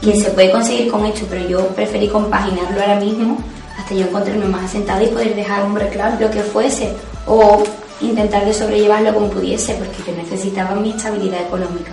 Que 0.00 0.20
se 0.20 0.30
puede 0.30 0.50
conseguir 0.50 0.90
con 0.90 1.04
esto, 1.06 1.24
pero 1.30 1.48
yo 1.48 1.68
preferí 1.68 2.08
compaginarlo 2.08 2.80
ahora 2.80 2.96
mismo 2.96 3.38
hasta 3.78 3.94
yo 3.94 4.06
encontrarme 4.06 4.46
más 4.46 4.64
asentada 4.64 5.02
y 5.02 5.08
poder 5.08 5.34
dejar 5.34 5.62
hombre 5.62 5.88
claro 5.88 6.16
lo 6.20 6.30
que 6.30 6.42
fuese 6.42 6.92
o 7.26 7.62
intentar 8.00 8.44
de 8.44 8.52
sobrellevarlo 8.52 9.14
como 9.14 9.28
pudiese 9.28 9.74
porque 9.74 10.10
yo 10.10 10.16
necesitaba 10.16 10.74
mi 10.74 10.90
estabilidad 10.90 11.42
económica. 11.42 11.92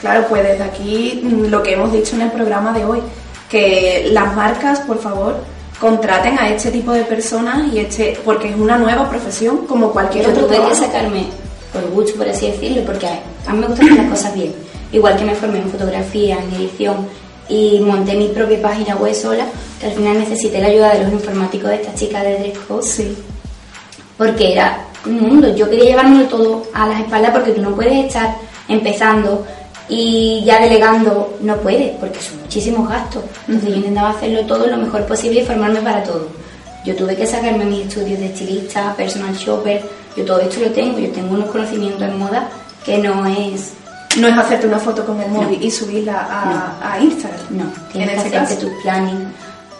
Claro, 0.00 0.26
pues 0.28 0.44
desde 0.44 0.64
aquí 0.64 1.20
mm, 1.22 1.46
lo 1.46 1.62
que 1.62 1.74
hemos 1.74 1.92
dicho 1.92 2.16
en 2.16 2.22
el 2.22 2.30
programa 2.30 2.72
de 2.72 2.84
hoy, 2.84 3.00
que 3.48 4.08
las 4.12 4.34
marcas, 4.34 4.80
por 4.80 4.98
favor, 4.98 5.36
contraten 5.80 6.38
a 6.38 6.48
este 6.50 6.70
tipo 6.70 6.92
de 6.92 7.04
personas 7.04 7.72
y 7.72 7.78
este 7.80 8.18
porque 8.24 8.50
es 8.50 8.56
una 8.56 8.78
nueva 8.78 9.08
profesión 9.08 9.58
como 9.66 9.90
cualquier 9.92 10.24
yo 10.24 10.30
otro 10.32 10.44
tuve 10.46 10.56
trabajo. 10.56 10.74
que 10.74 10.86
sacarme 10.86 11.24
por 11.72 11.88
gusto, 11.90 12.16
por 12.16 12.28
así 12.28 12.50
decirlo, 12.50 12.82
porque 12.84 13.06
a 13.06 13.52
mí 13.52 13.58
me 13.60 13.66
gusta 13.66 13.84
hacer 13.84 13.96
las 13.96 14.10
cosas 14.10 14.34
bien. 14.34 14.52
Igual 14.92 15.16
que 15.16 15.24
me 15.24 15.34
formé 15.34 15.58
en 15.58 15.70
fotografía, 15.70 16.38
en 16.42 16.54
edición 16.60 17.06
y 17.48 17.80
monté 17.80 18.14
mi 18.14 18.28
propia 18.28 18.60
página 18.60 18.96
web 18.96 19.14
sola, 19.14 19.46
que 19.78 19.86
al 19.86 19.92
final 19.92 20.18
necesité 20.18 20.60
la 20.60 20.66
ayuda 20.68 20.94
de 20.94 21.04
los 21.04 21.12
informáticos 21.12 21.70
de 21.70 21.76
esta 21.76 21.94
chica 21.94 22.22
de 22.22 22.38
Dress 22.38 22.58
Sí. 22.94 23.16
porque 24.16 24.52
era 24.52 24.84
un 25.06 25.20
mundo. 25.20 25.54
Yo 25.54 25.68
quería 25.70 25.90
llevármelo 25.90 26.24
todo 26.28 26.62
a 26.74 26.86
las 26.88 27.00
espaldas 27.00 27.30
porque 27.32 27.52
tú 27.52 27.62
no 27.62 27.74
puedes 27.74 28.06
estar 28.06 28.34
empezando 28.68 29.46
y 29.88 30.42
ya 30.44 30.60
delegando, 30.60 31.38
no 31.40 31.56
puedes, 31.56 31.96
porque 31.96 32.20
son 32.20 32.40
muchísimos 32.40 32.88
gastos. 32.88 33.24
Entonces 33.46 33.70
yo 33.70 33.76
intentaba 33.76 34.10
hacerlo 34.10 34.44
todo 34.46 34.66
lo 34.66 34.76
mejor 34.76 35.06
posible 35.06 35.40
y 35.40 35.44
formarme 35.44 35.80
para 35.80 36.02
todo. 36.02 36.28
Yo 36.84 36.94
tuve 36.94 37.16
que 37.16 37.26
sacarme 37.26 37.64
mis 37.64 37.86
estudios 37.86 38.18
de 38.18 38.26
estilista, 38.26 38.94
personal 38.94 39.34
shopper, 39.34 39.82
yo 40.16 40.24
todo 40.24 40.40
esto 40.40 40.60
lo 40.60 40.70
tengo, 40.70 40.98
yo 40.98 41.10
tengo 41.10 41.34
unos 41.34 41.50
conocimientos 41.50 42.02
en 42.02 42.18
moda 42.18 42.48
que 42.84 42.98
no 42.98 43.26
es... 43.26 43.74
No 44.16 44.26
es 44.26 44.36
hacerte 44.36 44.66
una 44.66 44.78
foto 44.78 45.04
con 45.04 45.20
el 45.20 45.30
móvil 45.30 45.62
y 45.62 45.70
subirla 45.70 46.18
a, 46.18 46.94
a 46.94 47.00
Instagram. 47.00 47.40
No, 47.50 47.64
tienes 47.92 48.24
en 48.24 48.30
que 48.30 48.38
hacerte 48.38 48.54
caso. 48.54 48.66
tu 48.66 48.82
planning, 48.82 49.28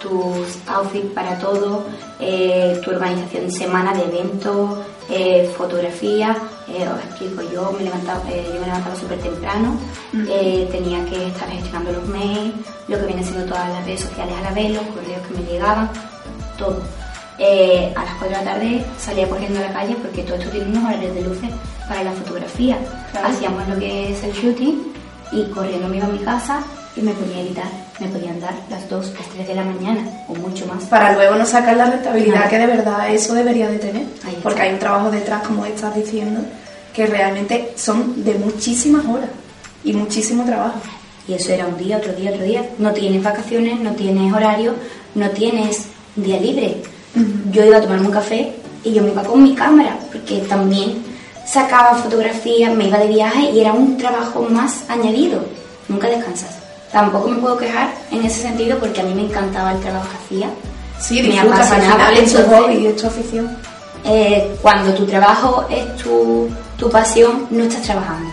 tus 0.00 0.58
outfits 0.68 1.12
para 1.12 1.38
todo, 1.38 1.84
eh, 2.20 2.80
tu 2.84 2.90
organización 2.90 3.46
de 3.46 3.50
semana 3.50 3.94
de 3.94 4.04
eventos, 4.04 4.78
eh, 5.08 5.50
fotografía. 5.56 6.36
eh, 6.68 6.86
os 6.86 7.02
explico, 7.04 7.42
yo 7.50 7.72
me 7.72 7.84
levantaba, 7.84 8.20
eh, 8.30 8.44
yo 8.46 8.60
me 8.60 8.66
levantaba 8.66 8.94
súper 8.94 9.18
temprano, 9.18 9.78
eh, 10.28 10.68
tenía 10.70 11.04
que 11.06 11.28
estar 11.28 11.48
gestionando 11.48 11.92
los 11.92 12.06
mails, 12.08 12.54
lo 12.88 12.98
que 12.98 13.06
viene 13.06 13.22
siendo 13.24 13.46
todas 13.46 13.68
las 13.70 13.84
redes 13.86 14.00
sociales 14.00 14.34
a 14.36 14.42
la 14.42 14.50
vez, 14.52 14.74
los 14.74 14.82
correos 14.82 15.26
que 15.26 15.34
me 15.40 15.50
llegaban, 15.50 15.90
todo. 16.58 16.82
A 17.40 18.04
las 18.04 18.14
4 18.18 18.28
de 18.28 18.44
la 18.44 18.52
tarde 18.52 18.84
salía 18.98 19.28
corriendo 19.28 19.60
a 19.60 19.62
la 19.62 19.72
calle 19.72 19.96
porque 20.02 20.22
todo 20.24 20.34
esto 20.36 20.50
tiene 20.50 20.66
unos 20.70 20.84
horarios 20.84 21.14
de 21.14 21.22
luces 21.22 21.50
para 21.88 22.02
la 22.02 22.12
fotografía. 22.12 22.76
Claro. 23.12 23.28
Hacíamos 23.28 23.68
lo 23.68 23.78
que 23.78 24.12
es 24.12 24.24
el 24.24 24.32
shooting 24.32 24.92
y 25.32 25.44
corriendo 25.44 25.88
me 25.88 25.96
iba 25.96 26.06
a 26.06 26.10
mi 26.10 26.18
casa 26.18 26.60
y 26.96 27.00
me 27.00 27.12
ponía 27.12 27.36
a 27.36 27.40
editar. 27.40 27.88
Me 28.00 28.08
podían 28.08 28.40
dar 28.40 28.54
las 28.70 28.88
2, 28.88 29.12
las 29.18 29.28
3 29.28 29.48
de 29.48 29.54
la 29.54 29.64
mañana 29.64 30.02
o 30.28 30.34
mucho 30.34 30.66
más. 30.66 30.84
Para 30.84 31.14
luego 31.14 31.36
no 31.36 31.44
sacar 31.44 31.76
la 31.76 31.90
rentabilidad 31.90 32.48
que 32.48 32.58
de 32.58 32.66
verdad 32.66 33.12
eso 33.12 33.34
debería 33.34 33.68
de 33.68 33.78
tener. 33.78 34.04
Porque 34.42 34.62
hay 34.62 34.72
un 34.72 34.78
trabajo 34.78 35.10
detrás, 35.10 35.42
como 35.46 35.64
estás 35.64 35.94
diciendo, 35.94 36.40
que 36.94 37.06
realmente 37.06 37.72
son 37.76 38.24
de 38.24 38.34
muchísimas 38.34 39.04
horas 39.06 39.30
y 39.84 39.92
muchísimo 39.92 40.44
trabajo. 40.44 40.80
Y 41.26 41.34
eso 41.34 41.52
era 41.52 41.66
un 41.66 41.76
día, 41.76 41.98
otro 41.98 42.12
día, 42.14 42.30
otro 42.30 42.44
día. 42.44 42.64
No 42.78 42.92
tienes 42.92 43.22
vacaciones, 43.22 43.78
no 43.80 43.92
tienes 43.92 44.32
horario, 44.32 44.74
no 45.14 45.28
tienes 45.30 45.88
día 46.16 46.40
libre. 46.40 46.82
Yo 47.52 47.64
iba 47.64 47.78
a 47.78 47.80
tomarme 47.80 48.06
un 48.06 48.12
café 48.12 48.54
y 48.84 48.92
yo 48.92 49.02
me 49.02 49.10
iba 49.10 49.22
con 49.22 49.42
mi 49.42 49.54
cámara, 49.54 49.98
porque 50.10 50.38
también 50.48 51.02
sacaba 51.50 51.94
fotografías, 51.96 52.74
me 52.74 52.88
iba 52.88 52.98
de 52.98 53.08
viaje 53.08 53.50
y 53.52 53.60
era 53.60 53.72
un 53.72 53.96
trabajo 53.96 54.42
más 54.50 54.82
añadido. 54.88 55.40
Nunca 55.88 56.08
descansas. 56.08 56.50
Tampoco 56.92 57.28
me 57.28 57.36
puedo 57.38 57.56
quejar 57.58 57.90
en 58.10 58.24
ese 58.24 58.42
sentido 58.42 58.78
porque 58.78 59.00
a 59.00 59.04
mí 59.04 59.14
me 59.14 59.22
encantaba 59.22 59.72
el 59.72 59.80
trabajo 59.80 60.06
que 60.10 60.16
hacía. 60.36 60.50
Sí, 61.00 61.22
me 61.22 61.38
apasionaba. 61.38 62.12
es 62.12 62.32
tu 62.32 62.42
hobby, 62.42 62.86
es 62.86 62.96
tu 62.96 63.06
afición. 63.06 63.56
eh, 64.04 64.56
cuando 64.62 64.92
tu 64.94 65.04
trabajo 65.06 65.66
es 65.70 65.96
tu, 65.96 66.48
tu 66.76 66.88
pasión, 66.90 67.46
no 67.50 67.64
estás 67.64 67.82
trabajando. 67.82 68.30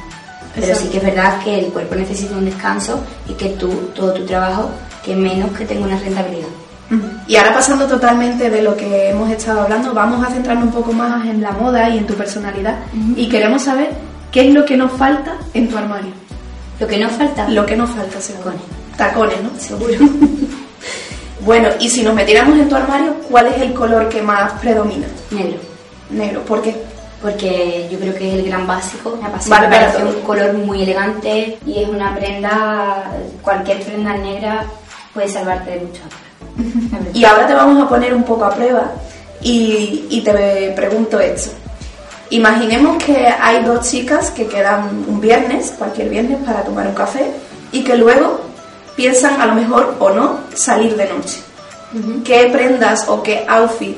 Pero 0.54 0.68
Exacto. 0.68 0.86
sí 0.86 0.92
que 0.92 0.98
es 1.00 1.04
verdad 1.16 1.44
que 1.44 1.60
el 1.60 1.66
cuerpo 1.74 1.96
necesita 1.96 2.34
un 2.36 2.46
descanso 2.46 3.00
y 3.28 3.34
que 3.34 3.50
tú, 3.50 3.70
todo 3.94 4.14
tu 4.14 4.26
trabajo, 4.26 4.70
que 5.04 5.16
menos 5.16 5.52
que 5.52 5.66
tenga 5.66 5.86
una 5.86 5.98
rentabilidad. 6.00 6.48
Y 7.28 7.36
ahora 7.36 7.54
pasando 7.54 7.88
totalmente 7.88 8.50
de 8.50 8.62
lo 8.62 8.76
que 8.78 9.10
hemos 9.10 9.30
estado 9.32 9.62
hablando, 9.62 9.94
vamos 9.94 10.26
a 10.26 10.30
centrarnos 10.32 10.66
un 10.66 10.72
poco 10.72 10.94
más 10.94 11.26
en 11.26 11.42
la 11.42 11.52
moda 11.52 11.90
y 11.90 11.98
en 11.98 12.06
tu 12.06 12.14
personalidad. 12.14 12.78
Y 13.16 13.28
queremos 13.28 13.64
saber 13.64 13.90
qué 14.32 14.48
es 14.48 14.54
lo 14.54 14.66
que 14.66 14.78
nos 14.78 14.92
falta 14.92 15.34
en 15.54 15.68
tu 15.68 15.78
armario. 15.78 16.12
Lo 16.80 16.88
que 16.88 16.98
nos 16.98 17.12
falta, 17.14 17.48
Lo 17.50 17.66
que 17.66 17.76
nos 17.76 17.90
falta, 17.90 18.20
según. 18.22 18.54
Tacones. 18.98 18.98
Tacones, 18.98 19.44
¿no? 19.44 19.60
seguro. 19.60 19.94
Bueno, 21.42 21.70
y 21.80 21.90
si 21.90 22.02
nos 22.02 22.16
metiéramos 22.16 22.58
en 22.58 22.68
tu 22.68 22.76
armario, 22.76 23.14
¿cuál 23.30 23.46
es 23.48 23.62
el 23.62 23.72
color 23.74 24.10
que 24.10 24.20
más 24.22 24.54
predomina? 24.54 25.06
Negro. 25.30 25.60
Negro. 26.10 26.42
¿Por 26.44 26.60
qué? 26.64 26.76
Porque 27.22 27.88
yo 27.92 28.00
creo 28.00 28.16
que 28.16 28.28
es 28.30 28.34
el 28.40 28.48
gran 28.48 28.66
básico. 28.66 29.16
Me 29.22 29.30
Vale, 29.30 29.44
Vale, 29.48 29.68
para 29.68 29.70
parece 29.70 30.00
todo. 30.00 30.10
un 30.18 30.24
color 30.24 30.54
muy 30.54 30.82
elegante 30.82 31.60
y 31.66 31.84
es 31.84 31.88
una 31.90 32.16
prenda, 32.16 33.12
cualquier 33.44 33.80
prenda 33.84 34.16
negra 34.18 34.66
puede 35.14 35.28
salvarte 35.28 35.72
de 35.72 35.80
mucho. 35.82 36.02
Y 37.14 37.26
ahora 37.26 37.48
te 37.48 37.54
vamos 37.54 37.84
a 37.84 37.90
poner 37.90 38.14
un 38.14 38.24
poco 38.24 38.46
a 38.46 38.54
prueba 38.54 38.92
y, 39.42 40.06
y 40.10 40.22
te 40.22 40.74
pregunto 40.76 41.20
esto. 41.20 41.52
Imaginemos 42.30 43.04
que 43.04 43.28
hay 43.28 43.64
dos 43.64 43.90
chicas 43.90 44.32
que 44.32 44.48
quedan 44.48 45.06
un 45.08 45.22
viernes, 45.22 45.76
cualquier 45.78 46.10
viernes, 46.10 46.40
para 46.46 46.64
tomar 46.64 46.88
un 46.88 46.96
café 46.96 47.32
y 47.72 47.84
que 47.84 47.96
luego 47.96 48.42
piensan 48.96 49.40
a 49.40 49.46
lo 49.46 49.56
mejor 49.56 49.96
o 50.00 50.10
no 50.10 50.40
salir 50.54 50.96
de 50.96 51.08
noche. 51.08 51.40
¿Qué 52.24 52.50
prendas 52.52 53.08
o 53.08 53.22
qué 53.22 53.46
outfit 53.48 53.98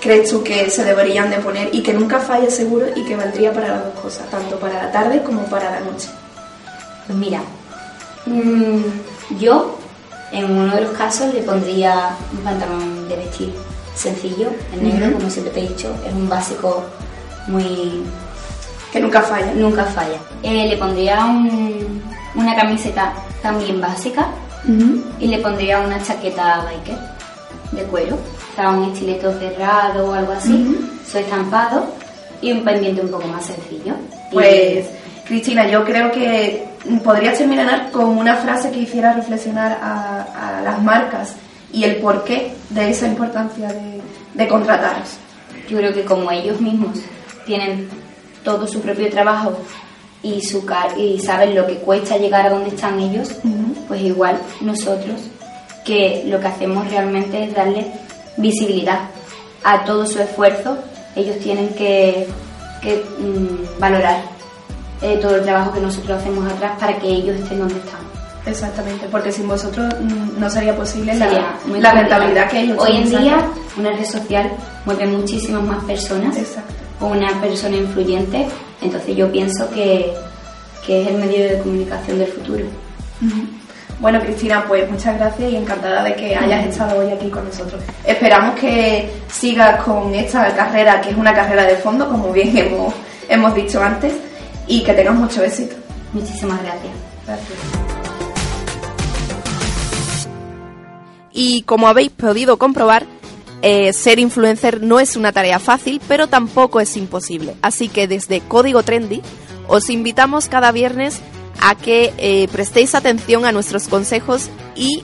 crees 0.00 0.30
tú 0.30 0.42
que 0.42 0.70
se 0.70 0.84
deberían 0.84 1.30
de 1.30 1.38
poner 1.38 1.74
y 1.74 1.82
que 1.82 1.92
nunca 1.92 2.20
falle 2.20 2.50
seguro 2.50 2.86
y 2.94 3.04
que 3.04 3.16
valdría 3.16 3.52
para 3.52 3.68
las 3.68 3.84
dos 3.84 4.00
cosas, 4.00 4.30
tanto 4.30 4.58
para 4.58 4.84
la 4.84 4.92
tarde 4.92 5.22
como 5.22 5.42
para 5.46 5.70
la 5.70 5.80
noche? 5.80 6.08
Pues 7.06 7.18
mira, 7.18 7.42
mm, 8.26 9.38
yo 9.38 9.78
en 10.32 10.50
uno 10.50 10.74
de 10.74 10.80
los 10.82 10.90
casos 10.92 11.32
le 11.34 11.42
pondría 11.42 12.10
un 12.32 12.38
pantalón 12.38 13.08
de 13.08 13.16
vestir 13.16 13.54
sencillo, 13.94 14.48
en 14.72 14.82
negro, 14.84 15.12
como 15.12 15.30
siempre 15.30 15.52
te 15.54 15.60
he 15.60 15.68
dicho, 15.68 15.94
es 16.06 16.12
un 16.12 16.28
básico 16.28 16.82
muy... 17.46 18.02
Que 18.92 19.00
nunca 19.00 19.22
falla. 19.22 19.52
nunca 19.54 19.84
falla. 19.84 20.18
Eh, 20.42 20.68
le 20.68 20.76
pondría 20.76 21.24
un- 21.24 22.02
una 22.34 22.54
camiseta 22.56 23.12
también 23.42 23.80
básica 23.80 24.26
y 25.20 25.26
le 25.26 25.38
pondría 25.38 25.80
una 25.80 26.02
chaqueta 26.02 26.64
biker 26.64 26.98
de 27.72 27.82
cuero, 27.84 28.16
o 28.16 28.56
sea, 28.56 28.70
un 28.70 28.84
estileto 28.92 29.32
cerrado 29.38 30.06
o 30.10 30.12
algo 30.14 30.32
así, 30.32 30.76
su 31.10 31.18
estampado 31.18 31.86
y 32.40 32.52
un 32.52 32.64
pendiente 32.64 33.00
un 33.02 33.08
poco 33.10 33.26
más 33.28 33.44
sencillo. 33.46 33.94
Y- 34.30 34.34
Pues, 34.34 34.86
Cristina, 35.26 35.68
yo 35.68 35.84
creo 35.84 36.10
que 36.12 36.64
podrías 37.02 37.38
terminar 37.38 37.90
con 37.90 38.18
una 38.18 38.36
frase 38.36 38.70
que 38.70 38.80
hiciera 38.80 39.14
reflexionar 39.14 39.78
a, 39.82 40.58
a 40.58 40.62
las 40.62 40.82
marcas 40.82 41.34
y 41.72 41.84
el 41.84 41.96
porqué 41.96 42.54
de 42.70 42.90
esa 42.90 43.06
importancia 43.06 43.68
de, 43.68 44.00
de 44.34 44.48
contrataros. 44.48 45.16
Yo 45.68 45.78
creo 45.78 45.94
que 45.94 46.04
como 46.04 46.30
ellos 46.30 46.60
mismos 46.60 46.98
tienen 47.46 47.88
todo 48.44 48.66
su 48.66 48.80
propio 48.80 49.08
trabajo 49.10 49.56
y, 50.22 50.42
su 50.42 50.64
y 50.96 51.18
saben 51.20 51.54
lo 51.54 51.66
que 51.66 51.76
cuesta 51.76 52.16
llegar 52.16 52.46
a 52.46 52.50
donde 52.50 52.70
están 52.70 52.98
ellos, 52.98 53.30
pues 53.88 54.00
igual 54.02 54.38
nosotros 54.60 55.20
que 55.84 56.24
lo 56.26 56.40
que 56.40 56.46
hacemos 56.46 56.88
realmente 56.90 57.44
es 57.44 57.54
darle 57.54 57.86
visibilidad 58.38 59.00
a 59.62 59.84
todo 59.84 60.06
su 60.06 60.20
esfuerzo, 60.20 60.78
ellos 61.14 61.38
tienen 61.38 61.68
que, 61.70 62.26
mm, 62.82 63.78
valorar 63.78 64.33
eh, 65.02 65.18
todo 65.20 65.36
el 65.36 65.42
trabajo 65.42 65.72
que 65.72 65.80
nosotros 65.80 66.18
hacemos 66.18 66.50
atrás 66.50 66.72
para 66.78 66.98
que 66.98 67.08
ellos 67.08 67.36
estén 67.36 67.58
donde 67.58 67.76
están. 67.76 68.04
Exactamente, 68.46 69.06
porque 69.10 69.32
sin 69.32 69.48
vosotros 69.48 69.92
mm, 70.00 70.38
no 70.38 70.50
sería 70.50 70.76
posible 70.76 71.14
la, 71.14 71.56
la 71.66 71.92
rentabilidad 71.92 72.48
que 72.50 72.60
ellos 72.60 72.78
Hoy 72.78 72.96
en 72.96 73.08
día 73.08 73.46
una 73.78 73.90
red 73.90 74.04
social 74.04 74.50
mueve 74.84 75.06
muchísimas 75.06 75.62
más 75.62 75.82
personas 75.84 76.36
o 77.00 77.06
una 77.06 77.40
persona 77.40 77.76
influyente, 77.76 78.46
entonces 78.82 79.16
yo 79.16 79.30
pienso 79.32 79.68
que, 79.70 80.12
que 80.86 81.02
es 81.02 81.08
el 81.08 81.16
medio 81.16 81.44
de 81.44 81.58
comunicación 81.58 82.18
del 82.18 82.28
futuro. 82.28 82.64
Bueno, 84.00 84.20
Cristina, 84.20 84.64
pues 84.66 84.90
muchas 84.90 85.16
gracias 85.18 85.52
y 85.52 85.56
encantada 85.56 86.02
de 86.02 86.14
que 86.14 86.36
hayas 86.36 86.66
estado 86.66 86.98
hoy 86.98 87.10
aquí 87.12 87.30
con 87.30 87.44
nosotros. 87.44 87.80
Esperamos 88.04 88.58
que 88.58 89.10
sigas 89.28 89.82
con 89.82 90.14
esta 90.14 90.54
carrera, 90.54 91.00
que 91.00 91.10
es 91.10 91.16
una 91.16 91.32
carrera 91.32 91.64
de 91.64 91.76
fondo, 91.76 92.08
como 92.08 92.32
bien 92.32 92.56
hemos, 92.56 92.92
hemos 93.28 93.54
dicho 93.54 93.82
antes, 93.82 94.12
y 94.66 94.82
que 94.82 94.92
tengas 94.92 95.14
mucho 95.14 95.42
éxito. 95.42 95.76
Muchísimas 96.12 96.62
gracias. 96.62 96.92
Gracias. 97.26 97.58
Y 101.32 101.62
como 101.62 101.88
habéis 101.88 102.10
podido 102.10 102.58
comprobar, 102.58 103.06
eh, 103.62 103.92
ser 103.92 104.18
influencer 104.18 104.82
no 104.82 105.00
es 105.00 105.16
una 105.16 105.32
tarea 105.32 105.58
fácil, 105.58 106.00
pero 106.06 106.28
tampoco 106.28 106.80
es 106.80 106.96
imposible. 106.96 107.56
Así 107.60 107.88
que 107.88 108.06
desde 108.06 108.40
Código 108.40 108.82
Trendy 108.82 109.20
os 109.66 109.90
invitamos 109.90 110.48
cada 110.48 110.70
viernes 110.70 111.20
a 111.60 111.74
que 111.74 112.12
eh, 112.18 112.46
prestéis 112.52 112.94
atención 112.94 113.46
a 113.46 113.52
nuestros 113.52 113.88
consejos 113.88 114.50
y 114.76 115.02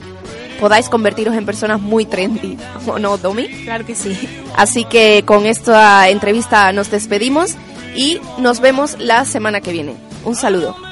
podáis 0.59 0.89
convertiros 0.89 1.35
en 1.35 1.45
personas 1.45 1.81
muy 1.81 2.05
trendy, 2.05 2.55
¿o 2.87 2.99
no, 2.99 3.17
Domi? 3.17 3.49
Claro 3.63 3.85
que 3.85 3.95
sí. 3.95 4.15
Así 4.55 4.85
que 4.85 5.23
con 5.25 5.45
esta 5.47 6.07
entrevista 6.09 6.71
nos 6.71 6.91
despedimos 6.91 7.55
y 7.95 8.19
nos 8.37 8.59
vemos 8.59 8.97
la 8.99 9.25
semana 9.25 9.61
que 9.61 9.71
viene. 9.71 9.95
Un 10.25 10.35
saludo. 10.35 10.90